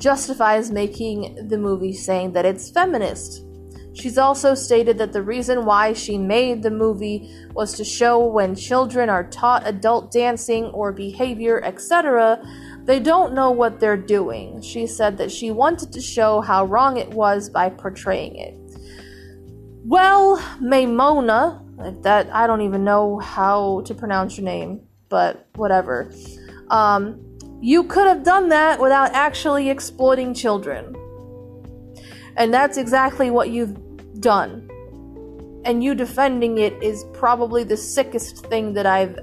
justifies 0.00 0.70
making 0.70 1.48
the 1.48 1.58
movie 1.58 1.92
saying 1.92 2.32
that 2.32 2.44
it's 2.44 2.70
feminist. 2.70 3.44
She's 3.92 4.18
also 4.18 4.54
stated 4.54 4.98
that 4.98 5.12
the 5.12 5.22
reason 5.22 5.64
why 5.64 5.92
she 5.92 6.16
made 6.16 6.62
the 6.62 6.70
movie 6.70 7.28
was 7.54 7.74
to 7.74 7.84
show 7.84 8.24
when 8.24 8.54
children 8.54 9.10
are 9.10 9.28
taught 9.28 9.66
adult 9.66 10.12
dancing 10.12 10.66
or 10.66 10.92
behavior, 10.92 11.62
etc., 11.64 12.40
they 12.84 13.00
don't 13.00 13.34
know 13.34 13.50
what 13.50 13.80
they're 13.80 13.96
doing. 13.96 14.62
She 14.62 14.86
said 14.86 15.18
that 15.18 15.30
she 15.30 15.50
wanted 15.50 15.92
to 15.92 16.00
show 16.00 16.40
how 16.40 16.64
wrong 16.64 16.96
it 16.96 17.10
was 17.10 17.48
by 17.48 17.68
portraying 17.70 18.36
it. 18.36 18.56
Well, 19.84 20.38
Maimona, 20.62 22.02
that 22.02 22.28
I 22.32 22.46
don't 22.46 22.62
even 22.62 22.84
know 22.84 23.18
how 23.18 23.82
to 23.86 23.94
pronounce 23.94 24.36
your 24.36 24.44
name, 24.44 24.82
but 25.08 25.48
whatever. 25.54 26.12
Um, 26.68 27.20
you 27.60 27.84
could 27.84 28.06
have 28.06 28.22
done 28.22 28.48
that 28.50 28.80
without 28.80 29.12
actually 29.12 29.68
exploiting 29.70 30.34
children. 30.34 30.94
And 32.36 32.52
that's 32.54 32.76
exactly 32.76 33.30
what 33.30 33.50
you've 33.50 33.76
done. 34.20 34.68
And 35.64 35.82
you 35.84 35.94
defending 35.94 36.58
it 36.58 36.82
is 36.82 37.04
probably 37.12 37.64
the 37.64 37.76
sickest 37.76 38.46
thing 38.46 38.72
that 38.74 38.86
I've 38.86 39.18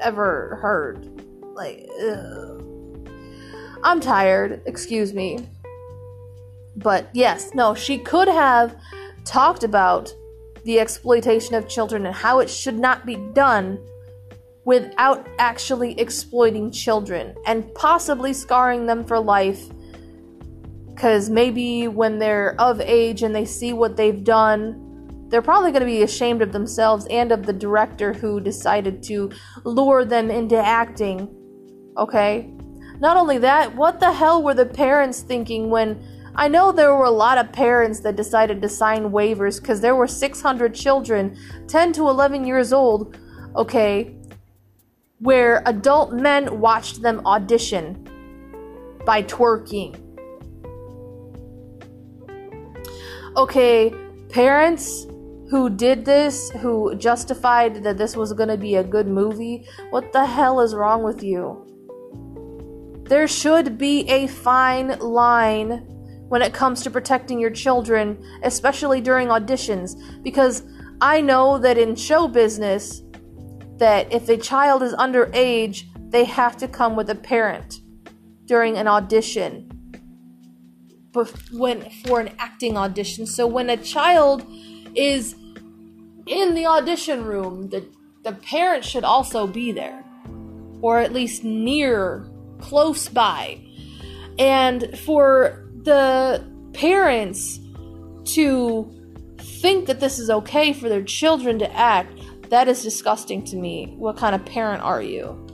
ever 0.00 0.58
heard. 0.60 1.09
Like, 1.60 1.90
ugh. 2.02 3.06
I'm 3.84 4.00
tired, 4.00 4.62
excuse 4.64 5.12
me. 5.12 5.46
But 6.74 7.10
yes, 7.12 7.50
no, 7.54 7.74
she 7.74 7.98
could 7.98 8.28
have 8.28 8.74
talked 9.26 9.62
about 9.62 10.10
the 10.64 10.80
exploitation 10.80 11.54
of 11.54 11.68
children 11.68 12.06
and 12.06 12.14
how 12.14 12.38
it 12.38 12.48
should 12.48 12.78
not 12.78 13.04
be 13.04 13.16
done 13.34 13.78
without 14.64 15.28
actually 15.38 16.00
exploiting 16.00 16.70
children 16.70 17.34
and 17.44 17.74
possibly 17.74 18.32
scarring 18.32 18.86
them 18.86 19.04
for 19.04 19.20
life. 19.20 19.62
Because 20.86 21.28
maybe 21.28 21.88
when 21.88 22.18
they're 22.18 22.58
of 22.58 22.80
age 22.80 23.22
and 23.22 23.34
they 23.34 23.44
see 23.44 23.74
what 23.74 23.98
they've 23.98 24.24
done, 24.24 25.26
they're 25.28 25.42
probably 25.42 25.72
going 25.72 25.80
to 25.80 25.86
be 25.86 26.04
ashamed 26.04 26.40
of 26.40 26.52
themselves 26.52 27.06
and 27.10 27.30
of 27.30 27.44
the 27.44 27.52
director 27.52 28.14
who 28.14 28.40
decided 28.40 29.02
to 29.02 29.30
lure 29.64 30.06
them 30.06 30.30
into 30.30 30.56
acting. 30.56 31.36
Okay? 31.96 32.50
Not 33.00 33.16
only 33.16 33.38
that, 33.38 33.74
what 33.74 34.00
the 34.00 34.12
hell 34.12 34.42
were 34.42 34.54
the 34.54 34.66
parents 34.66 35.20
thinking 35.20 35.70
when 35.70 36.02
I 36.34 36.48
know 36.48 36.70
there 36.70 36.94
were 36.94 37.06
a 37.06 37.10
lot 37.10 37.38
of 37.38 37.52
parents 37.52 38.00
that 38.00 38.16
decided 38.16 38.62
to 38.62 38.68
sign 38.68 39.10
waivers 39.10 39.60
because 39.60 39.80
there 39.80 39.94
were 39.94 40.06
600 40.06 40.74
children, 40.74 41.36
10 41.66 41.92
to 41.94 42.08
11 42.08 42.44
years 42.44 42.72
old, 42.72 43.16
okay, 43.56 44.14
where 45.18 45.62
adult 45.66 46.12
men 46.12 46.60
watched 46.60 47.02
them 47.02 47.20
audition 47.26 48.06
by 49.04 49.22
twerking. 49.22 49.98
Okay, 53.36 53.92
parents 54.28 55.06
who 55.50 55.68
did 55.68 56.04
this, 56.04 56.50
who 56.50 56.94
justified 56.94 57.82
that 57.82 57.98
this 57.98 58.16
was 58.16 58.32
going 58.32 58.48
to 58.48 58.56
be 58.56 58.76
a 58.76 58.84
good 58.84 59.08
movie, 59.08 59.66
what 59.90 60.12
the 60.12 60.24
hell 60.24 60.60
is 60.60 60.74
wrong 60.74 61.02
with 61.02 61.22
you? 61.22 61.69
There 63.10 63.26
should 63.26 63.76
be 63.76 64.08
a 64.08 64.28
fine 64.28 64.96
line 65.00 65.84
when 66.28 66.42
it 66.42 66.54
comes 66.54 66.80
to 66.82 66.90
protecting 66.92 67.40
your 67.40 67.50
children, 67.50 68.16
especially 68.44 69.00
during 69.00 69.26
auditions, 69.26 70.00
because 70.22 70.62
I 71.00 71.20
know 71.20 71.58
that 71.58 71.76
in 71.76 71.96
show 71.96 72.28
business 72.28 73.02
that 73.78 74.12
if 74.12 74.28
a 74.28 74.36
child 74.36 74.84
is 74.84 74.94
underage, 74.94 75.86
they 76.12 76.22
have 76.22 76.56
to 76.58 76.68
come 76.68 76.94
with 76.94 77.10
a 77.10 77.16
parent 77.16 77.80
during 78.44 78.76
an 78.76 78.86
audition. 78.86 79.68
But 81.10 81.34
when 81.50 81.90
for 82.06 82.20
an 82.20 82.30
acting 82.38 82.76
audition. 82.76 83.26
So 83.26 83.44
when 83.44 83.70
a 83.70 83.76
child 83.76 84.46
is 84.94 85.34
in 86.28 86.54
the 86.54 86.66
audition 86.66 87.24
room, 87.24 87.70
the 87.70 87.84
the 88.22 88.34
parent 88.34 88.84
should 88.84 89.02
also 89.02 89.48
be 89.48 89.72
there 89.72 90.04
or 90.80 91.00
at 91.00 91.12
least 91.12 91.42
near 91.42 92.30
close 92.60 93.08
by. 93.08 93.60
And 94.38 94.98
for 95.00 95.68
the 95.82 96.44
parents 96.72 97.58
to 98.34 98.90
think 99.38 99.86
that 99.86 100.00
this 100.00 100.18
is 100.18 100.30
okay 100.30 100.72
for 100.72 100.88
their 100.88 101.02
children 101.02 101.58
to 101.58 101.76
act, 101.76 102.18
that 102.50 102.68
is 102.68 102.82
disgusting 102.82 103.44
to 103.44 103.56
me. 103.56 103.94
What 103.98 104.16
kind 104.16 104.34
of 104.34 104.44
parent 104.44 104.82
are 104.82 105.02
you? 105.02 105.46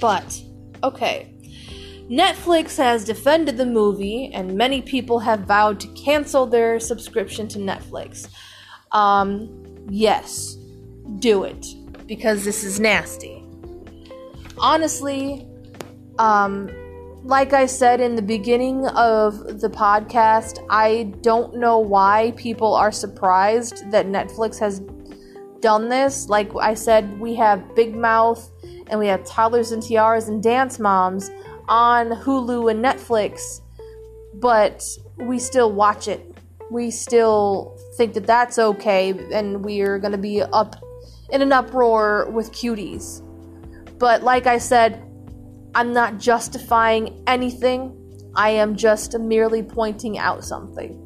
But, 0.00 0.40
okay. 0.82 1.34
Netflix 2.08 2.76
has 2.76 3.04
defended 3.04 3.56
the 3.56 3.66
movie, 3.66 4.30
and 4.32 4.54
many 4.54 4.80
people 4.80 5.18
have 5.18 5.40
vowed 5.40 5.78
to 5.80 5.88
cancel 5.88 6.46
their 6.46 6.80
subscription 6.80 7.48
to 7.48 7.58
Netflix. 7.58 8.28
Um, 8.92 9.64
yes, 9.90 10.56
do 11.18 11.44
it, 11.44 11.66
because 12.06 12.44
this 12.44 12.64
is 12.64 12.80
nasty. 12.80 13.37
Honestly, 14.60 15.46
um, 16.18 16.70
like 17.24 17.52
I 17.52 17.66
said 17.66 18.00
in 18.00 18.16
the 18.16 18.22
beginning 18.22 18.86
of 18.88 19.60
the 19.60 19.68
podcast, 19.68 20.64
I 20.70 21.14
don't 21.20 21.56
know 21.56 21.78
why 21.78 22.32
people 22.36 22.74
are 22.74 22.92
surprised 22.92 23.90
that 23.90 24.06
Netflix 24.06 24.58
has 24.58 24.80
done 25.60 25.88
this. 25.88 26.28
Like 26.28 26.50
I 26.56 26.74
said, 26.74 27.18
we 27.20 27.34
have 27.34 27.74
Big 27.74 27.94
Mouth 27.94 28.50
and 28.88 28.98
we 28.98 29.06
have 29.08 29.24
Toddlers 29.24 29.72
and 29.72 29.82
Tiaras 29.82 30.28
and 30.28 30.42
Dance 30.42 30.78
Moms 30.78 31.30
on 31.68 32.10
Hulu 32.10 32.70
and 32.70 32.82
Netflix, 32.82 33.60
but 34.34 34.82
we 35.18 35.38
still 35.38 35.72
watch 35.72 36.08
it. 36.08 36.34
We 36.70 36.90
still 36.90 37.78
think 37.96 38.14
that 38.14 38.26
that's 38.26 38.58
okay, 38.58 39.10
and 39.32 39.64
we're 39.64 39.98
gonna 39.98 40.18
be 40.18 40.42
up 40.42 40.76
in 41.30 41.42
an 41.42 41.52
uproar 41.52 42.30
with 42.30 42.52
cuties. 42.52 43.22
But 43.98 44.22
like 44.22 44.46
I 44.46 44.58
said, 44.58 45.04
I'm 45.74 45.92
not 45.92 46.18
justifying 46.18 47.22
anything. 47.26 47.94
I 48.34 48.50
am 48.50 48.76
just 48.76 49.18
merely 49.18 49.62
pointing 49.62 50.18
out 50.18 50.44
something. 50.44 51.04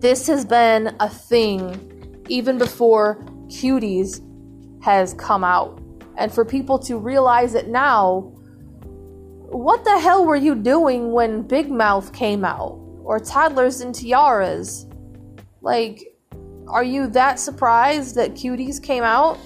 This 0.00 0.26
has 0.26 0.44
been 0.44 0.96
a 0.98 1.08
thing 1.08 2.24
even 2.28 2.58
before 2.58 3.24
cuties 3.48 4.20
has 4.82 5.14
come 5.14 5.44
out. 5.44 5.80
And 6.18 6.32
for 6.32 6.44
people 6.44 6.78
to 6.80 6.98
realize 6.98 7.54
it 7.54 7.68
now, 7.68 8.32
what 9.50 9.84
the 9.84 9.98
hell 9.98 10.24
were 10.24 10.36
you 10.36 10.54
doing 10.54 11.12
when 11.12 11.42
Big 11.42 11.70
Mouth 11.70 12.12
came 12.12 12.44
out? 12.44 12.78
Or 13.04 13.18
Toddlers 13.18 13.80
and 13.80 13.94
Tiaras? 13.94 14.86
Like, 15.60 16.02
are 16.68 16.84
you 16.84 17.06
that 17.08 17.38
surprised 17.38 18.14
that 18.16 18.34
Cuties 18.34 18.82
came 18.82 19.02
out? 19.02 19.38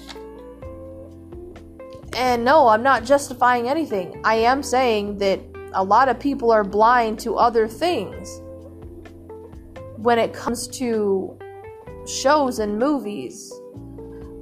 And 2.17 2.43
no, 2.43 2.67
I'm 2.67 2.81
not 2.81 3.05
justifying 3.05 3.69
anything. 3.69 4.19
I 4.25 4.35
am 4.35 4.63
saying 4.63 5.19
that 5.19 5.39
a 5.73 5.83
lot 5.83 6.09
of 6.09 6.19
people 6.19 6.51
are 6.51 6.63
blind 6.63 7.19
to 7.19 7.35
other 7.35 7.67
things 7.67 8.41
when 9.97 10.17
it 10.17 10.33
comes 10.33 10.67
to 10.79 11.37
shows 12.07 12.57
and 12.57 12.79
movies. 12.79 13.53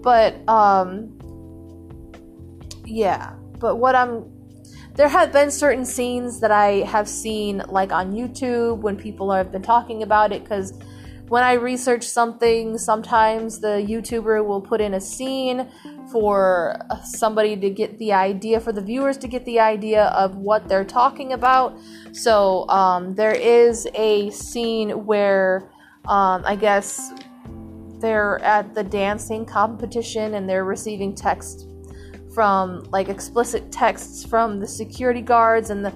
But, 0.01 0.47
um, 0.47 1.19
yeah. 2.85 3.33
But 3.59 3.75
what 3.75 3.93
I'm. 3.93 4.31
There 4.93 5.09
have 5.09 5.33
been 5.33 5.51
certain 5.51 5.85
scenes 5.85 6.39
that 6.39 6.51
I 6.51 6.85
have 6.87 7.09
seen, 7.09 7.61
like 7.67 7.91
on 7.91 8.13
YouTube, 8.13 8.77
when 8.77 8.95
people 8.95 9.29
have 9.33 9.51
been 9.51 9.61
talking 9.61 10.03
about 10.03 10.31
it, 10.31 10.43
because 10.43 10.71
when 11.27 11.43
I 11.43 11.53
research 11.53 12.03
something, 12.03 12.77
sometimes 12.77 13.59
the 13.59 13.85
YouTuber 13.85 14.45
will 14.45 14.61
put 14.61 14.79
in 14.79 14.93
a 14.93 15.01
scene 15.01 15.67
for 16.11 16.77
somebody 17.03 17.55
to 17.55 17.69
get 17.69 17.97
the 17.97 18.13
idea, 18.13 18.59
for 18.59 18.71
the 18.71 18.81
viewers 18.81 19.17
to 19.17 19.27
get 19.27 19.45
the 19.45 19.59
idea 19.59 20.05
of 20.05 20.35
what 20.35 20.67
they're 20.67 20.85
talking 20.85 21.33
about. 21.33 21.77
So 22.11 22.67
um, 22.69 23.15
there 23.15 23.33
is 23.33 23.87
a 23.95 24.29
scene 24.31 25.05
where 25.05 25.69
um, 26.07 26.43
I 26.45 26.55
guess 26.55 27.11
they're 27.99 28.39
at 28.43 28.75
the 28.75 28.83
dancing 28.83 29.45
competition 29.45 30.35
and 30.35 30.47
they're 30.49 30.65
receiving 30.65 31.15
texts 31.15 31.65
from 32.33 32.83
like 32.91 33.09
explicit 33.09 33.71
texts 33.71 34.25
from 34.25 34.59
the 34.59 34.67
security 34.67 35.21
guards 35.21 35.69
and 35.69 35.83
the 35.83 35.93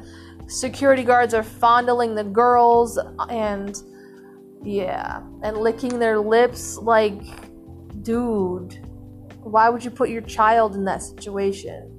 security 0.48 1.04
guards 1.04 1.34
are 1.34 1.44
fondling 1.44 2.16
the 2.16 2.24
girls 2.24 2.98
and 3.30 3.84
yeah, 4.64 5.22
and 5.44 5.58
licking 5.58 6.00
their 6.00 6.20
lips 6.20 6.78
like, 6.78 7.22
dude, 8.02 8.78
why 9.52 9.70
would 9.70 9.84
you 9.84 9.92
put 9.92 10.10
your 10.10 10.22
child 10.22 10.76
in 10.76 10.86
that 10.86 11.02
situation? 11.02 11.96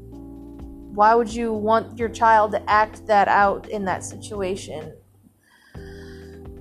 Why 0.94 1.14
would 1.14 1.32
you 1.32 1.52
want 1.52 1.98
your 1.98 2.08
child 2.08 2.52
to 2.52 2.70
act 2.70 3.06
that 3.06 3.28
out 3.28 3.68
in 3.68 3.84
that 3.84 4.04
situation? 4.04 4.94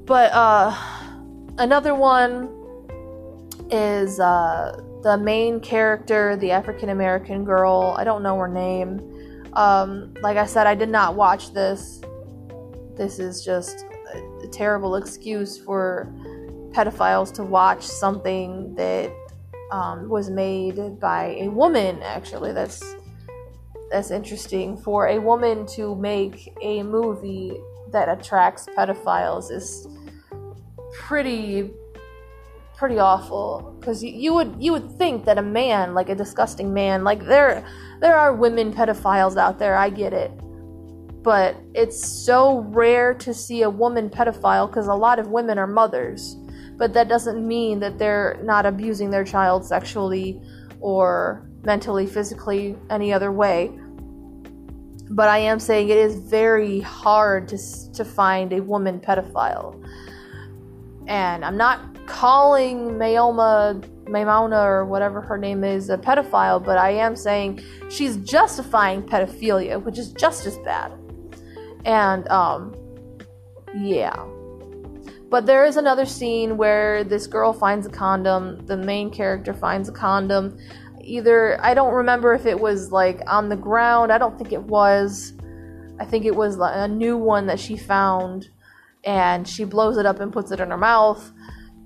But 0.06 0.32
uh 0.34 0.76
another 1.58 1.96
one 1.96 2.56
is 3.72 4.20
uh 4.20 4.82
the 5.02 5.18
main 5.18 5.60
character, 5.62 6.36
the 6.36 6.52
African 6.52 6.90
American 6.90 7.46
girl. 7.46 7.96
I 7.98 8.04
don't 8.04 8.22
know 8.22 8.38
her 8.38 8.48
name. 8.48 9.00
Um, 9.54 10.14
like 10.22 10.38
I 10.38 10.46
said, 10.46 10.68
I 10.68 10.76
did 10.76 10.90
not 10.90 11.16
watch 11.16 11.54
this. 11.54 12.02
This 12.96 13.18
is 13.18 13.44
just 13.44 13.86
a 14.44 14.48
terrible 14.48 14.96
excuse 14.96 15.58
for 15.58 16.14
pedophiles 16.72 17.34
to 17.34 17.44
watch 17.44 17.84
something 17.84 18.76
that 18.76 19.12
um, 19.72 20.10
was 20.10 20.30
made 20.30 21.00
by 21.00 21.38
a 21.40 21.50
woman. 21.50 22.02
Actually, 22.04 22.54
that's 22.54 22.96
that's 23.92 24.12
interesting. 24.12 24.78
For 24.78 25.08
a 25.08 25.20
woman 25.20 25.66
to 25.76 25.96
make 25.96 26.54
a 26.62 26.84
movie 26.84 27.58
that 27.92 28.08
attracts 28.08 28.68
pedophiles 28.78 29.52
is 29.52 29.88
pretty 30.94 31.72
pretty 32.78 32.98
awful 32.98 33.76
because 33.80 34.02
you, 34.02 34.12
you 34.12 34.34
would 34.34 34.56
you 34.58 34.72
would 34.72 34.90
think 34.98 35.26
that 35.26 35.38
a 35.38 35.42
man 35.42 35.94
like 35.94 36.08
a 36.08 36.16
disgusting 36.16 36.74
man 36.74 37.04
like 37.04 37.26
there 37.26 37.68
there 38.00 38.16
are 38.16 38.34
women 38.34 38.74
pedophiles 38.74 39.36
out 39.36 39.60
there 39.60 39.76
i 39.76 39.90
get 39.90 40.14
it 40.14 40.32
but 41.22 41.58
it's 41.74 42.04
so 42.04 42.60
rare 42.70 43.14
to 43.14 43.34
see 43.34 43.64
a 43.64 43.70
woman 43.70 44.10
pedophile 44.10 44.68
because 44.68 44.88
a 44.88 44.94
lot 44.94 45.20
of 45.20 45.28
women 45.28 45.58
are 45.58 45.68
mothers. 45.68 46.36
But 46.80 46.94
that 46.94 47.10
doesn't 47.10 47.46
mean 47.46 47.80
that 47.82 48.00
they're 48.00 48.40
not 48.42 48.66
abusing 48.66 49.12
their 49.12 49.26
child 49.26 49.66
sexually 49.66 50.42
or 50.80 51.46
mentally, 51.64 52.08
physically, 52.08 52.78
any 52.90 53.12
other 53.12 53.34
way. 53.34 53.78
But 55.12 55.28
I 55.28 55.40
am 55.40 55.60
saying 55.60 55.90
it 55.90 55.98
is 55.98 56.16
very 56.16 56.80
hard 56.80 57.50
to, 57.50 57.58
to 57.94 58.06
find 58.06 58.54
a 58.54 58.64
woman 58.64 59.02
pedophile. 59.02 59.76
And 61.08 61.44
I'm 61.44 61.58
not 61.58 62.08
calling 62.08 62.92
Mayoma, 62.92 63.84
Maymona, 64.06 64.64
or 64.64 64.86
whatever 64.86 65.20
her 65.20 65.38
name 65.38 65.66
is, 65.66 65.90
a 65.90 65.98
pedophile, 65.98 66.64
but 66.64 66.78
I 66.78 66.92
am 66.92 67.16
saying 67.16 67.62
she's 67.90 68.16
justifying 68.18 69.04
pedophilia, 69.04 69.84
which 69.84 70.00
is 70.00 70.14
just 70.14 70.46
as 70.46 70.58
bad. 70.60 70.94
And 71.84 72.26
um 72.30 72.74
yeah. 73.76 74.26
But 75.30 75.46
there 75.46 75.66
is 75.66 75.78
another 75.78 76.06
scene 76.06 76.58
where 76.58 77.04
this 77.04 77.28
girl 77.28 77.54
finds 77.54 77.86
a 77.86 77.90
condom, 77.90 78.66
the 78.66 78.78
main 78.78 79.12
character 79.12 79.54
finds 79.54 79.88
a 79.88 79.92
condom. 79.92 80.58
Either 81.02 81.64
I 81.64 81.74
don't 81.74 81.94
remember 81.94 82.34
if 82.34 82.46
it 82.46 82.60
was 82.60 82.92
like 82.92 83.22
on 83.28 83.50
the 83.50 83.56
ground, 83.56 84.12
I 84.12 84.18
don't 84.18 84.38
think 84.38 84.52
it 84.52 84.64
was. 84.64 85.34
I 86.00 86.06
think 86.06 86.26
it 86.26 86.36
was 86.36 86.58
a 86.60 86.88
new 86.88 87.18
one 87.18 87.46
that 87.48 87.60
she 87.60 87.78
found 87.78 88.50
and 89.04 89.48
she 89.48 89.66
blows 89.66 89.98
it 89.98 90.06
up 90.06 90.20
and 90.20 90.32
puts 90.32 90.52
it 90.52 90.60
in 90.60 90.72
her 90.72 90.78
mouth 90.78 91.32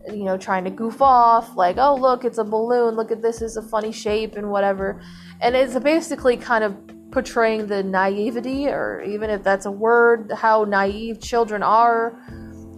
you 0.10 0.24
know, 0.24 0.38
trying 0.38 0.64
to 0.66 0.70
goof 0.70 1.02
off, 1.02 1.56
like, 1.56 1.78
oh, 1.78 1.96
look, 1.96 2.26
it's 2.26 2.38
a 2.38 2.44
balloon, 2.44 2.96
look 2.96 3.12
at 3.12 3.22
this, 3.22 3.42
is 3.42 3.58
a 3.58 3.62
funny 3.62 3.92
shape, 3.92 4.36
and 4.36 4.50
whatever. 4.50 5.02
And 5.40 5.56
it's 5.56 5.78
basically 5.80 6.38
kind 6.38 6.64
of 6.64 6.76
portraying 7.12 7.68
the 7.68 7.84
naivety, 7.84 8.68
or 8.68 9.02
even 9.02 9.30
if 9.30 9.44
that's 9.44 9.66
a 9.66 9.72
word, 9.72 10.32
how 10.36 10.66
naive 10.66 11.22
children 11.22 11.64
are 11.64 12.20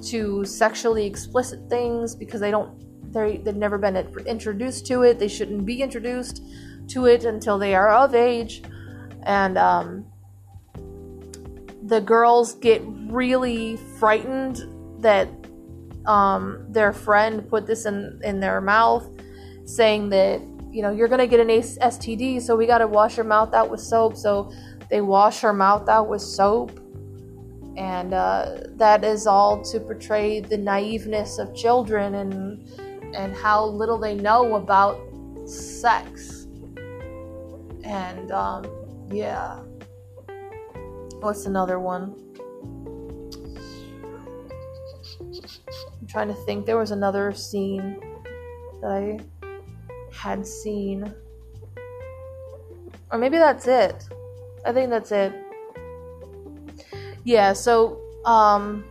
to 0.05 0.45
sexually 0.45 1.05
explicit 1.05 1.69
things 1.69 2.15
because 2.15 2.41
they 2.41 2.51
don't, 2.51 3.13
they 3.13 3.37
they've 3.37 3.55
never 3.55 3.77
been 3.77 3.95
introduced 4.25 4.85
to 4.87 5.03
it. 5.03 5.19
They 5.19 5.27
shouldn't 5.27 5.65
be 5.65 5.81
introduced 5.81 6.43
to 6.89 7.05
it 7.05 7.25
until 7.25 7.57
they 7.57 7.75
are 7.75 7.89
of 7.89 8.13
age, 8.13 8.63
and 9.23 9.57
um, 9.57 10.05
the 11.83 12.01
girls 12.01 12.53
get 12.55 12.81
really 12.85 13.77
frightened 13.97 14.63
that 15.01 15.29
um, 16.05 16.65
their 16.69 16.93
friend 16.93 17.47
put 17.47 17.65
this 17.65 17.85
in 17.85 18.19
in 18.23 18.39
their 18.39 18.61
mouth, 18.61 19.07
saying 19.65 20.09
that 20.09 20.41
you 20.75 20.81
know, 20.81 20.91
you're 20.91 21.07
gonna 21.07 21.25
get 21.25 21.39
an 21.39 21.47
STD, 21.47 22.41
so 22.41 22.53
we 22.57 22.67
gotta 22.67 22.85
wash 22.85 23.15
your 23.15 23.25
mouth 23.25 23.53
out 23.53 23.69
with 23.69 23.79
soap. 23.79 24.17
So 24.17 24.51
they 24.89 24.99
wash 24.99 25.39
her 25.39 25.53
mouth 25.53 25.87
out 25.87 26.09
with 26.09 26.21
soap, 26.21 26.77
and 27.77 28.13
uh, 28.13 28.57
that 28.75 29.03
is 29.03 29.27
all 29.27 29.61
to 29.63 29.79
portray 29.79 30.39
the 30.39 30.57
naiveness 30.57 31.39
of 31.39 31.53
children 31.55 32.15
and 32.15 32.69
and 33.15 33.35
how 33.35 33.65
little 33.65 33.97
they 33.97 34.15
know 34.15 34.55
about 34.55 34.99
sex. 35.45 36.47
And 37.83 38.31
um, 38.31 38.65
Yeah. 39.11 39.59
What's 41.19 41.45
another 41.45 41.79
one? 41.79 42.13
I'm 45.21 46.07
trying 46.07 46.27
to 46.27 46.33
think. 46.45 46.65
There 46.65 46.77
was 46.77 46.91
another 46.91 47.31
scene 47.33 47.99
that 48.81 48.91
I 48.91 49.19
had 50.11 50.45
seen. 50.45 51.13
Or 53.11 53.17
maybe 53.17 53.37
that's 53.37 53.67
it. 53.67 54.03
I 54.65 54.73
think 54.73 54.89
that's 54.89 55.11
it. 55.11 55.44
Yeah, 57.25 57.53
so 57.53 57.99
um 58.23 58.85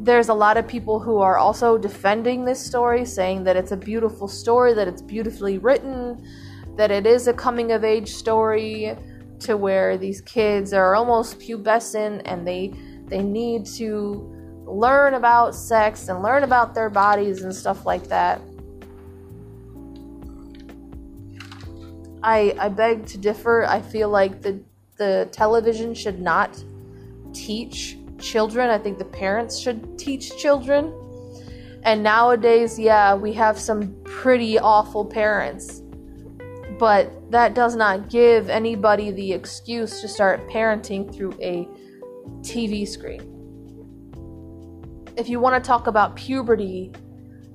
there's 0.00 0.28
a 0.28 0.34
lot 0.34 0.56
of 0.56 0.66
people 0.66 1.00
who 1.00 1.18
are 1.18 1.36
also 1.36 1.76
defending 1.76 2.44
this 2.44 2.64
story, 2.64 3.04
saying 3.04 3.44
that 3.44 3.56
it's 3.56 3.72
a 3.72 3.76
beautiful 3.76 4.26
story, 4.28 4.72
that 4.72 4.88
it's 4.88 5.02
beautifully 5.02 5.58
written, 5.58 6.24
that 6.76 6.90
it 6.90 7.06
is 7.06 7.28
a 7.28 7.32
coming 7.32 7.72
of 7.72 7.84
age 7.84 8.08
story 8.08 8.96
to 9.40 9.56
where 9.56 9.98
these 9.98 10.20
kids 10.22 10.72
are 10.72 10.94
almost 10.94 11.38
pubescent 11.38 12.22
and 12.24 12.46
they 12.46 12.72
they 13.06 13.22
need 13.22 13.66
to 13.66 14.34
learn 14.66 15.14
about 15.14 15.54
sex 15.54 16.08
and 16.08 16.22
learn 16.22 16.42
about 16.42 16.74
their 16.74 16.88
bodies 16.88 17.42
and 17.42 17.54
stuff 17.54 17.84
like 17.84 18.04
that. 18.08 18.40
I 22.22 22.56
I 22.58 22.68
beg 22.70 23.04
to 23.06 23.18
differ. 23.18 23.64
I 23.66 23.82
feel 23.82 24.08
like 24.08 24.40
the 24.40 24.60
the 24.96 25.28
television 25.32 25.94
should 25.94 26.20
not 26.20 26.50
teach 27.38 27.96
children. 28.18 28.68
I 28.68 28.78
think 28.78 28.98
the 28.98 29.04
parents 29.04 29.58
should 29.58 29.98
teach 29.98 30.36
children. 30.36 30.92
And 31.84 32.02
nowadays, 32.02 32.78
yeah, 32.78 33.14
we 33.14 33.32
have 33.34 33.58
some 33.58 33.94
pretty 34.04 34.58
awful 34.58 35.04
parents. 35.04 35.82
But 36.78 37.30
that 37.30 37.54
does 37.54 37.76
not 37.76 38.10
give 38.10 38.50
anybody 38.50 39.10
the 39.10 39.32
excuse 39.32 40.00
to 40.00 40.08
start 40.08 40.48
parenting 40.48 41.12
through 41.14 41.32
a 41.40 41.68
TV 42.40 42.86
screen. 42.86 43.22
If 45.16 45.28
you 45.28 45.40
want 45.40 45.62
to 45.62 45.66
talk 45.66 45.86
about 45.86 46.16
puberty, 46.16 46.92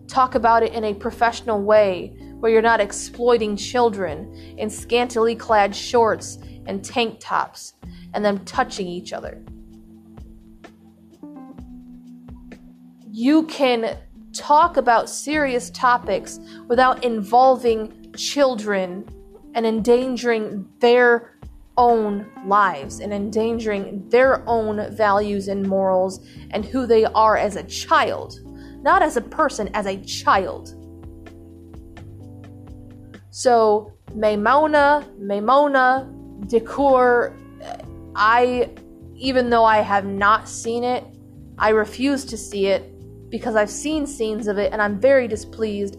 talk 0.08 0.36
about 0.36 0.64
it 0.64 0.74
in 0.74 0.84
a 0.84 0.94
professional 0.94 1.62
way 1.62 2.16
where 2.40 2.52
you're 2.52 2.62
not 2.62 2.82
exploiting 2.82 3.56
children 3.56 4.34
in 4.58 4.70
scantily 4.70 5.36
clad 5.36 5.76
shorts 5.76 6.40
and 6.66 6.84
tank 6.84 7.18
tops 7.20 7.74
and 8.14 8.24
them 8.24 8.44
touching 8.46 8.88
each 8.88 9.14
other. 9.14 9.44
You 13.14 13.44
can 13.44 13.96
talk 14.34 14.76
about 14.76 15.08
serious 15.08 15.70
topics 15.70 16.40
without 16.68 17.04
involving 17.04 18.12
children 18.18 19.08
and 19.54 19.68
endangering 19.68 20.68
their 20.80 21.38
own 21.78 22.28
lives 22.48 23.02
and 23.02 23.14
endangering 23.14 24.10
their 24.10 24.44
own 24.50 24.92
values 24.96 25.48
and 25.48 25.68
morals 25.68 26.26
and 26.50 26.66
who 26.66 26.88
they 26.88 27.06
are 27.06 27.38
as 27.38 27.56
a 27.56 27.62
child, 27.66 28.40
not 28.82 29.04
as 29.04 29.16
a 29.16 29.22
person, 29.22 29.70
as 29.76 29.86
a 29.86 30.02
child. 30.06 30.74
So, 33.30 33.94
Maimona, 34.16 35.08
Maimona, 35.20 36.50
Decor, 36.50 37.38
I, 38.16 38.72
even 39.16 39.52
though 39.52 39.66
I 39.66 39.82
have 39.82 40.06
not 40.06 40.50
seen 40.50 40.84
it, 40.84 41.04
I 41.60 41.70
refuse 41.70 42.26
to 42.26 42.38
see 42.38 42.66
it 42.66 42.90
because 43.34 43.56
I've 43.56 43.72
seen 43.72 44.06
scenes 44.06 44.48
of 44.48 44.60
it 44.60 44.72
and 44.72 44.80
I'm 44.80 45.00
very 45.00 45.28
displeased. 45.28 45.98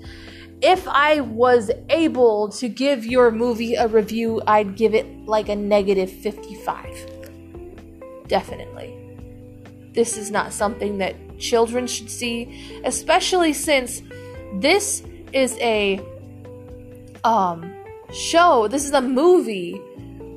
If 0.62 0.86
I 0.86 1.18
was 1.18 1.68
able 1.90 2.48
to 2.50 2.68
give 2.68 3.04
your 3.04 3.32
movie 3.32 3.74
a 3.74 3.88
review, 3.88 4.40
I'd 4.46 4.76
give 4.76 4.94
it 4.94 5.04
like 5.26 5.48
a 5.48 5.56
negative 5.56 6.08
55. 6.08 7.10
Definitely. 8.28 8.96
This 9.94 10.16
is 10.16 10.30
not 10.30 10.52
something 10.52 10.98
that 10.98 11.16
children 11.40 11.88
should 11.88 12.08
see, 12.08 12.80
especially 12.84 13.52
since 13.52 14.00
this 14.60 15.02
is 15.32 15.58
a 15.58 16.00
um 17.24 17.74
show, 18.12 18.68
this 18.68 18.84
is 18.84 18.92
a 18.92 19.02
movie 19.02 19.82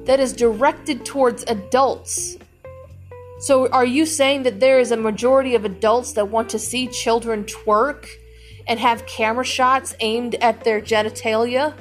that 0.05 0.19
is 0.19 0.33
directed 0.33 1.05
towards 1.05 1.43
adults 1.43 2.37
so, 3.39 3.69
are 3.69 3.85
you 3.85 4.07
saying 4.07 4.43
that 4.43 4.59
there 4.59 4.79
is 4.79 4.91
a 4.91 4.97
majority 4.97 5.53
of 5.53 5.63
adults 5.63 6.13
that 6.13 6.29
want 6.29 6.49
to 6.49 6.59
see 6.59 6.87
children 6.87 7.43
twerk 7.43 8.07
and 8.67 8.79
have 8.79 9.05
camera 9.05 9.45
shots 9.45 9.95
aimed 9.99 10.35
at 10.35 10.63
their 10.63 10.81
genitalia 10.81 11.75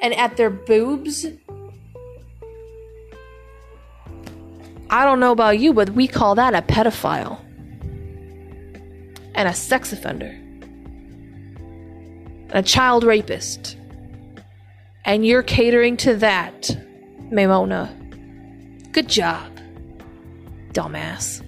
and 0.00 0.14
at 0.14 0.38
their 0.38 0.48
boobs? 0.48 1.26
I 4.88 5.04
don't 5.04 5.20
know 5.20 5.32
about 5.32 5.58
you, 5.58 5.74
but 5.74 5.90
we 5.90 6.08
call 6.08 6.34
that 6.36 6.54
a 6.54 6.62
pedophile 6.62 7.40
and 9.34 9.48
a 9.48 9.52
sex 9.52 9.92
offender, 9.92 10.34
a 12.50 12.62
child 12.62 13.04
rapist. 13.04 13.76
And 15.04 15.26
you're 15.26 15.42
catering 15.42 15.98
to 15.98 16.16
that, 16.16 16.62
Mamona. 17.30 17.92
Good 18.92 19.08
job 19.08 19.55
dumbass. 20.76 21.45